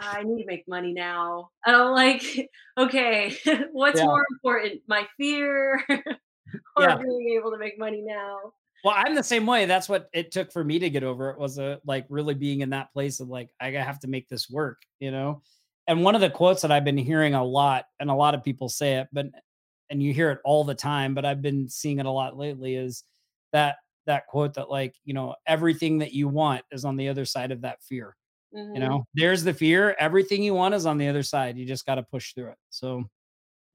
I 0.00 0.22
need 0.22 0.42
to 0.42 0.46
make 0.46 0.66
money 0.68 0.92
now. 0.92 1.50
And 1.64 1.76
I'm 1.76 1.92
like, 1.92 2.50
okay, 2.78 3.36
what's 3.72 4.00
yeah. 4.00 4.06
more 4.06 4.24
important, 4.32 4.82
my 4.86 5.06
fear 5.16 5.82
or 5.88 6.02
yeah. 6.80 6.96
being 6.96 7.36
able 7.38 7.50
to 7.50 7.58
make 7.58 7.78
money 7.78 8.02
now? 8.04 8.38
Well, 8.84 8.94
I'm 8.96 9.14
the 9.14 9.22
same 9.22 9.46
way. 9.46 9.66
That's 9.66 9.88
what 9.88 10.08
it 10.12 10.30
took 10.30 10.52
for 10.52 10.62
me 10.62 10.78
to 10.78 10.90
get 10.90 11.02
over 11.02 11.30
it 11.30 11.38
was 11.38 11.58
a 11.58 11.64
uh, 11.64 11.76
like 11.84 12.06
really 12.08 12.34
being 12.34 12.60
in 12.60 12.70
that 12.70 12.92
place 12.92 13.18
of 13.18 13.28
like, 13.28 13.50
I 13.60 13.70
have 13.70 13.98
to 14.00 14.08
make 14.08 14.28
this 14.28 14.48
work, 14.48 14.82
you 15.00 15.10
know? 15.10 15.42
And 15.88 16.04
one 16.04 16.14
of 16.14 16.20
the 16.20 16.30
quotes 16.30 16.62
that 16.62 16.70
I've 16.70 16.84
been 16.84 16.98
hearing 16.98 17.34
a 17.34 17.42
lot, 17.42 17.86
and 17.98 18.10
a 18.10 18.14
lot 18.14 18.34
of 18.34 18.44
people 18.44 18.68
say 18.68 18.98
it, 18.98 19.08
but 19.12 19.26
and 19.90 20.02
you 20.02 20.12
hear 20.12 20.30
it 20.30 20.38
all 20.44 20.64
the 20.64 20.74
time, 20.74 21.14
but 21.14 21.24
I've 21.24 21.42
been 21.42 21.68
seeing 21.68 21.98
it 21.98 22.06
a 22.06 22.10
lot 22.10 22.36
lately 22.36 22.76
is 22.76 23.04
that 23.52 23.76
that 24.06 24.26
quote 24.26 24.54
that 24.54 24.70
like, 24.70 24.94
you 25.04 25.14
know, 25.14 25.34
everything 25.46 25.98
that 25.98 26.12
you 26.12 26.28
want 26.28 26.62
is 26.70 26.84
on 26.84 26.96
the 26.96 27.08
other 27.08 27.24
side 27.24 27.52
of 27.52 27.62
that 27.62 27.82
fear. 27.82 28.16
Mm-hmm. 28.54 28.74
You 28.74 28.80
know, 28.80 29.04
there's 29.14 29.44
the 29.44 29.54
fear. 29.54 29.94
Everything 29.98 30.42
you 30.42 30.54
want 30.54 30.74
is 30.74 30.86
on 30.86 30.98
the 30.98 31.08
other 31.08 31.22
side. 31.22 31.58
You 31.58 31.66
just 31.66 31.86
got 31.86 31.96
to 31.96 32.02
push 32.02 32.34
through 32.34 32.50
it. 32.50 32.58
So, 32.70 33.04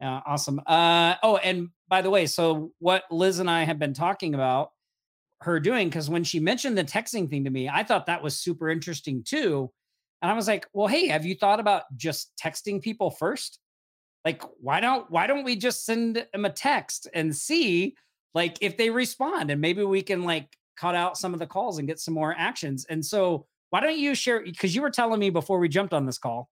yeah, 0.01 0.21
awesome. 0.25 0.61
Uh, 0.65 1.15
oh, 1.21 1.37
and 1.37 1.69
by 1.87 2.01
the 2.01 2.09
way, 2.09 2.25
so 2.25 2.71
what 2.79 3.03
Liz 3.11 3.39
and 3.39 3.49
I 3.49 3.63
have 3.63 3.79
been 3.79 3.93
talking 3.93 4.33
about 4.33 4.71
her 5.41 5.59
doing, 5.59 5.89
because 5.89 6.09
when 6.09 6.23
she 6.23 6.39
mentioned 6.39 6.77
the 6.77 6.83
texting 6.83 7.29
thing 7.29 7.43
to 7.43 7.49
me, 7.49 7.69
I 7.69 7.83
thought 7.83 8.07
that 8.07 8.23
was 8.23 8.37
super 8.37 8.69
interesting 8.69 9.23
too. 9.23 9.71
And 10.21 10.31
I 10.31 10.33
was 10.35 10.47
like, 10.47 10.65
well, 10.73 10.87
hey, 10.87 11.07
have 11.07 11.25
you 11.25 11.35
thought 11.35 11.59
about 11.59 11.83
just 11.97 12.31
texting 12.41 12.81
people 12.81 13.11
first? 13.11 13.59
Like, 14.25 14.41
why 14.61 14.79
don't 14.79 15.09
why 15.11 15.27
don't 15.27 15.43
we 15.43 15.57
just 15.57 15.85
send 15.85 16.25
them 16.31 16.45
a 16.45 16.49
text 16.49 17.09
and 17.13 17.35
see 17.35 17.95
like 18.33 18.57
if 18.61 18.77
they 18.77 18.89
respond 18.89 19.51
and 19.51 19.59
maybe 19.59 19.83
we 19.83 20.01
can 20.01 20.23
like 20.23 20.57
cut 20.77 20.95
out 20.95 21.17
some 21.17 21.33
of 21.33 21.39
the 21.39 21.45
calls 21.45 21.77
and 21.77 21.87
get 21.87 21.99
some 21.99 22.13
more 22.13 22.33
actions. 22.37 22.85
And 22.89 23.05
so 23.05 23.45
why 23.73 23.79
don't 23.79 23.97
you 23.97 24.13
share? 24.13 24.43
Because 24.43 24.75
you 24.75 24.83
were 24.83 24.91
telling 24.91 25.19
me 25.19 25.31
before 25.31 25.57
we 25.57 25.67
jumped 25.67 25.95
on 25.95 26.05
this 26.05 26.19
call 26.19 26.47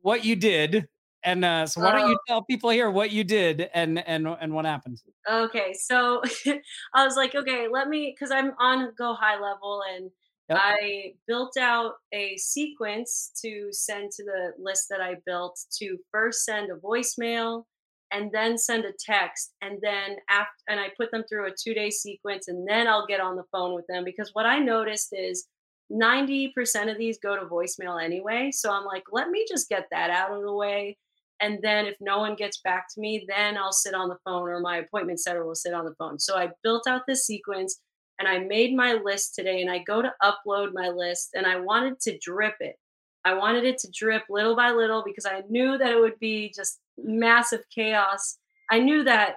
what 0.00 0.24
you 0.24 0.34
did, 0.34 0.88
and 1.22 1.44
uh, 1.44 1.66
so 1.66 1.82
why 1.82 1.92
don't 1.92 2.08
you 2.08 2.16
oh. 2.16 2.24
tell 2.26 2.42
people 2.42 2.70
here 2.70 2.90
what 2.90 3.10
you 3.10 3.22
did 3.22 3.68
and 3.74 3.98
and 4.08 4.26
and 4.26 4.50
what 4.50 4.64
happened? 4.64 4.98
Okay, 5.30 5.74
so 5.74 6.22
I 6.94 7.04
was 7.04 7.16
like, 7.16 7.34
okay, 7.34 7.68
let 7.70 7.88
me 7.88 8.14
because 8.16 8.30
I'm 8.30 8.52
on 8.58 8.94
Go 8.96 9.12
High 9.12 9.38
Level 9.38 9.82
and 9.94 10.10
Yep. 10.50 10.58
I 10.60 11.12
built 11.26 11.56
out 11.56 11.92
a 12.12 12.36
sequence 12.36 13.32
to 13.40 13.68
send 13.70 14.10
to 14.10 14.24
the 14.24 14.52
list 14.58 14.88
that 14.90 15.00
I 15.00 15.14
built 15.24 15.58
to 15.78 15.96
first 16.12 16.44
send 16.44 16.70
a 16.70 16.74
voicemail 16.74 17.64
and 18.12 18.30
then 18.30 18.58
send 18.58 18.84
a 18.84 18.92
text 18.98 19.54
and 19.62 19.78
then 19.80 20.16
after 20.28 20.52
and 20.68 20.78
I 20.78 20.88
put 20.98 21.10
them 21.10 21.24
through 21.26 21.46
a 21.46 21.50
2-day 21.50 21.88
sequence 21.88 22.48
and 22.48 22.68
then 22.68 22.86
I'll 22.86 23.06
get 23.06 23.20
on 23.20 23.36
the 23.36 23.44
phone 23.52 23.74
with 23.74 23.86
them 23.86 24.04
because 24.04 24.34
what 24.34 24.44
I 24.44 24.58
noticed 24.58 25.14
is 25.14 25.46
90% 25.92 26.90
of 26.90 26.98
these 26.98 27.18
go 27.18 27.36
to 27.36 27.46
voicemail 27.46 28.02
anyway. 28.02 28.50
So 28.52 28.72
I'm 28.72 28.84
like, 28.84 29.04
let 29.12 29.28
me 29.28 29.44
just 29.48 29.68
get 29.68 29.86
that 29.90 30.10
out 30.10 30.32
of 30.32 30.42
the 30.42 30.52
way. 30.52 30.96
And 31.40 31.58
then 31.62 31.86
if 31.86 31.96
no 32.00 32.18
one 32.18 32.36
gets 32.36 32.60
back 32.60 32.86
to 32.94 33.00
me, 33.00 33.26
then 33.28 33.56
I'll 33.56 33.72
sit 33.72 33.94
on 33.94 34.08
the 34.08 34.18
phone 34.24 34.48
or 34.48 34.60
my 34.60 34.78
appointment 34.78 35.20
setter 35.20 35.44
will 35.44 35.54
sit 35.54 35.74
on 35.74 35.84
the 35.84 35.94
phone. 35.98 36.18
So 36.18 36.36
I 36.36 36.50
built 36.62 36.86
out 36.86 37.02
this 37.06 37.26
sequence 37.26 37.80
and 38.18 38.28
I 38.28 38.38
made 38.38 38.74
my 38.74 38.94
list 38.94 39.34
today 39.34 39.60
and 39.60 39.70
I 39.70 39.80
go 39.80 40.00
to 40.00 40.12
upload 40.22 40.72
my 40.72 40.88
list 40.88 41.30
and 41.34 41.46
I 41.46 41.60
wanted 41.60 42.00
to 42.00 42.18
drip 42.18 42.54
it. 42.60 42.76
I 43.24 43.34
wanted 43.34 43.64
it 43.64 43.78
to 43.78 43.90
drip 43.90 44.22
little 44.28 44.54
by 44.54 44.70
little 44.70 45.02
because 45.04 45.26
I 45.26 45.42
knew 45.48 45.76
that 45.78 45.90
it 45.90 46.00
would 46.00 46.18
be 46.20 46.52
just 46.54 46.78
massive 46.96 47.62
chaos. 47.74 48.38
I 48.70 48.80
knew 48.80 49.04
that. 49.04 49.36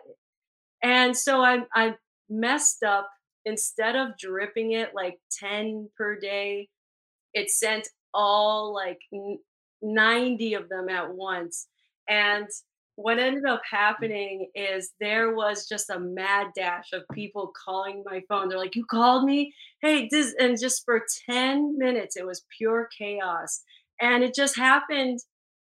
And 0.83 1.17
so 1.17 1.41
I, 1.41 1.63
I 1.73 1.95
messed 2.29 2.83
up 2.83 3.09
instead 3.47 3.95
of 3.95 4.17
dripping 4.17 4.73
it 4.73 4.93
like 4.93 5.17
10 5.39 5.89
per 5.97 6.19
day, 6.19 6.67
it 7.33 7.49
sent 7.49 7.87
all 8.13 8.73
like 8.73 8.99
90 9.81 10.53
of 10.55 10.67
them 10.67 10.89
at 10.89 11.13
once. 11.13 11.67
And 12.09 12.47
what 12.95 13.19
ended 13.19 13.45
up 13.45 13.59
mm. 13.59 13.77
happening 13.77 14.49
is 14.53 14.91
there 14.99 15.33
was 15.33 15.67
just 15.67 15.89
a 15.89 15.99
mad 15.99 16.47
dash 16.55 16.91
of 16.91 17.03
people 17.13 17.53
calling 17.65 18.03
my 18.05 18.21
phone. 18.27 18.49
They're 18.49 18.57
like, 18.57 18.75
"You 18.75 18.85
called 18.85 19.23
me? 19.23 19.53
Hey, 19.81 20.07
this," 20.11 20.33
and 20.39 20.59
just 20.59 20.83
for 20.83 21.05
10 21.29 21.77
minutes, 21.77 22.17
it 22.17 22.25
was 22.25 22.45
pure 22.57 22.89
chaos. 22.97 23.61
And 24.01 24.23
it 24.23 24.33
just 24.33 24.57
happened. 24.57 25.19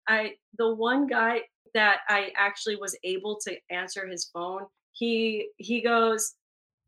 I 0.07 0.35
the 0.57 0.73
one 0.73 1.07
guy 1.07 1.41
that 1.73 1.99
I 2.07 2.31
actually 2.37 2.75
was 2.75 2.95
able 3.03 3.39
to 3.45 3.57
answer 3.71 4.07
his 4.07 4.29
phone, 4.31 4.67
he 4.91 5.49
he 5.57 5.81
goes, 5.81 6.35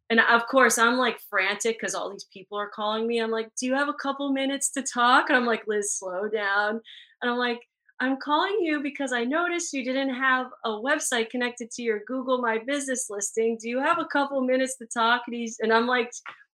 and 0.09 0.19
of 0.19 0.45
course 0.47 0.77
i'm 0.77 0.97
like 0.97 1.19
frantic 1.29 1.77
because 1.79 1.95
all 1.95 2.11
these 2.11 2.27
people 2.31 2.57
are 2.57 2.69
calling 2.69 3.07
me. 3.07 3.19
I'm 3.19 3.31
like 3.31 3.49
do 3.59 3.65
you 3.65 3.73
have 3.75 3.89
a 3.89 3.93
couple 3.93 4.31
minutes 4.31 4.71
to 4.71 4.81
talk? 4.81 5.29
And 5.29 5.37
i'm 5.37 5.45
like 5.45 5.63
liz 5.67 5.97
slow 5.97 6.27
down. 6.27 6.79
And 7.21 7.31
i'm 7.31 7.37
like 7.37 7.59
i'm 7.99 8.17
calling 8.17 8.57
you 8.61 8.81
because 8.83 9.13
i 9.13 9.23
noticed 9.23 9.73
you 9.73 9.83
didn't 9.83 10.13
have 10.13 10.47
a 10.65 10.69
website 10.69 11.29
connected 11.29 11.71
to 11.71 11.81
your 11.81 12.01
google 12.07 12.39
my 12.39 12.59
business 12.65 13.07
listing. 13.09 13.57
Do 13.61 13.69
you 13.69 13.79
have 13.79 13.99
a 13.99 14.05
couple 14.05 14.41
minutes 14.41 14.77
to 14.77 14.85
talk? 14.85 15.23
And 15.27 15.35
he's 15.35 15.57
and 15.59 15.73
i'm 15.73 15.87
like 15.87 16.11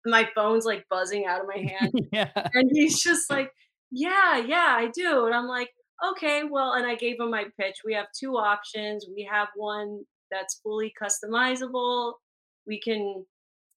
my 0.05 0.29
phone's 0.35 0.65
like 0.65 0.85
buzzing 0.89 1.27
out 1.27 1.41
of 1.41 1.47
my 1.49 1.59
hand. 1.79 2.09
Yeah. 2.13 2.31
and 2.35 2.71
he's 2.73 3.03
just 3.03 3.31
like 3.31 3.51
yeah 3.91 4.39
yeah 4.39 4.75
i 4.79 4.91
do. 4.95 5.27
And 5.27 5.35
i'm 5.35 5.47
like 5.47 5.71
okay 6.11 6.43
well 6.45 6.73
and 6.73 6.87
i 6.87 6.95
gave 6.97 7.21
him 7.21 7.31
my 7.31 7.45
pitch. 7.59 7.77
We 7.85 7.95
have 7.95 8.07
two 8.19 8.37
options. 8.37 9.07
We 9.15 9.29
have 9.31 9.49
one 9.55 10.05
that's 10.31 10.61
fully 10.63 10.93
customizable. 11.01 12.15
We 12.67 12.81
can 12.81 13.25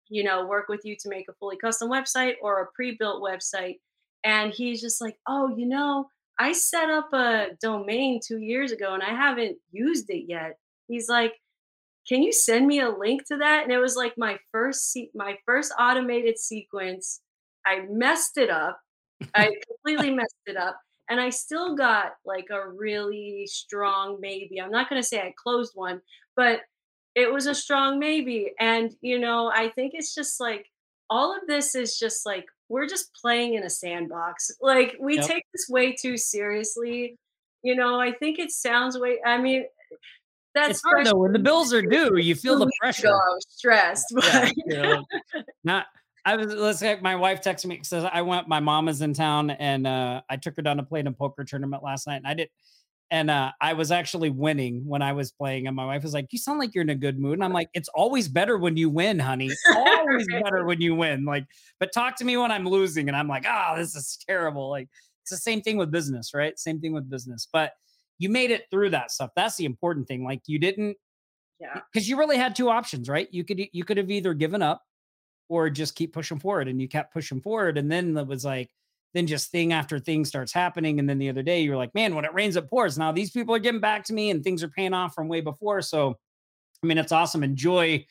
you 0.09 0.25
know, 0.25 0.47
work 0.47 0.69
with 0.69 0.85
you 0.85 0.97
to 1.01 1.09
make 1.09 1.27
a 1.29 1.35
fully 1.35 1.57
custom 1.57 1.91
website 1.91 2.35
or 2.43 2.63
a 2.63 2.67
pre-built 2.75 3.23
website. 3.23 3.79
And 4.25 4.53
he's 4.53 4.81
just 4.81 5.01
like, 5.01 5.17
oh, 5.29 5.55
you 5.57 5.67
know, 5.67 6.09
I 6.39 6.53
set 6.53 6.91
up 6.91 7.13
a 7.13 7.49
domain 7.61 8.21
two 8.25 8.39
years 8.39 8.73
ago 8.73 8.95
and 8.95 9.03
I 9.03 9.11
haven't 9.11 9.59
used 9.71 10.11
it 10.11 10.25
yet. 10.29 10.59
He's 10.87 11.09
like, 11.09 11.35
can 12.09 12.23
you 12.23 12.33
send 12.33 12.67
me 12.67 12.81
a 12.81 12.89
link 12.89 13.27
to 13.27 13.37
that? 13.39 13.65
And 13.65 13.73
it 13.73 13.79
was 13.79 13.97
like 13.97 14.15
my 14.17 14.39
first 14.51 14.93
se- 14.93 15.11
my 15.15 15.37
first 15.45 15.73
automated 15.79 16.39
sequence. 16.39 17.21
I 17.67 17.81
messed 17.91 18.39
it 18.39 18.51
up. 18.51 18.81
I 19.35 19.53
completely 19.69 20.15
messed 20.15 20.35
it 20.47 20.57
up. 20.57 20.81
And 21.11 21.21
I 21.21 21.31
still 21.31 21.75
got 21.77 22.13
like 22.25 22.49
a 22.51 22.71
really 22.71 23.47
strong 23.47 24.19
maybe. 24.21 24.61
I'm 24.61 24.71
not 24.71 24.89
going 24.89 25.01
to 25.01 25.07
say 25.07 25.21
I 25.21 25.35
closed 25.37 25.73
one, 25.75 26.01
but 26.37 26.61
it 27.19 27.33
was 27.33 27.47
a 27.47 27.55
strong 27.55 27.99
maybe. 27.99 28.53
And, 28.59 28.95
you 29.01 29.19
know, 29.19 29.51
I 29.55 29.69
think 29.71 29.93
it's 29.95 30.15
just 30.15 30.41
like 30.41 30.67
all 31.11 31.35
of 31.35 31.47
this 31.47 31.75
is 31.75 31.99
just 31.99 32.25
like 32.27 32.47
we're 32.69 32.87
just 32.87 33.15
playing 33.15 33.55
in 33.55 33.65
a 33.65 33.71
sandbox. 33.71 34.51
Like 34.61 34.97
we 35.01 35.17
yep. 35.17 35.27
take 35.27 35.45
this 35.53 35.67
way 35.69 35.95
too 35.95 36.17
seriously. 36.17 37.17
You 37.63 37.75
know, 37.75 38.01
I 38.01 38.13
think 38.13 38.39
it 38.39 38.51
sounds 38.51 38.99
way 38.99 39.19
I 39.25 39.39
mean 39.39 39.65
that's 40.55 40.71
it's 40.71 40.83
hard 40.83 41.07
though 41.07 41.17
when 41.17 41.33
the 41.33 41.39
bills 41.39 41.73
are 41.73 41.83
due, 41.83 42.17
you 42.17 42.35
feel 42.35 42.59
the 42.59 42.71
pressure. 42.81 43.09
I 43.09 43.11
was 43.11 43.47
stressed. 43.49 44.07
But 44.15 44.53
yeah, 44.67 45.01
not 45.65 45.87
I 46.25 46.37
was 46.37 46.53
let's 46.53 46.79
say 46.79 46.99
my 47.01 47.17
wife 47.17 47.43
texted 47.43 47.67
me 47.67 47.81
says 47.83 48.05
I 48.11 48.23
went 48.23 48.49
my 48.49 48.61
mom 48.61 48.89
is 48.89 49.01
in 49.01 49.15
town 49.15 49.51
and 49.51 49.87
uh 49.87 50.23
I 50.29 50.37
took 50.37 50.57
her 50.57 50.63
down 50.63 50.77
to 50.77 50.83
play 50.83 51.01
in 51.01 51.07
a 51.07 51.13
poker 51.13 51.45
tournament 51.45 51.83
last 51.83 52.07
night 52.07 52.17
and 52.17 52.27
I 52.27 52.35
did 52.35 52.51
and 53.11 53.31
uh, 53.31 53.53
I 53.61 53.73
was 53.73 53.91
actually 53.91 54.31
winning 54.31 54.83
when 54.87 55.01
I 55.01 55.13
was 55.13 55.33
playing, 55.33 55.67
and 55.67 55.75
my 55.75 55.87
wife 55.87 56.03
was 56.03 56.13
like, 56.13 56.27
"You 56.31 56.39
sound 56.39 56.59
like 56.59 56.75
you're 56.75 56.83
in 56.83 56.91
a 56.91 56.95
good 56.95 57.19
mood," 57.19 57.35
and 57.35 57.45
I'm 57.45 57.53
like, 57.55 57.71
"It's 57.75 57.89
always 57.91 58.29
better 58.29 58.59
when 58.59 58.77
you 58.77 58.91
win, 58.91 59.19
honey. 59.19 59.51
Always 59.75 60.27
better 60.29 60.65
when 60.65 60.81
you 60.81 60.95
win." 60.95 61.25
Like, 61.25 61.47
but 61.81 61.93
talk 61.93 62.17
to 62.17 62.25
me 62.25 62.37
when 62.37 62.51
I'm 62.51 62.67
losing, 62.69 63.09
and 63.09 63.17
I'm 63.17 63.29
like, 63.29 63.47
"Oh, 63.49 63.75
this 63.77 63.95
is 63.95 64.19
terrible." 64.29 64.69
Like, 64.71 64.89
it's 65.23 65.31
the 65.31 65.39
same 65.39 65.63
thing 65.63 65.79
with 65.79 65.91
business, 65.91 66.33
right? 66.35 66.59
Same 66.59 66.81
thing 66.81 66.93
with 66.93 67.09
business, 67.09 67.49
but 67.53 67.73
you 68.19 68.29
made 68.29 68.51
it 68.51 68.65
through 68.71 68.91
that 68.91 69.11
stuff. 69.11 69.31
That's 69.37 69.57
the 69.57 69.65
important 69.65 70.09
thing. 70.09 70.25
Like, 70.25 70.43
you 70.47 70.59
didn't, 70.59 70.97
yeah, 71.61 71.81
because 71.93 72.09
you 72.09 72.19
really 72.19 72.37
had 72.37 72.55
two 72.57 72.69
options, 72.69 73.09
right? 73.09 73.29
You 73.31 73.45
could 73.45 73.61
you 73.73 73.85
could 73.85 73.97
have 73.97 74.11
either 74.11 74.35
given 74.35 74.63
up 74.63 74.83
or 75.49 75.71
just 75.71 75.95
keep 75.95 76.13
pushing 76.13 76.39
forward, 76.39 76.69
and 76.69 76.81
you 76.81 76.89
kept 76.89 77.13
pushing 77.15 77.41
forward, 77.41 77.79
and 77.79 77.91
then 77.91 78.17
it 78.17 78.27
was 78.27 78.45
like 78.45 78.71
then 79.19 79.27
just 79.27 79.51
thing 79.51 79.73
after 79.73 79.99
thing 79.99 80.25
starts 80.25 80.53
happening. 80.53 81.01
And 81.01 81.09
then 81.09 81.19
the 81.19 81.29
other 81.29 81.43
day, 81.43 81.61
you're 81.63 81.77
like, 81.77 81.93
man, 81.95 82.15
when 82.15 82.25
it 82.25 82.33
rains, 82.33 82.55
it 82.55 82.71
pours. 82.71 82.97
Now 82.97 83.11
these 83.11 83.33
people 83.33 83.53
are 83.55 83.59
getting 83.59 83.81
back 83.81 84.05
to 84.05 84.15
me 84.15 84.31
and 84.31 84.45
things 84.45 84.63
are 84.63 84.69
paying 84.69 84.95
off 84.95 85.15
from 85.15 85.27
way 85.27 85.41
before. 85.41 85.83
So, 85.83 86.17
I 86.83 86.87
mean, 86.87 86.99
it's 86.99 87.11
awesome. 87.11 87.43
Enjoy, 87.43 88.07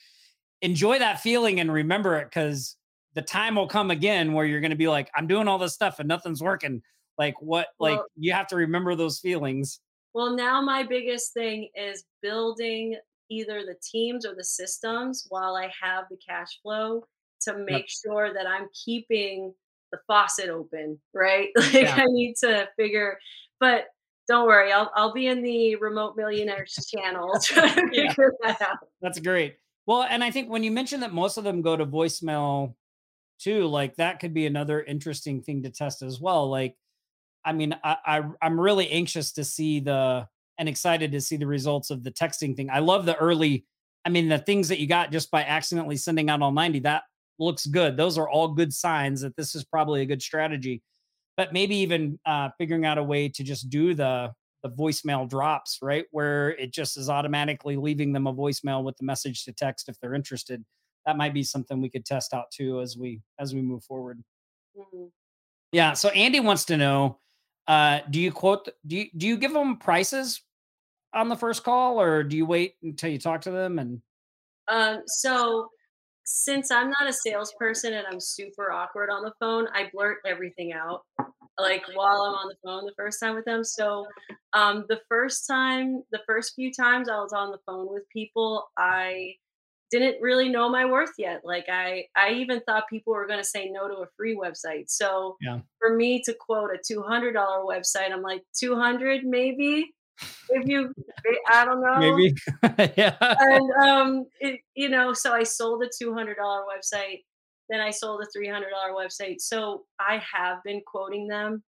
enjoy 0.62 0.99
that 0.99 1.22
feeling 1.22 1.62
and 1.62 1.72
remember 1.72 2.18
it 2.18 2.26
because 2.26 2.76
the 3.14 3.22
time 3.22 3.55
will 3.55 3.68
come 3.68 3.89
again 3.89 4.34
where 4.34 4.45
you're 4.45 4.60
going 4.60 4.72
to 4.72 4.76
be 4.76 4.89
like, 4.89 5.10
I'm 5.16 5.28
doing 5.28 5.47
all 5.47 5.58
this 5.58 5.74
stuff 5.74 5.99
and 5.99 6.10
nothing's 6.10 6.43
working. 6.43 6.82
Like, 7.18 7.41
what, 7.41 7.68
well, 7.80 7.95
like, 7.95 8.01
you 8.18 8.34
have 8.34 8.47
to 8.47 8.58
remember 8.58 8.93
those 8.93 9.20
feelings. 9.20 9.80
Well, 10.14 10.36
now 10.36 10.62
my 10.62 10.84
biggest 10.84 11.34
thing 11.34 11.70
is 11.74 12.03
building 12.22 12.97
either 13.30 13.62
the 13.62 13.78
teams 13.82 14.26
or 14.26 14.36
the 14.36 14.43
systems 14.43 15.26
while 15.30 15.55
I 15.55 15.72
have 15.82 16.05
the 16.10 16.18
cash 16.28 16.60
flow 16.62 17.05
to 17.41 17.58
make 17.58 17.86
yep. 17.86 17.89
sure 18.05 18.34
that 18.34 18.45
I'm 18.45 18.68
keeping 18.86 19.53
the 19.91 19.99
faucet 20.07 20.49
open, 20.49 20.99
right? 21.13 21.49
Like 21.57 21.73
yeah. 21.73 21.95
I 21.95 22.05
need 22.05 22.35
to 22.41 22.67
figure, 22.77 23.17
but 23.59 23.85
don't 24.27 24.47
worry, 24.47 24.71
I'll 24.71 24.91
I'll 24.95 25.13
be 25.13 25.27
in 25.27 25.41
the 25.41 25.75
remote 25.77 26.15
millionaires 26.17 26.73
channel 26.93 27.33
trying 27.43 27.89
to 27.91 27.95
yeah. 27.95 28.09
figure 28.09 28.33
that 28.43 28.61
out. 28.61 28.77
That's 29.01 29.19
great. 29.19 29.57
Well, 29.85 30.03
and 30.03 30.23
I 30.23 30.31
think 30.31 30.49
when 30.49 30.63
you 30.63 30.71
mentioned 30.71 31.03
that 31.03 31.13
most 31.13 31.38
of 31.38 31.43
them 31.43 31.61
go 31.61 31.77
to 31.77 31.85
voicemail 31.85 32.75
too, 33.39 33.67
like 33.67 33.95
that 33.95 34.19
could 34.19 34.33
be 34.33 34.45
another 34.45 34.83
interesting 34.83 35.41
thing 35.41 35.63
to 35.63 35.69
test 35.69 36.01
as 36.01 36.19
well. 36.19 36.49
Like, 36.49 36.75
I 37.45 37.53
mean, 37.53 37.73
I, 37.83 37.97
I 38.05 38.21
I'm 38.41 38.59
really 38.59 38.89
anxious 38.89 39.31
to 39.33 39.43
see 39.43 39.79
the 39.79 40.27
and 40.57 40.67
excited 40.67 41.11
to 41.11 41.21
see 41.21 41.38
the 41.38 41.47
results 41.47 41.89
of 41.89 42.03
the 42.03 42.11
texting 42.11 42.55
thing. 42.55 42.69
I 42.69 42.79
love 42.79 43.05
the 43.05 43.15
early, 43.15 43.65
I 44.05 44.09
mean, 44.09 44.27
the 44.27 44.39
things 44.39 44.69
that 44.69 44.79
you 44.79 44.88
got 44.88 45.11
just 45.11 45.31
by 45.31 45.43
accidentally 45.43 45.97
sending 45.97 46.29
out 46.29 46.41
all 46.41 46.51
90. 46.51 46.79
That 46.79 47.03
looks 47.39 47.65
good. 47.65 47.97
Those 47.97 48.17
are 48.17 48.29
all 48.29 48.49
good 48.49 48.73
signs 48.73 49.21
that 49.21 49.35
this 49.35 49.55
is 49.55 49.63
probably 49.63 50.01
a 50.01 50.05
good 50.05 50.21
strategy. 50.21 50.81
But 51.35 51.53
maybe 51.53 51.75
even 51.77 52.19
uh, 52.25 52.49
figuring 52.57 52.85
out 52.85 52.97
a 52.97 53.03
way 53.03 53.29
to 53.29 53.43
just 53.43 53.69
do 53.69 53.93
the 53.93 54.31
the 54.63 54.69
voicemail 54.69 55.29
drops, 55.29 55.77
right, 55.81 56.05
where 56.11 56.49
it 56.49 56.73
just 56.73 56.97
is 56.97 57.09
automatically 57.09 57.77
leaving 57.77 58.11
them 58.11 58.25
a 58.25 58.33
voicemail 58.33 58.83
with 58.83 58.97
the 58.97 59.05
message 59.05 59.45
to 59.45 59.53
text 59.53 59.88
if 59.88 59.99
they're 59.99 60.15
interested. 60.15 60.65
That 61.05 61.15
might 61.15 61.33
be 61.33 61.43
something 61.43 61.79
we 61.79 61.89
could 61.89 62.05
test 62.05 62.33
out 62.33 62.45
too 62.51 62.81
as 62.81 62.97
we 62.97 63.21
as 63.39 63.53
we 63.53 63.61
move 63.61 63.83
forward. 63.83 64.23
Mm-hmm. 64.77 65.05
Yeah. 65.71 65.93
So 65.93 66.09
Andy 66.09 66.39
wants 66.39 66.65
to 66.65 66.77
know: 66.77 67.19
uh, 67.67 67.99
Do 68.09 68.19
you 68.19 68.31
quote? 68.31 68.69
Do 68.85 68.97
you 68.97 69.05
do 69.15 69.27
you 69.27 69.38
give 69.38 69.53
them 69.53 69.77
prices 69.77 70.41
on 71.13 71.29
the 71.29 71.35
first 71.35 71.63
call, 71.63 72.01
or 72.01 72.23
do 72.23 72.35
you 72.35 72.45
wait 72.45 72.75
until 72.81 73.11
you 73.11 73.19
talk 73.19 73.41
to 73.41 73.51
them? 73.51 73.79
And 73.79 74.01
um, 74.67 75.03
so 75.05 75.69
since 76.30 76.71
I'm 76.71 76.89
not 76.89 77.07
a 77.07 77.13
salesperson 77.13 77.93
and 77.93 78.05
I'm 78.05 78.19
super 78.19 78.69
awkward 78.69 79.09
on 79.09 79.23
the 79.23 79.32
phone, 79.39 79.65
I 79.73 79.89
blurt 79.93 80.17
everything 80.25 80.73
out 80.73 81.03
like 81.57 81.84
while 81.93 82.21
I'm 82.21 82.34
on 82.34 82.49
the 82.49 82.57
phone 82.65 82.86
the 82.86 82.91
first 82.97 83.21
time 83.21 83.34
with 83.34 83.45
them. 83.45 83.63
So 83.63 84.05
um, 84.51 84.84
the 84.89 84.99
first 85.07 85.47
time, 85.47 86.03
the 86.11 86.19
first 86.28 86.53
few 86.53 86.73
times 86.73 87.07
I 87.07 87.15
was 87.15 87.32
on 87.32 87.51
the 87.51 87.59
phone 87.65 87.88
with 87.89 88.03
people, 88.11 88.67
I 88.78 89.36
didn't 89.89 90.21
really 90.21 90.49
know 90.49 90.67
my 90.67 90.84
worth 90.84 91.13
yet. 91.17 91.43
Like 91.45 91.67
I, 91.71 92.07
I 92.13 92.32
even 92.34 92.59
thought 92.67 92.84
people 92.89 93.13
were 93.13 93.25
going 93.25 93.39
to 93.39 93.45
say 93.45 93.69
no 93.69 93.88
to 93.88 94.01
a 94.01 94.07
free 94.17 94.36
website. 94.36 94.89
So 94.89 95.38
yeah. 95.39 95.59
for 95.80 95.95
me 95.95 96.21
to 96.25 96.36
quote 96.38 96.71
a 96.71 96.78
two 96.86 97.03
hundred 97.03 97.36
dollar 97.36 97.63
website, 97.63 98.11
I'm 98.11 98.21
like 98.21 98.43
two 98.59 98.75
hundred 98.75 99.23
maybe 99.23 99.93
if 100.49 100.68
you 100.68 100.93
i 101.49 101.65
don't 101.65 101.82
know. 101.82 101.99
Maybe. 101.99 102.36
Yeah. 102.97 103.15
And 103.20 103.72
um 103.84 104.26
it, 104.39 104.61
you 104.76 104.89
know 104.89 105.13
so 105.13 105.34
i 105.34 105.43
sold 105.43 105.84
a 105.84 106.03
$200 106.03 106.36
website 106.38 107.24
then 107.70 107.82
i 107.82 107.91
sold 107.91 108.22
a 108.22 108.38
$300 108.38 108.63
website. 108.93 109.41
So 109.41 109.86
i 109.99 110.22
have 110.34 110.63
been 110.63 110.82
quoting 110.86 111.28
them. 111.28 111.63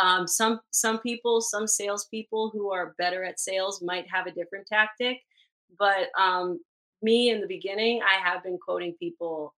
Um, 0.00 0.26
some 0.26 0.60
some 0.72 0.98
people 0.98 1.40
some 1.40 1.66
salespeople 1.68 2.50
who 2.52 2.72
are 2.72 2.94
better 2.98 3.22
at 3.22 3.38
sales 3.38 3.80
might 3.80 4.06
have 4.10 4.26
a 4.26 4.32
different 4.32 4.66
tactic 4.66 5.18
but 5.78 6.08
um, 6.18 6.58
me 7.02 7.30
in 7.30 7.40
the 7.40 7.46
beginning 7.46 8.00
i 8.02 8.18
have 8.28 8.42
been 8.42 8.58
quoting 8.58 8.94
people 8.98 9.54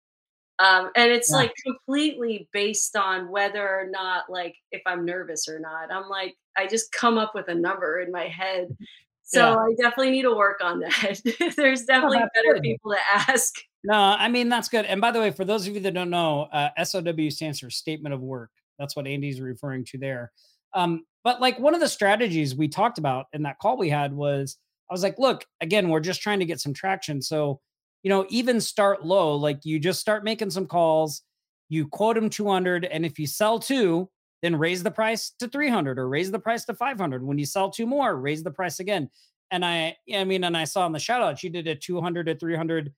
um, 0.58 0.90
and 0.96 1.10
it's 1.10 1.30
yeah. 1.30 1.36
like 1.36 1.54
completely 1.64 2.48
based 2.52 2.96
on 2.96 3.28
whether 3.28 3.66
or 3.66 3.88
not 3.90 4.24
like 4.28 4.54
if 4.70 4.82
i'm 4.86 5.04
nervous 5.04 5.48
or 5.48 5.58
not 5.58 5.92
i'm 5.92 6.08
like 6.08 6.34
i 6.56 6.66
just 6.66 6.92
come 6.92 7.18
up 7.18 7.32
with 7.34 7.48
a 7.48 7.54
number 7.54 8.00
in 8.00 8.10
my 8.10 8.26
head 8.26 8.66
mm-hmm. 8.66 8.84
so 9.24 9.52
yeah. 9.52 9.56
i 9.56 9.74
definitely 9.80 10.10
need 10.10 10.22
to 10.22 10.34
work 10.34 10.60
on 10.62 10.80
that 10.80 11.20
there's 11.56 11.84
definitely 11.84 12.18
oh, 12.18 12.28
better 12.34 12.54
good. 12.54 12.62
people 12.62 12.92
to 12.92 12.98
ask 13.30 13.54
no 13.82 13.94
i 13.94 14.28
mean 14.28 14.48
that's 14.48 14.68
good 14.68 14.84
and 14.86 15.00
by 15.00 15.10
the 15.10 15.20
way 15.20 15.30
for 15.30 15.44
those 15.44 15.66
of 15.66 15.74
you 15.74 15.80
that 15.80 15.94
don't 15.94 16.10
know 16.10 16.42
uh, 16.52 16.84
sow 16.84 17.02
stands 17.30 17.60
for 17.60 17.70
statement 17.70 18.14
of 18.14 18.20
work 18.20 18.50
that's 18.78 18.96
what 18.96 19.06
andy's 19.06 19.40
referring 19.40 19.84
to 19.84 19.98
there 19.98 20.30
um, 20.76 21.04
but 21.22 21.40
like 21.40 21.56
one 21.60 21.72
of 21.72 21.80
the 21.80 21.88
strategies 21.88 22.56
we 22.56 22.66
talked 22.66 22.98
about 22.98 23.26
in 23.32 23.42
that 23.42 23.58
call 23.58 23.76
we 23.76 23.88
had 23.88 24.12
was 24.12 24.56
i 24.90 24.94
was 24.94 25.02
like 25.02 25.18
look 25.18 25.44
again 25.60 25.88
we're 25.88 26.00
just 26.00 26.20
trying 26.20 26.38
to 26.38 26.44
get 26.44 26.60
some 26.60 26.74
traction 26.74 27.20
so 27.20 27.60
you 28.04 28.10
know, 28.10 28.26
even 28.28 28.60
start 28.60 29.04
low. 29.04 29.34
Like 29.34 29.64
you 29.64 29.80
just 29.80 29.98
start 29.98 30.22
making 30.22 30.50
some 30.50 30.66
calls, 30.66 31.22
you 31.70 31.88
quote 31.88 32.14
them 32.14 32.30
200. 32.30 32.84
And 32.84 33.04
if 33.04 33.18
you 33.18 33.26
sell 33.26 33.58
two, 33.58 34.10
then 34.42 34.56
raise 34.56 34.82
the 34.82 34.90
price 34.90 35.30
to 35.38 35.48
300 35.48 35.98
or 35.98 36.06
raise 36.06 36.30
the 36.30 36.38
price 36.38 36.66
to 36.66 36.74
500. 36.74 37.24
When 37.24 37.38
you 37.38 37.46
sell 37.46 37.70
two 37.70 37.86
more, 37.86 38.14
raise 38.14 38.42
the 38.42 38.50
price 38.50 38.78
again. 38.78 39.08
And 39.50 39.64
I, 39.64 39.96
I 40.14 40.24
mean, 40.24 40.44
and 40.44 40.54
I 40.56 40.64
saw 40.64 40.84
in 40.86 40.92
the 40.92 40.98
shout 40.98 41.22
out, 41.22 41.42
you 41.42 41.48
did 41.48 41.66
a 41.66 41.74
200 41.74 42.26
to 42.26 42.36
300 42.36 42.92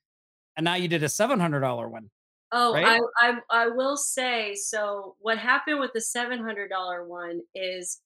and 0.57 0.64
now 0.64 0.74
you 0.74 0.88
did 0.88 1.04
a 1.04 1.07
$700 1.07 1.90
one. 1.90 2.11
Oh, 2.50 2.74
right? 2.74 3.00
I, 3.20 3.28
I, 3.28 3.64
I 3.64 3.68
will 3.68 3.96
say, 3.96 4.57
so 4.57 5.14
what 5.20 5.38
happened 5.38 5.78
with 5.78 5.92
the 5.92 6.00
$700 6.00 7.07
one 7.07 7.42
is, 7.54 8.00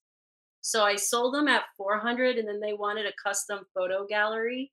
so 0.60 0.84
I 0.84 0.96
sold 0.96 1.32
them 1.32 1.48
at 1.48 1.64
400 1.78 2.36
and 2.36 2.46
then 2.46 2.60
they 2.60 2.74
wanted 2.74 3.06
a 3.06 3.12
custom 3.22 3.64
photo 3.74 4.06
gallery 4.06 4.70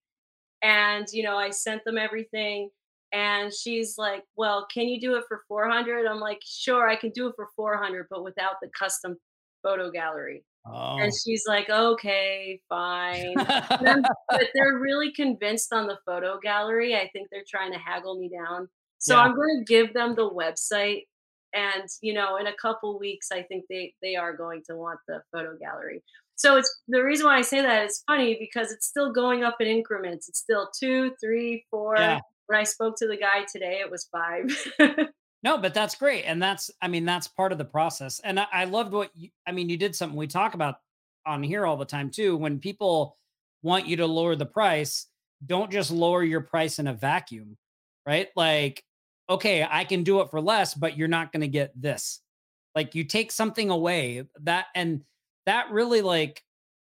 and 0.62 1.08
you 1.12 1.24
know 1.24 1.38
i 1.38 1.50
sent 1.50 1.84
them 1.84 1.98
everything 1.98 2.70
and 3.14 3.54
she's 3.54 3.98
like 3.98 4.24
well 4.36 4.68
can 4.74 4.88
you 4.88 5.00
do 5.00 5.16
it 5.16 5.24
for 5.28 5.42
400 5.48 6.06
i'm 6.06 6.20
like 6.20 6.42
sure 6.46 6.88
i 6.88 6.96
can 6.96 7.12
do 7.12 7.28
it 7.28 7.34
for 7.36 7.48
400 7.56 8.08
but 8.10 8.24
without 8.24 8.56
the 8.62 8.70
custom 8.78 9.18
photo 9.64 9.92
gallery. 9.92 10.44
Oh. 10.66 10.98
and 11.00 11.12
she's 11.24 11.44
like 11.48 11.70
okay 11.70 12.62
fine. 12.70 13.36
But 14.30 14.50
they're 14.54 14.78
really 14.80 15.14
convinced 15.14 15.72
on 15.72 15.88
the 15.88 15.98
photo 16.06 16.40
gallery 16.42 16.96
i 16.96 17.10
think 17.14 17.28
they're 17.32 17.44
trying 17.48 17.72
to 17.72 17.80
haggle 17.80 18.20
me 18.20 18.30
down. 18.30 18.68
So 18.98 19.16
yeah. 19.16 19.22
i'm 19.22 19.36
going 19.36 19.60
to 19.60 19.74
give 19.74 19.94
them 19.94 20.16
the 20.16 20.30
website 20.30 21.04
and 21.54 21.88
you 22.02 22.14
know 22.14 22.38
in 22.38 22.48
a 22.48 22.56
couple 22.62 23.00
weeks 23.00 23.30
i 23.32 23.42
think 23.42 23.64
they 23.70 23.94
they 24.02 24.16
are 24.16 24.36
going 24.36 24.62
to 24.68 24.76
want 24.76 25.00
the 25.08 25.22
photo 25.32 25.56
gallery 25.58 26.04
so 26.38 26.56
it's 26.58 26.82
the 26.88 27.04
reason 27.04 27.26
why 27.26 27.38
I 27.38 27.42
say 27.42 27.62
that 27.62 27.86
is 27.86 28.04
funny 28.06 28.38
because 28.40 28.72
it's 28.72 28.86
still 28.86 29.12
going 29.12 29.44
up 29.44 29.58
in 29.60 29.68
increments. 29.68 30.30
It's 30.30 30.40
still 30.40 30.70
two, 30.80 31.12
three, 31.20 31.66
four. 31.72 31.96
Yeah. 31.98 32.20
When 32.46 32.60
I 32.60 32.64
spoke 32.64 32.96
to 33.00 33.08
the 33.08 33.18
guy 33.18 33.46
today, 33.52 33.82
it 33.82 33.90
was 33.90 34.08
five. 34.12 35.10
no, 35.44 35.58
but 35.58 35.74
that's 35.74 35.96
great. 35.96 36.26
And 36.26 36.42
that's, 36.42 36.70
I 36.80 36.90
mean, 36.90 37.06
that's 37.06 37.28
part 37.28 37.52
of 37.52 37.58
the 37.58 37.66
process. 37.66 38.22
And 38.24 38.40
I, 38.40 38.46
I 38.54 38.64
loved 38.66 38.94
what 38.94 39.10
you, 39.16 39.30
I 39.48 39.52
mean, 39.52 39.68
you 39.68 39.78
did 39.78 39.96
something 39.96 40.18
we 40.18 40.28
talk 40.28 40.54
about 40.54 40.76
on 41.26 41.42
here 41.42 41.66
all 41.66 41.76
the 41.76 41.86
time 41.86 42.12
too. 42.12 42.38
When 42.38 42.60
people 42.60 43.18
want 43.64 43.88
you 43.88 43.98
to 43.98 44.06
lower 44.06 44.36
the 44.36 44.46
price, 44.46 45.08
don't 45.44 45.72
just 45.72 45.90
lower 45.90 46.24
your 46.24 46.42
price 46.42 46.78
in 46.78 46.86
a 46.86 46.94
vacuum, 46.94 47.58
right? 48.06 48.30
Like, 48.36 48.84
okay, 49.28 49.68
I 49.70 49.86
can 49.86 50.04
do 50.04 50.22
it 50.22 50.30
for 50.30 50.40
less, 50.40 50.76
but 50.76 50.96
you're 50.96 51.08
not 51.08 51.32
going 51.32 51.42
to 51.42 51.48
get 51.48 51.72
this. 51.80 52.22
Like 52.76 52.94
you 52.94 53.06
take 53.06 53.32
something 53.32 53.72
away 53.72 54.24
that, 54.44 54.68
and 54.76 55.02
that 55.48 55.72
really 55.72 56.02
like 56.02 56.44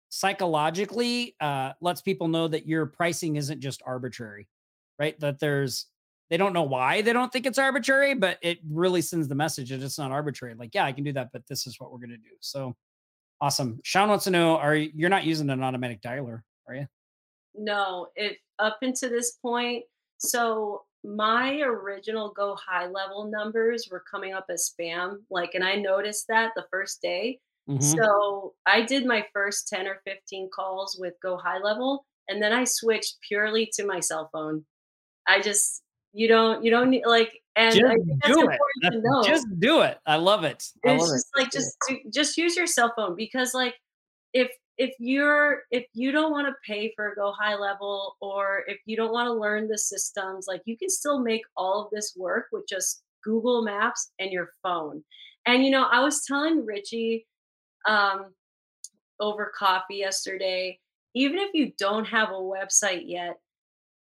psychologically 0.08 1.36
uh, 1.40 1.72
lets 1.80 2.00
people 2.00 2.28
know 2.28 2.48
that 2.48 2.66
your 2.66 2.86
pricing 2.86 3.36
isn't 3.36 3.60
just 3.60 3.82
arbitrary, 3.86 4.48
right? 4.98 5.18
That 5.20 5.38
there's 5.38 5.86
they 6.30 6.36
don't 6.36 6.52
know 6.52 6.64
why 6.64 7.02
they 7.02 7.12
don't 7.12 7.32
think 7.32 7.46
it's 7.46 7.58
arbitrary, 7.58 8.14
but 8.14 8.38
it 8.42 8.58
really 8.68 9.00
sends 9.02 9.28
the 9.28 9.34
message 9.34 9.70
that 9.70 9.82
it's 9.82 9.98
not 9.98 10.10
arbitrary. 10.10 10.54
Like, 10.54 10.74
yeah, 10.74 10.84
I 10.84 10.92
can 10.92 11.04
do 11.04 11.12
that, 11.12 11.28
but 11.32 11.46
this 11.46 11.66
is 11.66 11.78
what 11.78 11.92
we're 11.92 11.98
gonna 11.98 12.16
do. 12.16 12.36
So 12.40 12.74
awesome. 13.40 13.80
Sean 13.84 14.08
wants 14.08 14.24
to 14.24 14.30
know: 14.30 14.56
Are 14.56 14.74
you, 14.74 14.90
you're 14.94 15.10
not 15.10 15.24
using 15.24 15.50
an 15.50 15.62
automatic 15.62 16.00
dialer, 16.00 16.42
are 16.66 16.74
you? 16.74 16.86
No, 17.54 18.08
it 18.16 18.38
up 18.58 18.78
until 18.82 19.10
this 19.10 19.32
point. 19.32 19.84
So 20.18 20.84
my 21.04 21.60
original 21.60 22.32
go 22.34 22.56
high 22.56 22.86
level 22.86 23.30
numbers 23.30 23.88
were 23.90 24.02
coming 24.10 24.32
up 24.32 24.46
as 24.50 24.72
spam. 24.72 25.18
Like, 25.30 25.54
and 25.54 25.62
I 25.62 25.76
noticed 25.76 26.26
that 26.28 26.52
the 26.56 26.66
first 26.70 27.00
day 27.00 27.40
Mm-hmm. 27.68 27.80
So 27.80 28.54
I 28.66 28.82
did 28.82 29.04
my 29.04 29.24
first 29.32 29.68
10 29.68 29.86
or 29.86 30.00
15 30.06 30.50
calls 30.54 30.96
with 30.98 31.14
Go 31.22 31.36
High 31.36 31.58
Level, 31.58 32.06
and 32.28 32.42
then 32.42 32.52
I 32.52 32.64
switched 32.64 33.18
purely 33.26 33.70
to 33.74 33.84
my 33.84 34.00
cell 34.00 34.30
phone. 34.32 34.64
I 35.26 35.40
just, 35.40 35.82
you 36.12 36.28
don't, 36.28 36.64
you 36.64 36.70
don't 36.70 36.90
need 36.90 37.04
like, 37.06 37.32
and 37.56 37.74
just 37.74 37.96
do 38.24 38.48
it. 38.48 38.58
Just 39.24 39.46
do 39.58 39.82
it. 39.82 39.98
I 40.06 40.16
love 40.16 40.44
it. 40.44 40.64
I 40.86 40.92
it's 40.92 41.00
love 41.02 41.10
just 41.10 41.26
it. 41.34 41.40
like, 41.40 41.50
just, 41.50 41.76
just 42.12 42.36
use 42.38 42.56
your 42.56 42.66
cell 42.66 42.92
phone 42.96 43.16
because 43.16 43.52
like, 43.52 43.74
if 44.32 44.50
if 44.78 44.94
you're 45.00 45.62
if 45.70 45.84
you 45.92 46.12
don't 46.12 46.30
want 46.30 46.46
to 46.46 46.54
pay 46.64 46.92
for 46.94 47.14
go 47.16 47.32
high 47.32 47.56
level 47.56 48.16
or 48.20 48.62
if 48.68 48.78
you 48.86 48.96
don't 48.96 49.12
want 49.12 49.26
to 49.26 49.32
learn 49.32 49.68
the 49.68 49.76
systems 49.76 50.46
like 50.46 50.62
you 50.64 50.78
can 50.78 50.88
still 50.88 51.18
make 51.18 51.42
all 51.56 51.84
of 51.84 51.90
this 51.90 52.14
work 52.16 52.46
with 52.52 52.66
just 52.68 53.02
google 53.24 53.62
maps 53.62 54.12
and 54.20 54.32
your 54.32 54.50
phone 54.62 55.02
and 55.46 55.64
you 55.64 55.70
know 55.70 55.84
i 55.90 56.00
was 56.00 56.24
telling 56.24 56.64
richie 56.64 57.26
um, 57.88 58.32
over 59.20 59.52
coffee 59.56 59.96
yesterday 59.96 60.78
even 61.14 61.38
if 61.38 61.50
you 61.54 61.72
don't 61.78 62.04
have 62.04 62.28
a 62.28 62.32
website 62.32 63.02
yet 63.06 63.36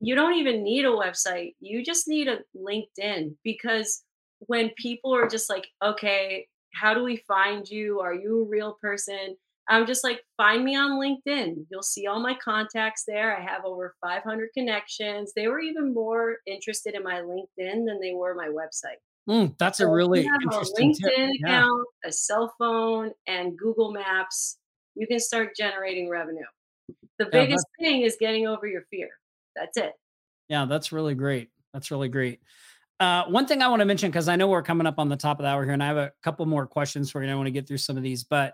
you 0.02 0.16
don't 0.16 0.34
even 0.34 0.64
need 0.64 0.86
a 0.86 0.90
website 0.90 1.56
you 1.60 1.84
just 1.84 2.08
need 2.08 2.28
a 2.28 2.40
linkedin 2.58 3.34
because 3.44 4.04
when 4.40 4.70
people 4.78 5.16
are 5.16 5.28
just 5.28 5.50
like 5.50 5.68
okay 5.84 6.48
how 6.74 6.94
do 6.94 7.04
we 7.04 7.16
find 7.28 7.70
you 7.70 8.02
are 8.02 8.14
you 8.14 8.42
a 8.42 8.50
real 8.50 8.78
person 8.82 9.36
I'm 9.68 9.88
just 9.88 10.04
like, 10.04 10.22
find 10.38 10.64
me 10.64 10.76
on 10.76 11.00
LinkedIn. 11.00 11.66
You'll 11.70 11.82
see 11.82 12.06
all 12.06 12.20
my 12.20 12.36
contacts 12.36 13.04
there. 13.08 13.36
I 13.36 13.42
have 13.42 13.66
over 13.66 13.96
500 14.02 14.50
connections. 14.54 15.34
They 15.36 15.48
were 15.48 15.60
even 15.60 15.94
more 15.94 16.38
interested 16.46 16.94
in 16.94 17.04
my 17.04 17.22
LinkedIn 17.22 17.86
than 17.86 18.00
they 18.00 18.14
were 18.14 18.36
my 18.36 18.48
website. 18.48 19.02
Mm, 19.30 19.58
that's 19.58 19.80
so 19.80 19.88
a 19.88 19.92
really 19.92 20.26
interesting 20.26 20.92
a 20.92 20.94
LinkedIn 20.94 21.32
tip. 21.32 21.42
account, 21.44 21.88
yeah. 22.04 22.10
a 22.10 22.12
cell 22.12 22.54
phone, 22.60 23.12
and 23.28 23.58
Google 23.58 23.92
Maps. 23.92 24.58
You 24.96 25.08
can 25.08 25.20
start 25.20 25.56
generating 25.58 26.10
revenue. 26.10 26.46
The 27.18 27.26
yeah, 27.26 27.30
biggest 27.32 27.66
thing 27.80 28.02
is 28.02 28.18
getting 28.20 28.48
over 28.48 28.68
your 28.68 28.84
fear. 28.92 29.10
That's 29.56 29.78
it. 29.78 29.94
Yeah, 30.48 30.66
that's 30.66 30.92
really 30.92 31.16
great. 31.16 31.50
That's 31.74 31.92
really 31.92 32.10
great. 32.10 32.40
Uh, 33.00 33.26
one 33.26 33.46
thing 33.46 33.62
I 33.62 33.68
want 33.68 33.82
to 33.82 33.86
mention 33.86 34.10
because 34.10 34.30
I 34.30 34.36
know 34.36 34.48
we're 34.48 34.62
coming 34.62 34.88
up 34.88 35.00
on 35.00 35.10
the 35.10 35.18
top 35.18 35.40
of 35.40 35.44
the 35.44 35.50
hour 35.50 35.64
here, 35.64 35.74
and 35.74 35.84
I 35.84 35.88
have 35.88 35.98
a 35.98 36.12
couple 36.24 36.46
more 36.46 36.66
questions 36.68 37.12
for 37.12 37.24
you. 37.24 37.30
I 37.30 37.36
want 37.36 37.48
to 37.48 37.52
get 37.52 37.68
through 37.68 37.78
some 37.80 37.98
of 37.98 38.04
these, 38.04 38.24
but 38.24 38.54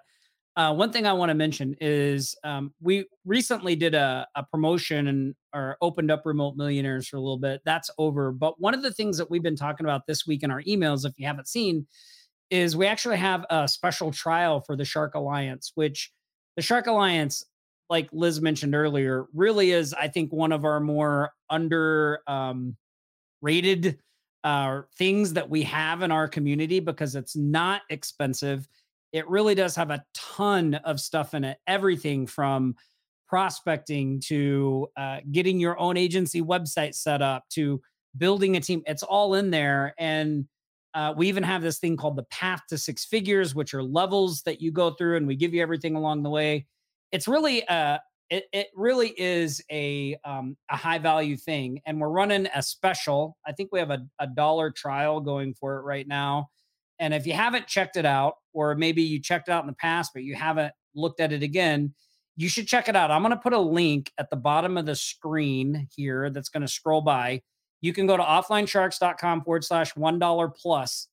uh, 0.57 0.73
one 0.73 0.91
thing 0.91 1.05
I 1.05 1.13
want 1.13 1.29
to 1.29 1.33
mention 1.33 1.75
is 1.79 2.35
um, 2.43 2.73
we 2.81 3.05
recently 3.25 3.75
did 3.75 3.95
a, 3.95 4.27
a 4.35 4.43
promotion 4.43 5.07
and 5.07 5.35
or 5.53 5.77
opened 5.81 6.11
up 6.11 6.25
remote 6.25 6.55
millionaires 6.57 7.07
for 7.07 7.17
a 7.17 7.21
little 7.21 7.37
bit. 7.37 7.61
That's 7.63 7.89
over. 7.97 8.31
But 8.31 8.59
one 8.59 8.73
of 8.73 8.83
the 8.83 8.91
things 8.91 9.17
that 9.17 9.29
we've 9.29 9.43
been 9.43 9.55
talking 9.55 9.85
about 9.85 10.07
this 10.07 10.27
week 10.27 10.43
in 10.43 10.51
our 10.51 10.61
emails, 10.63 11.05
if 11.05 11.17
you 11.17 11.25
haven't 11.25 11.47
seen, 11.47 11.87
is 12.49 12.75
we 12.75 12.85
actually 12.85 13.17
have 13.17 13.45
a 13.49 13.67
special 13.67 14.11
trial 14.11 14.59
for 14.59 14.75
the 14.75 14.83
Shark 14.83 15.15
Alliance, 15.15 15.71
which 15.75 16.11
the 16.57 16.61
Shark 16.61 16.87
Alliance, 16.87 17.45
like 17.89 18.09
Liz 18.11 18.41
mentioned 18.41 18.75
earlier, 18.75 19.27
really 19.33 19.71
is, 19.71 19.93
I 19.93 20.09
think, 20.09 20.33
one 20.33 20.51
of 20.51 20.65
our 20.65 20.81
more 20.81 21.31
under 21.49 22.19
um, 22.27 22.75
rated 23.41 23.99
uh, 24.43 24.81
things 24.97 25.33
that 25.33 25.49
we 25.49 25.63
have 25.63 26.01
in 26.01 26.11
our 26.11 26.27
community 26.27 26.81
because 26.81 27.15
it's 27.15 27.37
not 27.37 27.83
expensive 27.89 28.67
it 29.11 29.27
really 29.29 29.55
does 29.55 29.75
have 29.75 29.91
a 29.91 30.03
ton 30.13 30.75
of 30.75 30.99
stuff 30.99 31.33
in 31.33 31.43
it. 31.43 31.57
Everything 31.67 32.27
from 32.27 32.75
prospecting 33.27 34.19
to 34.19 34.87
uh, 34.97 35.19
getting 35.31 35.59
your 35.59 35.79
own 35.79 35.97
agency 35.97 36.41
website 36.41 36.93
set 36.93 37.21
up 37.21 37.47
to 37.49 37.81
building 38.17 38.57
a 38.57 38.59
team. 38.59 38.83
It's 38.85 39.03
all 39.03 39.35
in 39.35 39.51
there. 39.51 39.93
And 39.97 40.45
uh, 40.93 41.13
we 41.15 41.29
even 41.29 41.43
have 41.43 41.61
this 41.61 41.79
thing 41.79 41.95
called 41.95 42.17
the 42.17 42.23
path 42.23 42.61
to 42.69 42.77
six 42.77 43.05
figures, 43.05 43.55
which 43.55 43.73
are 43.73 43.83
levels 43.83 44.41
that 44.43 44.61
you 44.61 44.71
go 44.71 44.91
through, 44.91 45.17
and 45.17 45.25
we 45.25 45.35
give 45.35 45.53
you 45.53 45.61
everything 45.61 45.95
along 45.95 46.23
the 46.23 46.29
way. 46.29 46.65
It's 47.11 47.27
really 47.27 47.61
a 47.69 47.73
uh, 47.73 47.97
it, 48.29 48.45
it 48.53 48.67
really 48.75 49.13
is 49.17 49.61
a 49.69 50.17
um, 50.23 50.55
a 50.69 50.77
high 50.77 50.99
value 50.99 51.35
thing, 51.35 51.81
and 51.85 51.99
we're 51.99 52.09
running 52.09 52.47
a 52.55 52.63
special. 52.63 53.37
I 53.45 53.51
think 53.51 53.69
we 53.71 53.79
have 53.79 53.91
a, 53.91 54.05
a 54.19 54.27
dollar 54.27 54.71
trial 54.71 55.19
going 55.19 55.53
for 55.53 55.77
it 55.77 55.81
right 55.83 56.07
now. 56.07 56.49
And 57.01 57.15
if 57.15 57.25
you 57.25 57.33
haven't 57.33 57.65
checked 57.65 57.97
it 57.97 58.05
out, 58.05 58.35
or 58.53 58.75
maybe 58.75 59.01
you 59.01 59.19
checked 59.19 59.49
it 59.49 59.51
out 59.51 59.63
in 59.63 59.67
the 59.67 59.73
past, 59.73 60.11
but 60.13 60.23
you 60.23 60.35
haven't 60.35 60.71
looked 60.93 61.19
at 61.19 61.33
it 61.33 61.41
again, 61.41 61.95
you 62.37 62.47
should 62.47 62.67
check 62.67 62.87
it 62.87 62.95
out. 62.95 63.09
I'm 63.09 63.23
going 63.23 63.31
to 63.31 63.37
put 63.37 63.53
a 63.53 63.59
link 63.59 64.11
at 64.19 64.29
the 64.29 64.35
bottom 64.35 64.77
of 64.77 64.85
the 64.85 64.95
screen 64.95 65.87
here 65.95 66.29
that's 66.29 66.49
going 66.49 66.61
to 66.61 66.67
scroll 66.67 67.01
by. 67.01 67.41
You 67.81 67.91
can 67.91 68.05
go 68.05 68.15
to 68.15 68.23
offlinesharks.com 68.23 69.41
forward 69.41 69.65
slash 69.65 69.95
$1 69.95 70.55
plus, 70.55 71.07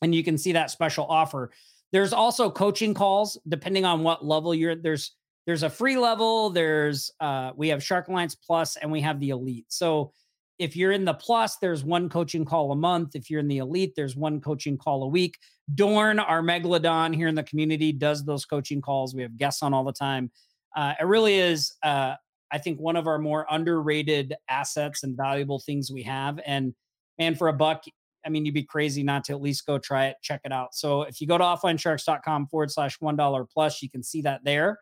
and 0.00 0.14
you 0.14 0.24
can 0.24 0.38
see 0.38 0.52
that 0.52 0.70
special 0.70 1.04
offer. 1.06 1.50
There's 1.92 2.14
also 2.14 2.50
coaching 2.50 2.94
calls 2.94 3.38
depending 3.46 3.84
on 3.84 4.02
what 4.02 4.24
level 4.24 4.54
you're 4.54 4.74
there's 4.74 5.12
there's 5.46 5.62
a 5.62 5.70
free 5.70 5.96
level, 5.96 6.50
there's 6.50 7.10
uh 7.20 7.52
we 7.56 7.68
have 7.68 7.82
Shark 7.82 8.08
Alliance 8.08 8.34
Plus 8.34 8.76
and 8.76 8.92
we 8.92 9.00
have 9.00 9.20
the 9.20 9.30
elite. 9.30 9.66
So 9.68 10.12
if 10.58 10.76
you're 10.76 10.92
in 10.92 11.04
the 11.04 11.14
plus, 11.14 11.56
there's 11.56 11.84
one 11.84 12.08
coaching 12.08 12.44
call 12.44 12.72
a 12.72 12.76
month. 12.76 13.14
If 13.14 13.30
you're 13.30 13.40
in 13.40 13.48
the 13.48 13.58
elite, 13.58 13.94
there's 13.94 14.16
one 14.16 14.40
coaching 14.40 14.76
call 14.76 15.04
a 15.04 15.08
week. 15.08 15.38
Dorn, 15.74 16.18
our 16.18 16.42
megalodon 16.42 17.14
here 17.14 17.28
in 17.28 17.34
the 17.34 17.42
community, 17.44 17.92
does 17.92 18.24
those 18.24 18.44
coaching 18.44 18.80
calls. 18.80 19.14
We 19.14 19.22
have 19.22 19.36
guests 19.36 19.62
on 19.62 19.72
all 19.72 19.84
the 19.84 19.92
time. 19.92 20.30
Uh, 20.76 20.94
it 21.00 21.04
really 21.04 21.38
is, 21.38 21.74
uh, 21.82 22.14
I 22.50 22.58
think, 22.58 22.80
one 22.80 22.96
of 22.96 23.06
our 23.06 23.18
more 23.18 23.46
underrated 23.50 24.34
assets 24.48 25.04
and 25.04 25.16
valuable 25.16 25.60
things 25.60 25.92
we 25.92 26.02
have. 26.04 26.40
And 26.44 26.74
man, 27.18 27.34
for 27.34 27.48
a 27.48 27.52
buck, 27.52 27.84
I 28.26 28.30
mean, 28.30 28.44
you'd 28.44 28.54
be 28.54 28.64
crazy 28.64 29.02
not 29.02 29.24
to 29.24 29.32
at 29.32 29.40
least 29.40 29.64
go 29.66 29.78
try 29.78 30.06
it, 30.06 30.16
check 30.22 30.40
it 30.44 30.52
out. 30.52 30.74
So 30.74 31.02
if 31.02 31.20
you 31.20 31.26
go 31.26 31.38
to 31.38 31.44
offlinesharks.com 31.44 32.48
forward 32.48 32.70
slash 32.70 32.98
$1 32.98 33.46
plus, 33.52 33.82
you 33.82 33.90
can 33.90 34.02
see 34.02 34.22
that 34.22 34.44
there. 34.44 34.78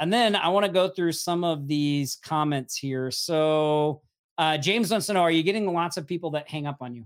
And 0.00 0.12
then 0.12 0.34
I 0.34 0.48
want 0.48 0.66
to 0.66 0.72
go 0.72 0.88
through 0.88 1.12
some 1.12 1.44
of 1.44 1.68
these 1.68 2.18
comments 2.24 2.76
here. 2.76 3.10
So, 3.10 4.02
uh, 4.38 4.58
James 4.58 4.90
wants 4.90 5.06
to 5.06 5.12
know: 5.12 5.20
Are 5.20 5.30
you 5.30 5.42
getting 5.42 5.72
lots 5.72 5.96
of 5.96 6.06
people 6.06 6.30
that 6.32 6.48
hang 6.48 6.66
up 6.66 6.78
on 6.80 6.94
you? 6.94 7.04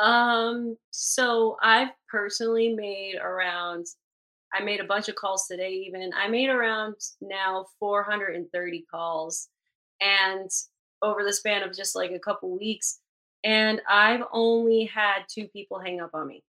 Um. 0.00 0.76
So 0.90 1.56
I've 1.62 1.90
personally 2.10 2.74
made 2.74 3.16
around. 3.16 3.86
I 4.54 4.62
made 4.62 4.80
a 4.80 4.84
bunch 4.84 5.08
of 5.08 5.14
calls 5.14 5.46
today. 5.46 5.84
Even 5.86 6.10
I 6.14 6.28
made 6.28 6.50
around 6.50 6.94
now 7.20 7.66
430 7.78 8.84
calls, 8.90 9.48
and 10.00 10.50
over 11.02 11.24
the 11.24 11.32
span 11.32 11.62
of 11.62 11.74
just 11.74 11.96
like 11.96 12.12
a 12.12 12.18
couple 12.18 12.56
weeks, 12.56 13.00
and 13.44 13.80
I've 13.88 14.22
only 14.32 14.84
had 14.84 15.24
two 15.28 15.48
people 15.48 15.78
hang 15.78 16.00
up 16.00 16.10
on 16.14 16.28
me. 16.28 16.42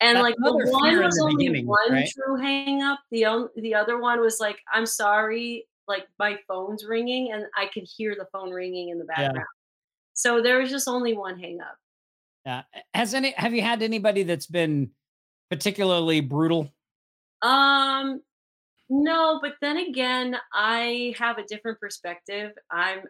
And 0.00 0.16
That's 0.16 0.22
like 0.22 0.36
the 0.38 0.52
one 0.52 1.02
was 1.02 1.18
only 1.20 1.64
one 1.64 1.92
right? 1.92 2.08
true 2.08 2.36
hang 2.36 2.82
up. 2.82 3.00
The 3.10 3.26
only 3.26 3.48
the 3.56 3.74
other 3.74 3.98
one 3.98 4.20
was 4.20 4.38
like, 4.38 4.58
I'm 4.72 4.86
sorry, 4.86 5.66
like 5.88 6.06
my 6.18 6.38
phone's 6.46 6.84
ringing 6.84 7.32
and 7.32 7.44
I 7.56 7.66
could 7.66 7.84
hear 7.96 8.14
the 8.14 8.26
phone 8.32 8.50
ringing 8.50 8.90
in 8.90 8.98
the 8.98 9.04
background. 9.04 9.36
Yeah. 9.36 9.42
So 10.14 10.42
there 10.42 10.58
was 10.58 10.70
just 10.70 10.88
only 10.88 11.14
one 11.14 11.38
hang 11.38 11.60
up. 11.60 11.76
Yeah. 12.44 12.62
Has 12.94 13.14
any 13.14 13.32
have 13.36 13.54
you 13.54 13.62
had 13.62 13.82
anybody 13.82 14.22
that's 14.22 14.46
been 14.46 14.90
particularly 15.50 16.20
brutal? 16.20 16.72
Um 17.42 18.20
no, 18.90 19.38
but 19.42 19.54
then 19.60 19.76
again, 19.76 20.36
I 20.52 21.14
have 21.18 21.38
a 21.38 21.44
different 21.44 21.78
perspective. 21.78 22.52
I'm 22.70 23.00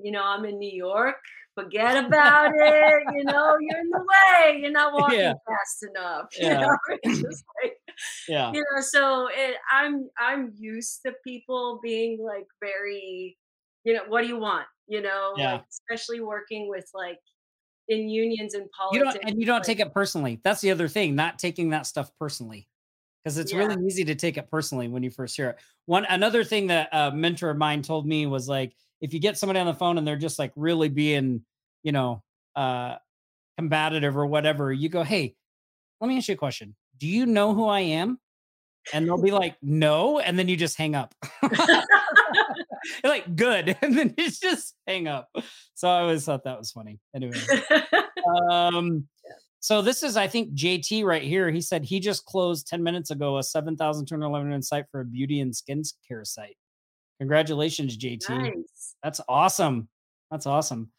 you 0.00 0.12
know, 0.12 0.22
I'm 0.24 0.44
in 0.44 0.58
New 0.58 0.70
York 0.70 1.16
forget 1.58 2.04
about 2.04 2.52
it. 2.54 3.02
You 3.14 3.24
know, 3.24 3.56
you're 3.60 3.80
in 3.80 3.90
the 3.90 3.98
way. 4.08 4.58
You're 4.60 4.70
not 4.70 4.92
walking 4.92 5.18
yeah. 5.18 5.34
fast 5.46 5.84
enough. 5.90 6.26
You 6.38 6.46
yeah. 6.46 6.60
know, 6.60 6.76
it's 7.02 7.22
just 7.22 7.44
like, 7.62 7.77
yeah. 8.28 8.52
You 8.52 8.60
know, 8.60 8.80
so 8.80 9.28
it, 9.32 9.56
I'm 9.70 10.08
I'm 10.18 10.52
used 10.56 11.00
to 11.06 11.12
people 11.24 11.80
being 11.82 12.18
like 12.24 12.46
very, 12.60 13.36
you 13.84 13.94
know, 13.94 14.02
what 14.08 14.22
do 14.22 14.28
you 14.28 14.38
want? 14.38 14.66
You 14.86 15.02
know, 15.02 15.34
yeah. 15.36 15.54
like 15.54 15.64
especially 15.70 16.20
working 16.20 16.68
with 16.68 16.88
like 16.94 17.18
in 17.88 18.08
unions 18.08 18.54
and 18.54 18.70
politics. 18.70 18.98
You 18.98 19.20
don't, 19.20 19.30
and 19.30 19.40
you 19.40 19.46
don't 19.46 19.56
like, 19.56 19.64
take 19.64 19.80
it 19.80 19.92
personally. 19.92 20.40
That's 20.44 20.60
the 20.60 20.70
other 20.70 20.88
thing, 20.88 21.14
not 21.14 21.38
taking 21.38 21.70
that 21.70 21.86
stuff 21.86 22.10
personally. 22.18 22.68
Because 23.24 23.36
it's 23.36 23.52
yeah. 23.52 23.58
really 23.58 23.84
easy 23.84 24.04
to 24.04 24.14
take 24.14 24.36
it 24.36 24.48
personally 24.50 24.88
when 24.88 25.02
you 25.02 25.10
first 25.10 25.36
hear 25.36 25.50
it. 25.50 25.56
One 25.86 26.04
another 26.04 26.44
thing 26.44 26.68
that 26.68 26.88
a 26.92 27.10
mentor 27.10 27.50
of 27.50 27.58
mine 27.58 27.82
told 27.82 28.06
me 28.06 28.26
was 28.26 28.48
like, 28.48 28.74
if 29.00 29.12
you 29.12 29.20
get 29.20 29.36
somebody 29.36 29.58
on 29.58 29.66
the 29.66 29.74
phone 29.74 29.98
and 29.98 30.06
they're 30.06 30.16
just 30.16 30.38
like 30.38 30.52
really 30.54 30.88
being, 30.88 31.42
you 31.82 31.92
know, 31.92 32.22
uh, 32.56 32.96
combative 33.58 34.16
or 34.16 34.26
whatever, 34.26 34.72
you 34.72 34.88
go, 34.88 35.02
hey, 35.02 35.34
let 36.00 36.08
me 36.08 36.16
ask 36.16 36.28
you 36.28 36.34
a 36.34 36.38
question. 36.38 36.76
Do 36.98 37.06
you 37.06 37.26
know 37.26 37.54
who 37.54 37.66
I 37.66 37.80
am? 37.80 38.18
And 38.92 39.06
they'll 39.06 39.22
be 39.22 39.30
like, 39.30 39.56
no. 39.62 40.18
And 40.18 40.38
then 40.38 40.48
you 40.48 40.56
just 40.56 40.78
hang 40.78 40.94
up. 40.94 41.14
like, 43.04 43.36
good. 43.36 43.76
And 43.82 43.96
then 43.96 44.14
you 44.16 44.30
just 44.30 44.74
hang 44.86 45.08
up. 45.08 45.28
So 45.74 45.88
I 45.88 46.00
always 46.00 46.24
thought 46.24 46.44
that 46.44 46.58
was 46.58 46.70
funny. 46.70 46.98
Anyway. 47.14 47.38
um, 48.50 49.06
so 49.60 49.82
this 49.82 50.02
is, 50.02 50.16
I 50.16 50.28
think, 50.28 50.54
JT 50.54 51.04
right 51.04 51.22
here. 51.22 51.50
He 51.50 51.60
said 51.60 51.84
he 51.84 52.00
just 52.00 52.24
closed 52.24 52.66
10 52.68 52.82
minutes 52.82 53.10
ago 53.10 53.38
a 53.38 53.42
7,211 53.42 54.62
site 54.62 54.86
for 54.90 55.00
a 55.00 55.04
beauty 55.04 55.40
and 55.40 55.52
skincare 55.52 56.26
site. 56.26 56.56
Congratulations, 57.18 57.98
JT. 57.98 58.28
Nice. 58.30 58.94
That's 59.02 59.20
awesome. 59.28 59.88
That's 60.30 60.46
awesome. 60.46 60.90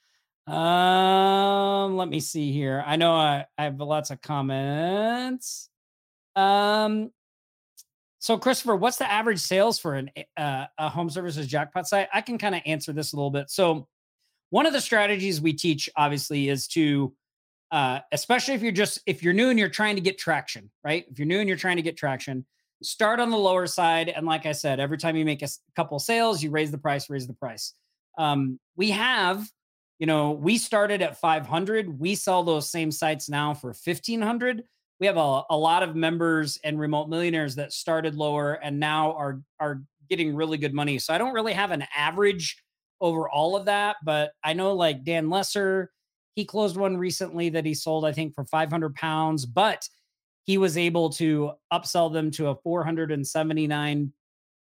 Um, 0.48 1.96
let 1.96 2.10
me 2.10 2.20
see 2.20 2.52
here. 2.52 2.84
I 2.86 2.96
know 2.98 3.14
I, 3.14 3.46
I 3.58 3.66
have 3.66 3.80
lots 3.80 4.10
of 4.10 4.22
comments. 4.22 5.70
Um, 6.40 7.12
So, 8.22 8.38
Christopher, 8.38 8.76
what's 8.76 8.98
the 8.98 9.10
average 9.10 9.40
sales 9.40 9.80
for 9.80 9.96
an 9.96 10.12
uh, 10.36 10.66
a 10.78 10.90
home 10.90 11.10
services 11.10 11.48
jackpot 11.48 11.88
site? 11.88 12.10
I 12.14 12.22
can 12.22 12.38
kind 12.38 12.54
of 12.54 12.62
answer 12.66 12.92
this 12.92 13.14
a 13.14 13.16
little 13.16 13.32
bit. 13.32 13.50
So, 13.50 13.88
one 14.50 14.66
of 14.66 14.74
the 14.74 14.82
strategies 14.82 15.40
we 15.42 15.54
teach, 15.54 15.90
obviously, 15.96 16.50
is 16.50 16.68
to, 16.70 17.14
uh, 17.72 18.00
especially 18.12 18.56
if 18.56 18.62
you're 18.62 18.72
just 18.74 19.00
if 19.06 19.24
you're 19.24 19.34
new 19.34 19.50
and 19.50 19.58
you're 19.58 19.70
trying 19.70 19.96
to 19.96 20.02
get 20.02 20.18
traction, 20.18 20.70
right? 20.84 21.06
If 21.10 21.18
you're 21.18 21.28
new 21.28 21.40
and 21.40 21.48
you're 21.48 21.58
trying 21.58 21.78
to 21.78 21.82
get 21.82 21.98
traction, 21.98 22.46
start 22.84 23.20
on 23.20 23.30
the 23.32 23.38
lower 23.38 23.68
side. 23.68 24.10
And 24.10 24.26
like 24.26 24.46
I 24.46 24.52
said, 24.54 24.80
every 24.80 24.98
time 24.98 25.16
you 25.16 25.26
make 25.26 25.42
a 25.42 25.50
couple 25.76 25.98
sales, 26.00 26.44
you 26.44 26.52
raise 26.52 26.72
the 26.72 26.78
price, 26.78 27.10
raise 27.10 27.28
the 27.28 27.34
price. 27.34 27.74
Um, 28.18 28.60
we 28.76 28.92
have, 28.92 29.48
you 29.98 30.08
know, 30.08 30.32
we 30.32 30.58
started 30.58 31.02
at 31.02 31.20
500. 31.20 32.00
We 32.00 32.16
sell 32.16 32.44
those 32.44 32.70
same 32.70 32.92
sites 32.92 33.30
now 33.30 33.54
for 33.54 33.70
1500 33.70 34.64
we 35.00 35.08
have 35.08 35.18
a, 35.18 35.44
a 35.50 35.58
lot 35.58 35.84
of 35.84 35.96
members 35.96 36.60
and 36.64 36.80
remote 36.80 37.10
millionaires 37.10 37.56
that 37.56 37.74
started 37.74 38.16
lower 38.16 38.54
and 38.54 38.80
now 38.80 39.14
are 39.14 39.42
are 39.60 39.82
getting 40.10 40.36
really 40.36 40.58
good 40.58 40.74
money. 40.74 41.00
So 41.00 41.14
I 41.14 41.18
don't 41.18 41.34
really 41.34 41.54
have 41.54 41.72
an 41.72 41.86
average 41.96 42.58
over 43.00 43.30
all 43.30 43.56
of 43.56 43.66
that, 43.66 43.98
but 44.04 44.32
I 44.44 44.54
know 44.54 44.74
like 44.74 45.04
Dan 45.04 45.30
Lesser, 45.30 45.92
he 46.36 46.44
closed 46.46 46.76
one 46.76 46.98
recently 46.98 47.50
that 47.50 47.66
he 47.66 47.74
sold, 47.74 48.06
I 48.06 48.12
think, 48.12 48.34
for 48.34 48.44
500 48.44 48.96
pounds, 48.96 49.46
but 49.46 49.88
he 50.44 50.58
was 50.58 50.78
able 50.78 51.10
to 51.12 51.52
upsell 51.72 52.12
them 52.12 52.32
to 52.32 52.48
a 52.48 52.56
479 52.56 54.14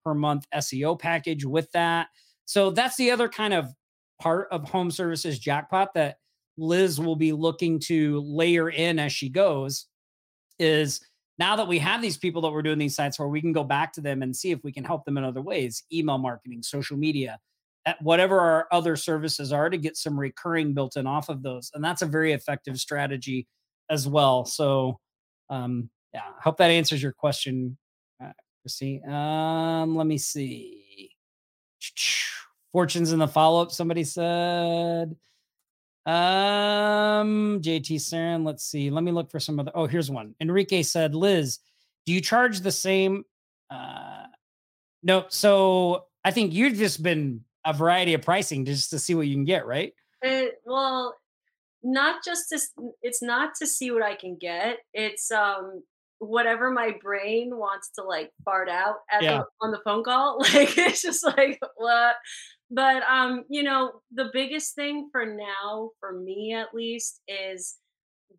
per 0.06 0.14
month 0.14 0.46
SEO 0.54 0.98
package 1.00 1.44
with 1.44 1.70
that. 1.72 2.08
So 2.46 2.70
that's 2.70 2.96
the 2.96 3.12
other 3.12 3.28
kind 3.28 3.54
of 3.54 3.74
part 4.22 4.48
of 4.52 4.70
home 4.70 4.92
services 4.92 5.40
jackpot 5.40 5.96
that 5.96 6.18
Liz 6.58 7.00
will 7.00 7.16
be 7.16 7.32
looking 7.32 7.80
to 7.80 8.22
layer 8.22 8.70
in 8.70 9.00
as 9.00 9.12
she 9.12 9.30
goes 9.30 9.89
is 10.60 11.02
now 11.38 11.56
that 11.56 11.68
we 11.68 11.80
have 11.80 12.02
these 12.02 12.18
people 12.18 12.42
that 12.42 12.52
we're 12.52 12.62
doing 12.62 12.78
these 12.78 12.96
sites 12.96 13.18
where 13.18 13.30
we 13.30 13.42
can 13.42 13.54
go 13.54 13.64
back 13.64 13.94
to 13.94 14.02
them 14.02 14.22
and 14.22 14.36
see 14.36 14.52
if 14.52 14.64
we 14.64 14.72
can 14.72 14.84
help 14.84 15.06
them 15.06 15.18
in 15.18 15.24
other 15.24 15.42
ways 15.42 15.84
email 15.92 16.18
marketing 16.18 16.62
social 16.62 16.98
media 16.98 17.40
whatever 18.02 18.40
our 18.40 18.68
other 18.72 18.96
services 18.96 19.52
are 19.52 19.70
to 19.70 19.78
get 19.78 19.98
some 19.98 20.20
recurring 20.20 20.74
built 20.74 20.98
in 20.98 21.08
off 21.08 21.30
of 21.30 21.42
those. 21.42 21.72
And 21.74 21.84
that's 21.84 22.02
a 22.02 22.06
very 22.06 22.34
effective 22.34 22.78
strategy 22.78 23.48
as 23.90 24.08
well. 24.08 24.46
So 24.46 25.00
um 25.50 25.90
yeah 26.14 26.22
i 26.38 26.42
hope 26.44 26.58
that 26.58 26.70
answers 26.70 27.02
your 27.02 27.12
question 27.12 27.76
uh, 28.24 29.12
um 29.12 29.96
let 29.96 30.06
me 30.06 30.18
see. 30.18 31.12
Fortunes 32.72 33.12
in 33.12 33.18
the 33.18 33.28
follow-up 33.28 33.72
somebody 33.72 34.04
said 34.04 35.16
um, 36.10 37.62
JT 37.62 37.98
Saren, 37.98 38.46
let's 38.46 38.64
see. 38.64 38.90
Let 38.90 39.04
me 39.04 39.12
look 39.12 39.30
for 39.30 39.40
some 39.40 39.60
other. 39.60 39.72
Oh, 39.76 39.86
here's 39.86 40.10
one. 40.10 40.34
Enrique 40.42 40.82
said, 40.82 41.14
Liz, 41.14 41.60
do 42.06 42.14
you 42.14 42.22
charge 42.22 42.62
the 42.62 42.72
same? 42.72 43.26
Uh, 43.70 44.26
no. 45.04 45.26
So 45.30 46.06
I 46.26 46.32
think 46.32 46.54
you've 46.54 46.78
just 46.78 47.04
been 47.04 47.42
a 47.66 47.74
variety 47.74 48.16
of 48.16 48.24
pricing 48.24 48.66
just 48.66 48.90
to 48.90 49.00
see 49.00 49.14
what 49.14 49.28
you 49.28 49.36
can 49.36 49.46
get, 49.46 49.68
right? 49.68 49.94
It, 50.24 50.56
well, 50.66 51.16
not 51.84 52.24
just 52.26 52.50
to, 52.50 52.60
it's 53.04 53.22
not 53.22 53.52
to 53.60 53.68
see 53.68 53.92
what 53.92 54.02
I 54.02 54.16
can 54.16 54.38
get. 54.40 54.80
It's, 54.94 55.32
um, 55.32 55.84
whatever 56.18 56.72
my 56.72 56.98
brain 57.02 57.56
wants 57.56 57.92
to 57.96 58.04
like 58.04 58.32
fart 58.44 58.68
out 58.68 58.96
yeah. 59.22 59.38
the, 59.38 59.46
on 59.62 59.72
the 59.72 59.80
phone 59.86 60.04
call. 60.04 60.40
Like, 60.54 60.78
it's 60.78 61.02
just 61.02 61.24
like, 61.24 61.60
what? 61.76 62.16
But 62.72 63.04
um 63.04 63.44
you 63.50 63.64
know 63.64 64.02
the 64.14 64.30
biggest 64.34 64.76
thing 64.76 65.10
for 65.12 65.26
now 65.26 65.90
for 66.00 66.14
me 66.14 66.54
at 66.54 66.74
least 66.74 67.22
is 67.28 67.78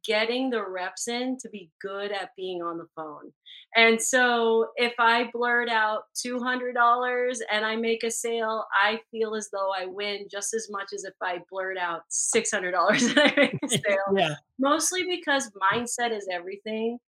getting 0.05 0.51
the 0.51 0.65
reps 0.65 1.09
in 1.09 1.37
to 1.37 1.49
be 1.51 1.71
good 1.83 2.13
at 2.13 2.31
being 2.37 2.63
on 2.63 2.79
the 2.79 2.87
phone 2.97 3.33
and 3.77 4.01
so 4.01 4.69
if 4.77 4.95
i 4.99 5.29
blurt 5.33 5.69
out 5.69 6.03
$200 6.25 7.39
and 7.53 7.65
i 7.65 7.77
make 7.77 8.03
a 8.05 8.11
sale 8.11 8.65
i 8.75 8.99
feel 9.11 9.35
as 9.35 9.51
though 9.53 9.71
i 9.77 9.87
win 9.87 10.27
just 10.31 10.55
as 10.55 10.69
much 10.71 10.89
as 10.95 11.05
if 11.05 11.15
i 11.23 11.39
blurt 11.51 11.77
out 11.77 12.03
$600 12.11 12.73
and 13.11 13.19
i 13.19 13.35
make 13.37 13.59
a 13.63 13.69
sale 13.69 14.17
yeah. 14.17 14.35
mostly 14.59 15.05
because 15.05 15.51
mindset 15.73 16.17
is 16.17 16.29
everything 16.31 16.99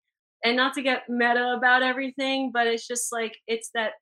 and 0.44 0.56
not 0.56 0.74
to 0.74 0.82
get 0.82 1.08
meta 1.08 1.54
about 1.56 1.82
everything 1.82 2.50
but 2.52 2.66
it's 2.66 2.86
just 2.86 3.12
like 3.12 3.36
it's 3.46 3.70
that 3.74 3.92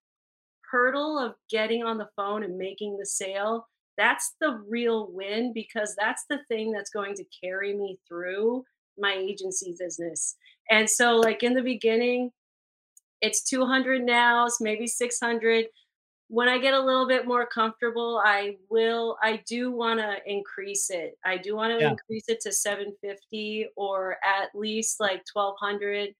hurdle 0.70 1.18
of 1.18 1.34
getting 1.50 1.82
on 1.82 1.98
the 1.98 2.08
phone 2.16 2.42
and 2.42 2.56
making 2.56 2.96
the 2.96 3.06
sale, 3.06 3.66
that's 3.96 4.34
the 4.40 4.62
real 4.68 5.10
win 5.12 5.52
because 5.52 5.94
that's 5.98 6.24
the 6.30 6.38
thing 6.48 6.72
that's 6.72 6.90
going 6.90 7.14
to 7.16 7.24
carry 7.42 7.74
me 7.74 7.98
through 8.08 8.64
my 8.98 9.12
agency 9.12 9.74
business. 9.78 10.36
And 10.70 10.88
so, 10.88 11.16
like 11.16 11.42
in 11.42 11.54
the 11.54 11.62
beginning, 11.62 12.30
it's 13.20 13.42
200 13.42 14.02
now, 14.02 14.46
it's 14.46 14.60
maybe 14.60 14.86
600. 14.86 15.66
When 16.28 16.48
I 16.48 16.58
get 16.58 16.74
a 16.74 16.80
little 16.80 17.08
bit 17.08 17.26
more 17.26 17.44
comfortable, 17.44 18.22
I 18.24 18.56
will, 18.70 19.18
I 19.20 19.42
do 19.48 19.72
want 19.72 19.98
to 19.98 20.16
increase 20.26 20.88
it. 20.88 21.18
I 21.24 21.36
do 21.36 21.56
want 21.56 21.72
to 21.72 21.80
yeah. 21.80 21.90
increase 21.90 22.28
it 22.28 22.40
to 22.42 22.52
750 22.52 23.66
or 23.76 24.16
at 24.24 24.54
least 24.54 25.00
like 25.00 25.22
1200 25.32 26.14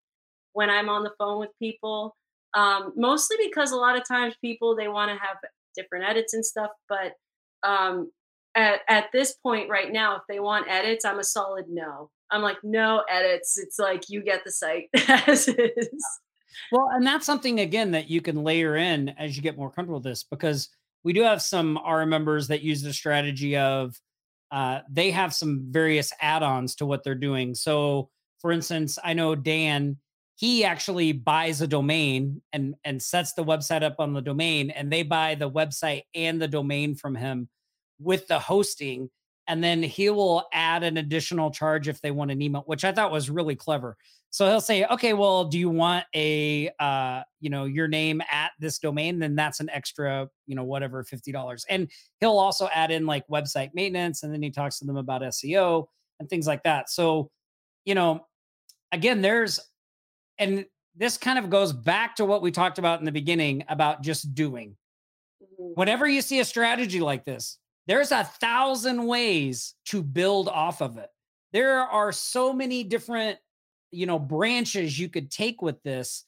when 0.53 0.69
I'm 0.69 0.89
on 0.89 1.05
the 1.05 1.13
phone 1.17 1.39
with 1.39 1.51
people 1.61 2.17
um, 2.55 2.93
mostly 2.97 3.37
because 3.45 3.73
a 3.73 3.77
lot 3.77 3.97
of 3.97 4.07
times 4.07 4.35
people 4.41 4.77
they 4.77 4.89
want 4.89 5.11
to 5.11 5.17
have 5.17 5.37
different 5.77 6.05
edits 6.05 6.35
and 6.35 6.45
stuff 6.45 6.71
but 6.89 7.15
um, 7.63 8.11
at, 8.55 8.81
at 8.89 9.07
this 9.13 9.35
point 9.35 9.71
right 9.71 9.93
now 9.93 10.17
if 10.17 10.23
they 10.29 10.41
want 10.41 10.67
edits 10.69 11.05
i'm 11.05 11.19
a 11.19 11.25
solid 11.25 11.67
no. 11.69 12.11
I'm 12.31 12.43
like 12.43 12.59
no 12.63 13.03
edits. 13.09 13.59
It's 13.59 13.79
like 13.79 14.09
you 14.09 14.23
get 14.23 14.45
the 14.45 14.53
site 14.53 14.89
as 15.09 15.49
is. 15.49 16.05
Well 16.73 16.89
and 16.93 17.07
that's 17.07 17.27
something 17.27 17.61
again 17.61 17.93
that 17.93 18.11
you 18.11 18.21
can 18.21 18.43
layer 18.43 18.77
in 18.77 19.11
as 19.11 19.37
you 19.37 19.43
get 19.43 19.57
more 19.57 19.71
comfortable 19.71 19.99
with 19.99 20.05
this 20.05 20.25
because 20.25 20.69
we 21.05 21.13
do 21.13 21.23
have 21.23 21.43
some 21.43 21.79
our 21.79 22.05
members 22.07 22.49
that 22.49 22.63
use 22.63 22.83
the 22.83 22.93
strategy 22.93 23.57
of 23.57 23.97
uh, 24.53 24.81
they 24.91 25.13
have 25.13 25.33
some 25.33 25.67
various 25.71 26.13
add-ons 26.21 26.75
to 26.77 26.87
what 26.87 27.05
they're 27.05 27.15
doing. 27.15 27.55
So 27.55 28.11
for 28.41 28.53
instance 28.53 28.99
i 29.05 29.13
know 29.13 29.35
dan 29.35 29.97
he 30.41 30.65
actually 30.65 31.13
buys 31.13 31.61
a 31.61 31.67
domain 31.67 32.41
and 32.55 32.75
and 32.83 33.03
sets 33.03 33.35
the 33.35 33.45
website 33.45 33.83
up 33.83 33.97
on 33.99 34.15
the 34.15 34.23
domain 34.23 34.71
and 34.71 34.91
they 34.91 35.03
buy 35.03 35.35
the 35.35 35.51
website 35.51 36.05
and 36.15 36.41
the 36.41 36.49
domain 36.49 36.95
from 36.95 37.15
him 37.15 37.47
with 37.99 38.27
the 38.27 38.39
hosting 38.39 39.11
and 39.47 39.63
then 39.63 39.83
he 39.83 40.09
will 40.09 40.49
add 40.53 40.83
an 40.83 40.97
additional 40.97 41.51
charge 41.51 41.89
if 41.89 42.01
they 42.01 42.11
want 42.11 42.31
an 42.31 42.41
email 42.41 42.63
which 42.65 42.85
i 42.85 42.93
thought 42.93 43.13
was 43.13 43.29
really 43.31 43.55
clever. 43.55 43.97
So 44.31 44.47
he'll 44.47 44.63
say 44.63 44.87
okay 44.87 45.13
well 45.13 45.45
do 45.45 45.59
you 45.59 45.69
want 45.69 46.07
a 46.17 46.71
uh 46.81 47.23
you 47.41 47.51
know 47.51 47.67
your 47.67 47.89
name 47.89 48.23
at 48.31 48.53
this 48.59 48.79
domain? 48.79 49.19
Then 49.19 49.35
that's 49.35 49.61
an 49.61 49.69
extra 49.69 50.31
you 50.47 50.57
know 50.57 50.65
whatever 50.65 51.05
$50 51.05 51.65
and 51.69 51.91
he'll 52.19 52.39
also 52.39 52.67
add 52.75 52.91
in 52.91 53.05
like 53.05 53.29
website 53.29 53.73
maintenance 53.75 54.23
and 54.23 54.33
then 54.33 54.43
he 54.43 54.51
talks 54.51 54.79
to 54.79 54.87
them 54.87 54.97
about 54.97 55.21
seo 55.21 55.87
and 56.19 56.31
things 56.31 56.47
like 56.47 56.63
that. 56.63 56.89
So 56.89 57.31
you 57.85 57.95
know 57.95 58.27
again 58.91 59.21
there's 59.21 59.61
and 60.41 60.65
this 60.97 61.17
kind 61.17 61.39
of 61.39 61.51
goes 61.51 61.73
back 61.73 62.17
to 62.17 62.25
what 62.25 62.43
we 62.43 62.51
talked 62.51 62.79
about 62.79 62.99
in 62.99 63.05
the 63.05 63.13
beginning 63.13 63.65
about 63.69 64.03
just 64.03 64.35
doing. 64.35 64.77
Mm-hmm. 65.43 65.73
Whenever 65.75 66.09
you 66.09 66.23
see 66.23 66.41
a 66.41 66.45
strategy 66.45 67.01
like 67.01 67.25
this, 67.25 67.59
there's 67.87 68.11
a 68.11 68.25
thousand 68.25 69.07
ways 69.07 69.75
to 69.87 70.03
build 70.03 70.49
off 70.49 70.83
of 70.83 70.99
it. 70.99 71.09
There 71.53 71.81
are 71.81 72.13
so 72.13 72.53
many 72.53 72.83
different, 72.85 73.39
you 73.91 74.07
know, 74.07 74.19
branches 74.19 74.99
you 74.99 75.09
could 75.09 75.31
take 75.31 75.63
with 75.63 75.83
this, 75.83 76.25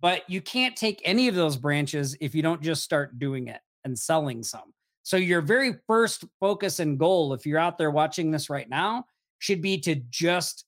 but 0.00 0.28
you 0.28 0.40
can't 0.40 0.76
take 0.76 1.00
any 1.04 1.28
of 1.28 1.34
those 1.34 1.56
branches 1.56 2.16
if 2.20 2.34
you 2.34 2.42
don't 2.42 2.62
just 2.62 2.82
start 2.82 3.18
doing 3.18 3.48
it 3.48 3.60
and 3.84 3.98
selling 3.98 4.42
some. 4.42 4.72
So 5.02 5.16
your 5.16 5.40
very 5.40 5.74
first 5.86 6.24
focus 6.40 6.80
and 6.80 6.98
goal 6.98 7.34
if 7.34 7.46
you're 7.46 7.58
out 7.58 7.76
there 7.76 7.90
watching 7.90 8.30
this 8.30 8.48
right 8.48 8.68
now 8.68 9.04
should 9.38 9.60
be 9.60 9.78
to 9.80 9.96
just 10.10 10.64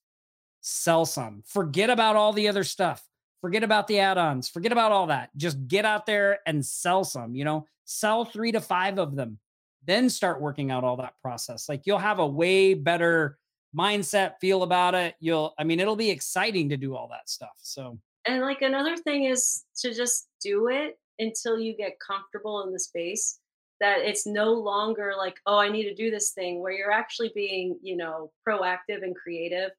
sell 0.67 1.05
some. 1.05 1.43
Forget 1.45 1.89
about 1.89 2.17
all 2.17 2.33
the 2.33 2.49
other 2.49 2.65
stuff. 2.65 3.01
Forget 3.39 3.63
about 3.63 3.87
the 3.87 3.99
add 3.99 4.17
ons. 4.17 4.49
Forget 4.49 4.73
about 4.73 4.91
all 4.91 5.07
that. 5.07 5.29
Just 5.37 5.65
get 5.67 5.85
out 5.85 6.05
there 6.05 6.39
and 6.45 6.65
sell 6.65 7.05
some, 7.05 7.35
you 7.35 7.45
know, 7.45 7.65
sell 7.85 8.25
three 8.25 8.51
to 8.51 8.59
five 8.59 8.99
of 8.99 9.15
them. 9.15 9.39
Then 9.85 10.09
start 10.09 10.41
working 10.41 10.69
out 10.69 10.83
all 10.83 10.97
that 10.97 11.13
process. 11.21 11.69
Like 11.69 11.83
you'll 11.85 11.99
have 11.99 12.19
a 12.19 12.27
way 12.27 12.73
better 12.73 13.37
mindset, 13.77 14.39
feel 14.41 14.63
about 14.63 14.93
it. 14.93 15.15
You'll, 15.21 15.53
I 15.57 15.63
mean, 15.63 15.79
it'll 15.79 15.95
be 15.95 16.09
exciting 16.09 16.69
to 16.69 16.77
do 16.77 16.95
all 16.95 17.07
that 17.11 17.29
stuff. 17.29 17.55
So, 17.61 17.97
and 18.25 18.41
like 18.41 18.61
another 18.61 18.97
thing 18.97 19.23
is 19.23 19.63
to 19.77 19.93
just 19.93 20.27
do 20.41 20.67
it 20.67 20.99
until 21.17 21.57
you 21.57 21.77
get 21.77 21.97
comfortable 22.05 22.63
in 22.63 22.73
the 22.73 22.79
space 22.79 23.39
that 23.79 23.99
it's 23.99 24.25
no 24.25 24.53
longer 24.53 25.13
like 25.15 25.35
oh 25.45 25.57
i 25.59 25.69
need 25.69 25.83
to 25.83 25.93
do 25.93 26.09
this 26.09 26.31
thing 26.31 26.61
where 26.61 26.71
you're 26.71 26.91
actually 26.91 27.31
being 27.35 27.77
you 27.81 27.95
know 27.95 28.31
proactive 28.47 29.03
and 29.03 29.15
creative 29.15 29.69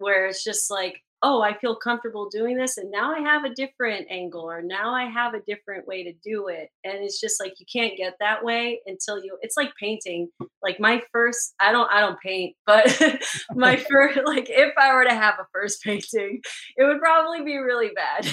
where 0.00 0.26
it's 0.26 0.42
just 0.42 0.70
like 0.70 1.02
oh, 1.22 1.42
I 1.42 1.56
feel 1.58 1.76
comfortable 1.76 2.30
doing 2.30 2.56
this. 2.56 2.78
And 2.78 2.90
now 2.90 3.12
I 3.14 3.20
have 3.20 3.44
a 3.44 3.54
different 3.54 4.06
angle, 4.10 4.50
or 4.50 4.62
now 4.62 4.94
I 4.94 5.04
have 5.04 5.34
a 5.34 5.42
different 5.42 5.86
way 5.86 6.02
to 6.04 6.12
do 6.24 6.48
it. 6.48 6.70
And 6.84 6.94
it's 7.04 7.20
just 7.20 7.40
like 7.40 7.60
you 7.60 7.66
can't 7.70 7.96
get 7.96 8.14
that 8.20 8.42
way 8.42 8.80
until 8.86 9.22
you 9.22 9.36
it's 9.42 9.56
like 9.56 9.72
painting. 9.78 10.28
Like 10.62 10.80
my 10.80 11.02
first, 11.12 11.54
I 11.60 11.72
don't 11.72 11.90
I 11.90 12.00
don't 12.00 12.18
paint, 12.20 12.56
but 12.66 13.00
my 13.54 13.76
first 13.90 14.18
like 14.24 14.48
if 14.48 14.72
I 14.78 14.94
were 14.94 15.04
to 15.04 15.14
have 15.14 15.34
a 15.38 15.46
first 15.52 15.82
painting, 15.84 16.40
it 16.76 16.84
would 16.84 17.00
probably 17.00 17.44
be 17.44 17.58
really 17.58 17.90
bad. 17.94 18.26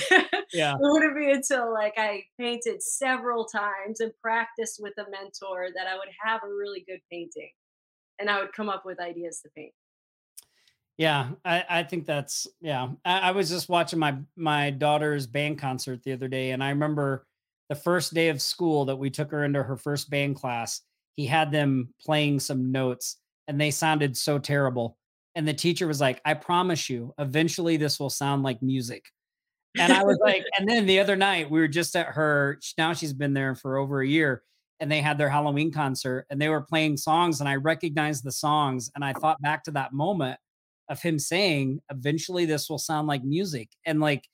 Yeah. 0.53 0.73
it 0.73 0.79
wouldn't 0.79 1.17
be 1.17 1.31
until 1.31 1.73
like 1.73 1.93
I 1.97 2.23
painted 2.39 2.81
several 2.81 3.45
times 3.45 3.99
and 3.99 4.11
practiced 4.21 4.79
with 4.81 4.93
a 4.97 5.09
mentor 5.09 5.67
that 5.75 5.87
I 5.87 5.95
would 5.95 6.09
have 6.23 6.41
a 6.43 6.47
really 6.47 6.85
good 6.87 7.01
painting. 7.11 7.51
And 8.19 8.29
I 8.29 8.39
would 8.39 8.53
come 8.53 8.69
up 8.69 8.83
with 8.85 8.99
ideas 8.99 9.41
to 9.41 9.49
paint. 9.55 9.73
Yeah, 10.97 11.29
I, 11.45 11.63
I 11.69 11.83
think 11.83 12.05
that's 12.05 12.47
yeah. 12.59 12.89
I, 13.05 13.19
I 13.19 13.31
was 13.31 13.49
just 13.49 13.69
watching 13.69 13.99
my 13.99 14.17
my 14.35 14.71
daughter's 14.71 15.27
band 15.27 15.59
concert 15.59 16.01
the 16.03 16.13
other 16.13 16.27
day, 16.27 16.51
and 16.51 16.63
I 16.63 16.69
remember 16.69 17.27
the 17.69 17.75
first 17.75 18.13
day 18.13 18.29
of 18.29 18.41
school 18.41 18.85
that 18.85 18.95
we 18.95 19.11
took 19.11 19.31
her 19.31 19.43
into 19.43 19.61
her 19.61 19.77
first 19.77 20.09
band 20.09 20.35
class. 20.35 20.81
He 21.15 21.27
had 21.27 21.51
them 21.51 21.93
playing 22.03 22.39
some 22.39 22.71
notes, 22.71 23.17
and 23.47 23.61
they 23.61 23.69
sounded 23.71 24.17
so 24.17 24.39
terrible. 24.39 24.97
And 25.35 25.47
the 25.47 25.53
teacher 25.53 25.85
was 25.87 26.01
like, 26.01 26.19
"I 26.25 26.33
promise 26.33 26.89
you, 26.89 27.13
eventually 27.19 27.77
this 27.77 27.99
will 27.99 28.09
sound 28.09 28.41
like 28.41 28.61
music." 28.63 29.05
And 29.79 29.93
I 29.93 30.03
was 30.03 30.17
like, 30.23 30.43
and 30.57 30.67
then 30.67 30.87
the 30.87 30.99
other 30.99 31.15
night 31.15 31.51
we 31.51 31.59
were 31.59 31.67
just 31.67 31.95
at 31.95 32.07
her. 32.07 32.59
Now 32.75 32.93
she's 32.93 33.13
been 33.13 33.33
there 33.35 33.53
for 33.53 33.77
over 33.77 34.01
a 34.01 34.07
year, 34.07 34.41
and 34.79 34.91
they 34.91 35.01
had 35.01 35.19
their 35.19 35.29
Halloween 35.29 35.71
concert, 35.71 36.25
and 36.31 36.41
they 36.41 36.49
were 36.49 36.61
playing 36.61 36.97
songs, 36.97 37.39
and 37.39 37.47
I 37.47 37.57
recognized 37.57 38.23
the 38.23 38.31
songs, 38.31 38.89
and 38.95 39.05
I 39.05 39.13
thought 39.13 39.39
back 39.43 39.63
to 39.65 39.71
that 39.71 39.93
moment 39.93 40.39
of 40.89 41.01
him 41.01 41.19
saying 41.19 41.81
eventually 41.91 42.45
this 42.45 42.69
will 42.69 42.77
sound 42.77 43.07
like 43.07 43.23
music 43.23 43.69
and 43.85 43.99
like 43.99 44.27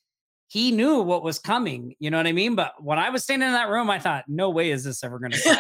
he 0.48 0.72
knew 0.72 1.02
what 1.02 1.24
was 1.24 1.40
coming 1.40 1.96
you 2.00 2.12
know 2.12 2.18
what 2.18 2.28
i 2.28 2.32
mean? 2.32 2.56
But 2.56 2.74
when 2.82 3.00
i 3.00 3.10
was 3.10 3.24
standing 3.24 3.48
in 3.48 3.54
that 3.54 3.70
room 3.70 3.90
i 3.90 4.00
thought 4.00 4.26
no 4.28 4.50
way 4.50 4.72
is 4.72 4.84
this 4.84 5.04
ever 5.04 5.20
music 5.20 5.58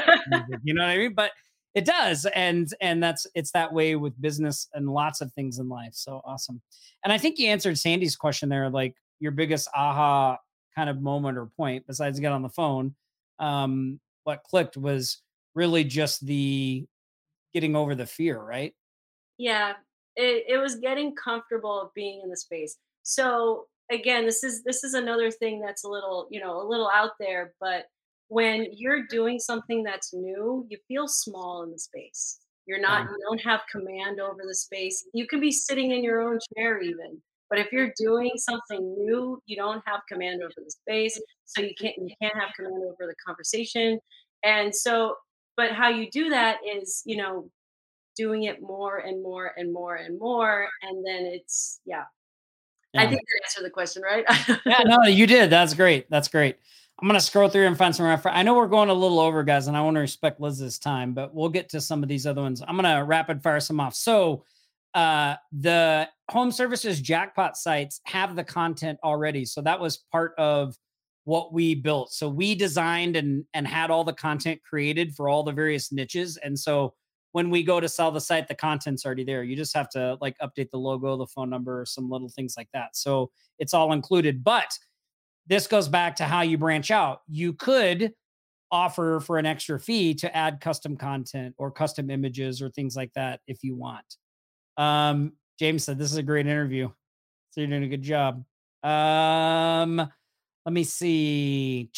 you 0.63 0.73
know 0.73 0.83
what 0.83 0.89
i 0.89 0.97
mean? 0.97 1.13
But 1.13 1.31
it 1.73 1.85
does 1.85 2.27
and 2.35 2.69
and 2.81 3.01
that's 3.01 3.25
it's 3.33 3.51
that 3.51 3.73
way 3.73 3.95
with 3.95 4.19
business 4.21 4.67
and 4.73 4.87
lots 4.87 5.21
of 5.21 5.33
things 5.33 5.57
in 5.57 5.67
life 5.69 5.93
so 5.93 6.21
awesome. 6.25 6.61
And 7.03 7.11
i 7.11 7.17
think 7.17 7.39
you 7.39 7.47
answered 7.47 7.77
sandy's 7.77 8.15
question 8.15 8.49
there 8.49 8.69
like 8.69 8.95
your 9.19 9.31
biggest 9.31 9.67
aha 9.73 10.37
kind 10.75 10.89
of 10.89 11.01
moment 11.01 11.37
or 11.37 11.47
point 11.57 11.85
besides 11.87 12.19
get 12.19 12.31
on 12.31 12.41
the 12.41 12.49
phone 12.49 12.95
um 13.39 13.99
what 14.23 14.43
clicked 14.43 14.77
was 14.77 15.21
really 15.55 15.83
just 15.83 16.25
the 16.25 16.85
getting 17.53 17.75
over 17.75 17.95
the 17.95 18.05
fear 18.05 18.39
right? 18.39 18.73
Yeah 19.37 19.73
it, 20.15 20.45
it 20.47 20.57
was 20.57 20.75
getting 20.75 21.15
comfortable 21.15 21.81
of 21.81 21.93
being 21.93 22.21
in 22.23 22.29
the 22.29 22.37
space. 22.37 22.77
So 23.03 23.65
again, 23.91 24.25
this 24.25 24.43
is 24.43 24.63
this 24.63 24.83
is 24.83 24.93
another 24.93 25.31
thing 25.31 25.59
that's 25.59 25.83
a 25.83 25.89
little, 25.89 26.27
you 26.31 26.39
know, 26.39 26.61
a 26.61 26.67
little 26.67 26.89
out 26.93 27.11
there, 27.19 27.53
but 27.59 27.85
when 28.29 28.67
you're 28.71 29.05
doing 29.07 29.39
something 29.39 29.83
that's 29.83 30.13
new, 30.13 30.65
you 30.69 30.77
feel 30.87 31.07
small 31.07 31.63
in 31.63 31.71
the 31.71 31.77
space. 31.77 32.39
You're 32.65 32.81
not, 32.81 33.03
mm-hmm. 33.03 33.13
you 33.13 33.25
don't 33.29 33.41
have 33.41 33.61
command 33.71 34.19
over 34.19 34.41
the 34.47 34.55
space. 34.55 35.05
You 35.13 35.27
can 35.27 35.39
be 35.39 35.51
sitting 35.51 35.91
in 35.91 36.03
your 36.03 36.21
own 36.21 36.39
chair 36.55 36.81
even. 36.81 37.21
But 37.49 37.59
if 37.59 37.71
you're 37.71 37.91
doing 37.97 38.31
something 38.37 38.95
new, 38.97 39.39
you 39.45 39.55
don't 39.55 39.83
have 39.85 39.99
command 40.09 40.41
over 40.41 40.53
the 40.57 40.71
space. 40.71 41.21
So 41.45 41.61
you 41.61 41.73
can't 41.79 41.95
you 41.97 42.09
can't 42.19 42.33
have 42.35 42.49
command 42.55 42.81
over 42.83 43.05
the 43.07 43.15
conversation. 43.23 43.99
And 44.43 44.73
so, 44.73 45.15
but 45.55 45.71
how 45.71 45.89
you 45.89 46.09
do 46.09 46.29
that 46.29 46.57
is, 46.65 47.03
you 47.05 47.17
know, 47.17 47.49
doing 48.15 48.43
it 48.43 48.61
more 48.61 48.99
and 48.99 49.21
more 49.21 49.53
and 49.57 49.73
more 49.73 49.95
and 49.95 50.19
more. 50.19 50.67
And 50.81 51.05
then 51.05 51.25
it's, 51.25 51.79
yeah. 51.85 52.03
yeah. 52.93 53.01
I 53.01 53.07
think 53.07 53.21
that 53.21 53.45
answered 53.45 53.65
the 53.65 53.69
question, 53.69 54.03
right? 54.03 54.25
yeah, 54.65 54.83
no, 54.85 55.03
you 55.03 55.27
did. 55.27 55.49
That's 55.49 55.73
great. 55.73 56.09
That's 56.09 56.27
great. 56.27 56.57
I'm 57.01 57.07
going 57.07 57.19
to 57.19 57.25
scroll 57.25 57.49
through 57.49 57.67
and 57.67 57.77
find 57.77 57.95
some 57.95 58.05
reference. 58.05 58.37
I 58.37 58.43
know 58.43 58.53
we're 58.53 58.67
going 58.67 58.89
a 58.89 58.93
little 58.93 59.19
over, 59.19 59.43
guys, 59.43 59.67
and 59.67 59.75
I 59.75 59.81
want 59.81 59.95
to 59.95 60.01
respect 60.01 60.39
Liz's 60.39 60.79
time, 60.79 61.13
but 61.13 61.33
we'll 61.33 61.49
get 61.49 61.69
to 61.69 61.81
some 61.81 62.03
of 62.03 62.09
these 62.09 62.27
other 62.27 62.41
ones. 62.41 62.61
I'm 62.65 62.77
going 62.77 62.95
to 62.95 63.03
rapid 63.03 63.41
fire 63.41 63.59
some 63.59 63.79
off. 63.79 63.95
So, 63.95 64.43
uh, 64.93 65.35
the 65.51 66.07
home 66.29 66.51
services 66.51 67.01
jackpot 67.01 67.57
sites 67.57 67.99
have 68.05 68.35
the 68.35 68.43
content 68.43 68.99
already. 69.03 69.43
So 69.45 69.61
that 69.61 69.79
was 69.79 69.97
part 70.11 70.33
of 70.37 70.77
what 71.25 71.53
we 71.53 71.73
built. 71.73 72.11
So 72.11 72.29
we 72.29 72.53
designed 72.55 73.15
and 73.15 73.45
and 73.53 73.67
had 73.67 73.89
all 73.89 74.03
the 74.03 74.13
content 74.13 74.61
created 74.63 75.15
for 75.15 75.29
all 75.29 75.43
the 75.43 75.51
various 75.51 75.91
niches. 75.91 76.37
And 76.37 76.57
so 76.57 76.93
when 77.33 77.49
we 77.49 77.63
go 77.63 77.79
to 77.79 77.89
sell 77.89 78.11
the 78.11 78.21
site, 78.21 78.47
the 78.47 78.55
content's 78.55 79.05
already 79.05 79.23
there. 79.23 79.43
You 79.43 79.55
just 79.55 79.75
have 79.75 79.89
to 79.89 80.17
like 80.21 80.37
update 80.41 80.69
the 80.69 80.77
logo, 80.77 81.17
the 81.17 81.27
phone 81.27 81.49
number, 81.49 81.83
some 81.85 82.09
little 82.09 82.29
things 82.29 82.53
like 82.55 82.69
that. 82.73 82.95
So 82.95 83.31
it's 83.59 83.73
all 83.73 83.91
included. 83.91 84.43
But 84.43 84.71
this 85.47 85.67
goes 85.67 85.87
back 85.87 86.15
to 86.17 86.25
how 86.25 86.41
you 86.41 86.57
branch 86.57 86.91
out. 86.91 87.21
You 87.27 87.53
could 87.53 88.13
offer 88.71 89.19
for 89.19 89.39
an 89.39 89.47
extra 89.47 89.79
fee 89.79 90.13
to 90.15 90.35
add 90.35 90.61
custom 90.61 90.95
content 90.95 91.55
or 91.57 91.71
custom 91.71 92.11
images 92.11 92.61
or 92.61 92.69
things 92.69 92.95
like 92.95 93.11
that 93.13 93.39
if 93.47 93.63
you 93.63 93.75
want. 93.75 94.05
Um, 94.77 95.33
James 95.59 95.83
said 95.83 95.97
this 95.97 96.11
is 96.11 96.17
a 96.17 96.23
great 96.23 96.45
interview. 96.45 96.87
So 97.49 97.61
you're 97.61 97.69
doing 97.69 97.83
a 97.83 97.87
good 97.87 98.01
job. 98.03 98.43
Um, 98.83 99.97
let 100.65 100.73
me 100.73 100.83
see. 100.83 101.89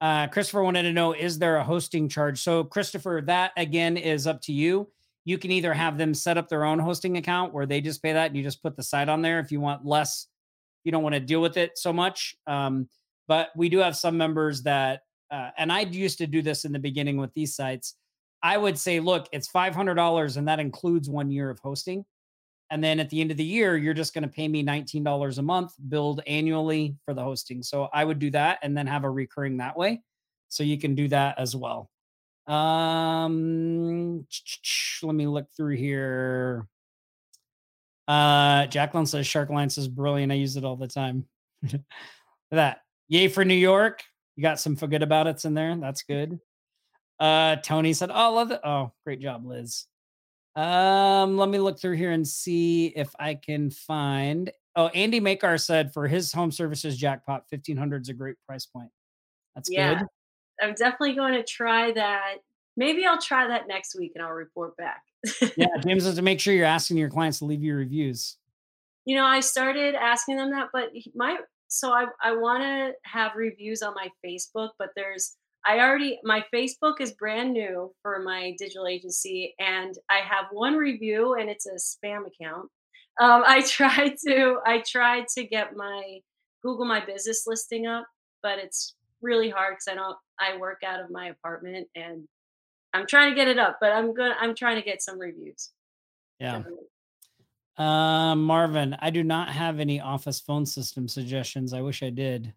Uh, 0.00 0.26
Christopher 0.28 0.62
wanted 0.62 0.84
to 0.84 0.92
know 0.92 1.12
Is 1.12 1.38
there 1.38 1.56
a 1.56 1.64
hosting 1.64 2.08
charge? 2.08 2.40
So, 2.42 2.64
Christopher, 2.64 3.22
that 3.26 3.52
again 3.56 3.96
is 3.96 4.26
up 4.26 4.40
to 4.42 4.52
you. 4.52 4.88
You 5.24 5.36
can 5.36 5.50
either 5.50 5.74
have 5.74 5.98
them 5.98 6.14
set 6.14 6.38
up 6.38 6.48
their 6.48 6.64
own 6.64 6.78
hosting 6.78 7.18
account 7.18 7.52
where 7.52 7.66
they 7.66 7.80
just 7.80 8.02
pay 8.02 8.14
that 8.14 8.28
and 8.28 8.36
you 8.36 8.42
just 8.42 8.62
put 8.62 8.76
the 8.76 8.82
site 8.82 9.08
on 9.08 9.20
there 9.20 9.38
if 9.38 9.52
you 9.52 9.60
want 9.60 9.84
less, 9.84 10.26
you 10.84 10.92
don't 10.92 11.02
want 11.02 11.14
to 11.14 11.20
deal 11.20 11.42
with 11.42 11.58
it 11.58 11.76
so 11.76 11.92
much. 11.92 12.36
Um, 12.46 12.88
but 13.28 13.50
we 13.54 13.68
do 13.68 13.78
have 13.78 13.96
some 13.96 14.16
members 14.16 14.62
that, 14.62 15.02
uh, 15.30 15.50
and 15.58 15.70
I 15.70 15.80
used 15.80 16.18
to 16.18 16.26
do 16.26 16.40
this 16.40 16.64
in 16.64 16.72
the 16.72 16.78
beginning 16.78 17.18
with 17.18 17.32
these 17.34 17.54
sites. 17.54 17.94
I 18.42 18.56
would 18.56 18.78
say, 18.78 18.98
look, 19.00 19.28
it's 19.32 19.48
$500 19.48 20.36
and 20.36 20.48
that 20.48 20.58
includes 20.58 21.10
one 21.10 21.30
year 21.30 21.50
of 21.50 21.58
hosting. 21.58 22.06
And 22.70 22.82
then 22.82 23.00
at 23.00 23.10
the 23.10 23.20
end 23.20 23.30
of 23.30 23.36
the 23.36 23.44
year, 23.44 23.76
you're 23.76 23.94
just 23.94 24.14
going 24.14 24.22
to 24.22 24.28
pay 24.28 24.46
me 24.46 24.62
$19 24.62 25.38
a 25.38 25.42
month, 25.42 25.72
billed 25.88 26.22
annually 26.26 26.96
for 27.04 27.14
the 27.14 27.22
hosting. 27.22 27.62
So 27.62 27.88
I 27.92 28.04
would 28.04 28.20
do 28.20 28.30
that 28.30 28.60
and 28.62 28.76
then 28.76 28.86
have 28.86 29.04
a 29.04 29.10
recurring 29.10 29.56
that 29.56 29.76
way. 29.76 30.02
So 30.48 30.62
you 30.62 30.78
can 30.78 30.94
do 30.94 31.08
that 31.08 31.38
as 31.38 31.56
well. 31.56 31.90
Um, 32.46 34.26
let 35.02 35.14
me 35.14 35.26
look 35.26 35.46
through 35.56 35.76
here. 35.76 36.66
Uh, 38.06 38.66
Jacqueline 38.66 39.06
says 39.06 39.26
Shark 39.26 39.50
Alliance 39.50 39.78
is 39.78 39.88
brilliant. 39.88 40.32
I 40.32 40.36
use 40.36 40.56
it 40.56 40.64
all 40.64 40.76
the 40.76 40.88
time. 40.88 41.26
that 42.50 42.80
yay 43.08 43.28
for 43.28 43.44
New 43.44 43.54
York. 43.54 44.02
You 44.36 44.42
got 44.42 44.58
some 44.58 44.74
forget 44.74 45.02
about 45.02 45.26
it's 45.26 45.44
in 45.44 45.54
there. 45.54 45.76
That's 45.76 46.02
good. 46.02 46.40
Uh, 47.20 47.56
Tony 47.56 47.92
said, 47.92 48.10
"Oh, 48.12 48.32
love 48.32 48.50
it. 48.50 48.60
Oh, 48.64 48.92
great 49.04 49.20
job, 49.20 49.44
Liz. 49.44 49.86
Um, 50.60 51.38
let 51.38 51.48
me 51.48 51.58
look 51.58 51.80
through 51.80 51.96
here 51.96 52.10
and 52.10 52.26
see 52.28 52.88
if 52.88 53.14
I 53.18 53.34
can 53.34 53.70
find. 53.70 54.50
Oh, 54.76 54.88
Andy 54.88 55.18
Makar 55.18 55.56
said 55.56 55.92
for 55.94 56.06
his 56.06 56.32
home 56.32 56.52
services 56.52 56.98
jackpot, 56.98 57.48
fifteen 57.48 57.78
hundred 57.78 58.02
is 58.02 58.10
a 58.10 58.12
great 58.12 58.36
price 58.46 58.66
point. 58.66 58.90
That's 59.54 59.70
yeah, 59.70 60.00
good. 60.00 60.06
I'm 60.60 60.74
definitely 60.74 61.14
going 61.14 61.32
to 61.32 61.42
try 61.42 61.92
that. 61.92 62.36
Maybe 62.76 63.06
I'll 63.06 63.20
try 63.20 63.48
that 63.48 63.68
next 63.68 63.96
week 63.98 64.12
and 64.14 64.22
I'll 64.22 64.32
report 64.32 64.76
back. 64.76 65.02
yeah, 65.56 65.66
James 65.86 66.04
has 66.04 66.16
to 66.16 66.22
make 66.22 66.40
sure 66.40 66.52
you're 66.52 66.66
asking 66.66 66.98
your 66.98 67.08
clients 67.08 67.38
to 67.38 67.46
leave 67.46 67.62
you 67.62 67.74
reviews. 67.74 68.36
You 69.06 69.16
know, 69.16 69.24
I 69.24 69.40
started 69.40 69.94
asking 69.94 70.36
them 70.36 70.50
that, 70.50 70.68
but 70.74 70.90
my 71.14 71.38
so 71.68 71.90
I 71.90 72.04
I 72.22 72.32
want 72.32 72.62
to 72.62 72.92
have 73.04 73.32
reviews 73.34 73.80
on 73.80 73.94
my 73.94 74.10
Facebook, 74.22 74.70
but 74.78 74.90
there's 74.94 75.38
I 75.64 75.78
already 75.80 76.18
my 76.24 76.44
Facebook 76.52 77.00
is 77.00 77.12
brand 77.12 77.52
new 77.52 77.92
for 78.02 78.20
my 78.22 78.54
digital 78.58 78.86
agency, 78.86 79.54
and 79.58 79.94
I 80.08 80.18
have 80.18 80.46
one 80.52 80.74
review, 80.74 81.34
and 81.34 81.50
it's 81.50 81.66
a 81.66 81.74
spam 81.74 82.22
account. 82.26 82.68
Um, 83.20 83.42
I 83.46 83.62
tried 83.62 84.16
to 84.26 84.58
I 84.64 84.82
tried 84.86 85.28
to 85.36 85.44
get 85.44 85.76
my 85.76 86.20
Google 86.62 86.86
My 86.86 87.04
Business 87.04 87.44
listing 87.46 87.86
up, 87.86 88.06
but 88.42 88.58
it's 88.58 88.94
really 89.22 89.50
hard 89.50 89.74
because 89.74 89.88
I 89.88 89.94
don't 89.94 90.16
I 90.38 90.56
work 90.56 90.82
out 90.84 91.00
of 91.00 91.10
my 91.10 91.28
apartment, 91.28 91.88
and 91.94 92.26
I'm 92.94 93.06
trying 93.06 93.30
to 93.30 93.36
get 93.36 93.48
it 93.48 93.58
up, 93.58 93.78
but 93.80 93.92
I'm 93.92 94.14
good. 94.14 94.32
I'm 94.40 94.54
trying 94.54 94.76
to 94.76 94.82
get 94.82 95.02
some 95.02 95.18
reviews. 95.18 95.70
Yeah. 96.38 96.62
Uh, 97.76 98.34
Marvin, 98.34 98.96
I 99.00 99.10
do 99.10 99.22
not 99.22 99.50
have 99.50 99.78
any 99.78 100.00
office 100.00 100.40
phone 100.40 100.66
system 100.66 101.06
suggestions. 101.06 101.72
I 101.72 101.80
wish 101.82 102.02
I 102.02 102.10
did. 102.10 102.52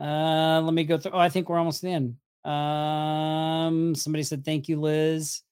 Uh, 0.00 0.60
let 0.64 0.74
me 0.74 0.84
go 0.84 0.98
through. 0.98 1.12
Oh, 1.12 1.18
I 1.18 1.28
think 1.28 1.48
we're 1.48 1.58
almost 1.58 1.84
in. 1.84 2.16
Um, 2.48 3.94
somebody 3.94 4.22
said 4.22 4.44
thank 4.44 4.68
you, 4.68 4.80
Liz. 4.80 5.42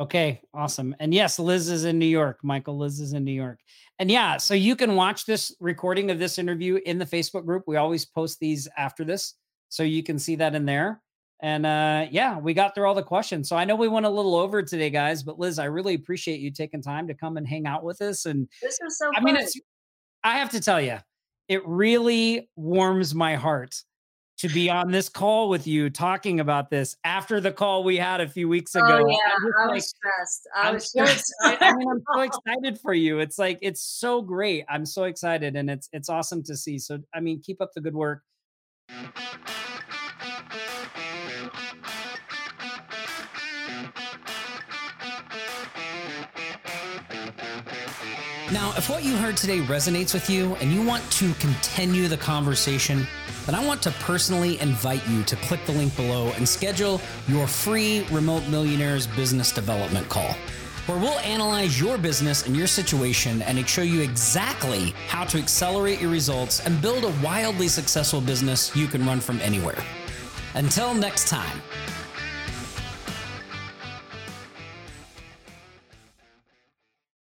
Okay, 0.00 0.40
awesome. 0.52 0.96
And 0.98 1.14
yes, 1.14 1.38
Liz 1.38 1.68
is 1.68 1.84
in 1.84 2.00
New 2.00 2.06
York. 2.06 2.40
Michael, 2.42 2.76
Liz 2.76 2.98
is 2.98 3.12
in 3.12 3.24
New 3.24 3.32
York. 3.32 3.60
And 4.00 4.10
yeah, 4.10 4.38
so 4.38 4.54
you 4.54 4.74
can 4.74 4.96
watch 4.96 5.24
this 5.24 5.54
recording 5.60 6.10
of 6.10 6.18
this 6.18 6.38
interview 6.38 6.80
in 6.84 6.98
the 6.98 7.06
Facebook 7.06 7.46
group. 7.46 7.62
We 7.68 7.76
always 7.76 8.04
post 8.04 8.40
these 8.40 8.66
after 8.76 9.04
this, 9.04 9.34
so 9.68 9.84
you 9.84 10.02
can 10.02 10.18
see 10.18 10.34
that 10.36 10.56
in 10.56 10.64
there. 10.64 11.00
And 11.40 11.64
uh, 11.64 12.06
yeah, 12.10 12.38
we 12.38 12.54
got 12.54 12.74
through 12.74 12.88
all 12.88 12.94
the 12.94 13.02
questions. 13.02 13.48
So 13.48 13.54
I 13.54 13.64
know 13.64 13.76
we 13.76 13.86
went 13.86 14.06
a 14.06 14.10
little 14.10 14.34
over 14.34 14.62
today, 14.62 14.90
guys, 14.90 15.22
but 15.22 15.38
Liz, 15.38 15.60
I 15.60 15.66
really 15.66 15.94
appreciate 15.94 16.40
you 16.40 16.50
taking 16.50 16.82
time 16.82 17.06
to 17.06 17.14
come 17.14 17.36
and 17.36 17.46
hang 17.46 17.66
out 17.66 17.84
with 17.84 18.00
us. 18.02 18.26
And 18.26 18.48
this 18.60 18.78
was 18.82 18.98
so 18.98 19.10
I 19.10 19.16
fun. 19.16 19.24
mean, 19.24 19.36
it's, 19.36 19.60
I 20.24 20.38
have 20.38 20.50
to 20.50 20.60
tell 20.60 20.80
you, 20.80 20.98
it 21.48 21.64
really 21.66 22.48
warms 22.56 23.14
my 23.14 23.36
heart 23.36 23.76
to 24.44 24.50
be 24.50 24.68
on 24.68 24.90
this 24.90 25.08
call 25.08 25.48
with 25.48 25.66
you 25.66 25.88
talking 25.88 26.38
about 26.38 26.68
this 26.68 26.98
after 27.02 27.40
the 27.40 27.50
call 27.50 27.82
we 27.82 27.96
had 27.96 28.20
a 28.20 28.28
few 28.28 28.46
weeks 28.46 28.74
ago. 28.74 29.02
Oh, 29.02 29.08
yeah, 29.08 29.16
I 29.16 29.68
was 29.68 29.70
like, 29.70 29.82
stressed. 29.82 30.48
I 30.54 30.70
was 30.70 30.92
so 30.92 31.02
excited. 31.02 31.62
I 31.62 31.74
mean, 31.74 31.88
I'm 31.88 32.02
so 32.14 32.20
excited 32.20 32.78
for 32.78 32.92
you. 32.92 33.20
It's 33.20 33.38
like 33.38 33.58
it's 33.62 33.80
so 33.80 34.20
great. 34.20 34.66
I'm 34.68 34.84
so 34.84 35.04
excited 35.04 35.56
and 35.56 35.70
it's 35.70 35.88
it's 35.94 36.10
awesome 36.10 36.42
to 36.42 36.56
see. 36.58 36.78
So 36.78 36.98
I 37.14 37.20
mean, 37.20 37.40
keep 37.40 37.62
up 37.62 37.70
the 37.74 37.80
good 37.80 37.94
work. 37.94 38.22
Now, 48.52 48.74
if 48.76 48.90
what 48.90 49.04
you 49.04 49.16
heard 49.16 49.38
today 49.38 49.60
resonates 49.60 50.12
with 50.12 50.28
you 50.28 50.54
and 50.56 50.70
you 50.70 50.86
want 50.86 51.02
to 51.12 51.32
continue 51.34 52.08
the 52.08 52.18
conversation, 52.18 53.06
then 53.46 53.54
I 53.54 53.64
want 53.64 53.82
to 53.82 53.90
personally 53.90 54.58
invite 54.60 55.06
you 55.08 55.22
to 55.24 55.36
click 55.36 55.64
the 55.66 55.72
link 55.72 55.94
below 55.96 56.32
and 56.36 56.48
schedule 56.48 57.00
your 57.28 57.46
free 57.46 58.06
Remote 58.10 58.46
Millionaires 58.48 59.06
Business 59.06 59.52
Development 59.52 60.08
Call, 60.08 60.34
where 60.86 60.98
we'll 60.98 61.18
analyze 61.20 61.80
your 61.80 61.98
business 61.98 62.46
and 62.46 62.56
your 62.56 62.66
situation 62.66 63.42
and 63.42 63.68
show 63.68 63.82
you 63.82 64.00
exactly 64.00 64.90
how 65.08 65.24
to 65.24 65.38
accelerate 65.38 66.00
your 66.00 66.10
results 66.10 66.60
and 66.66 66.80
build 66.80 67.04
a 67.04 67.14
wildly 67.22 67.68
successful 67.68 68.20
business 68.20 68.74
you 68.74 68.86
can 68.86 69.04
run 69.06 69.20
from 69.20 69.40
anywhere. 69.40 69.82
Until 70.54 70.94
next 70.94 71.28
time. 71.28 71.60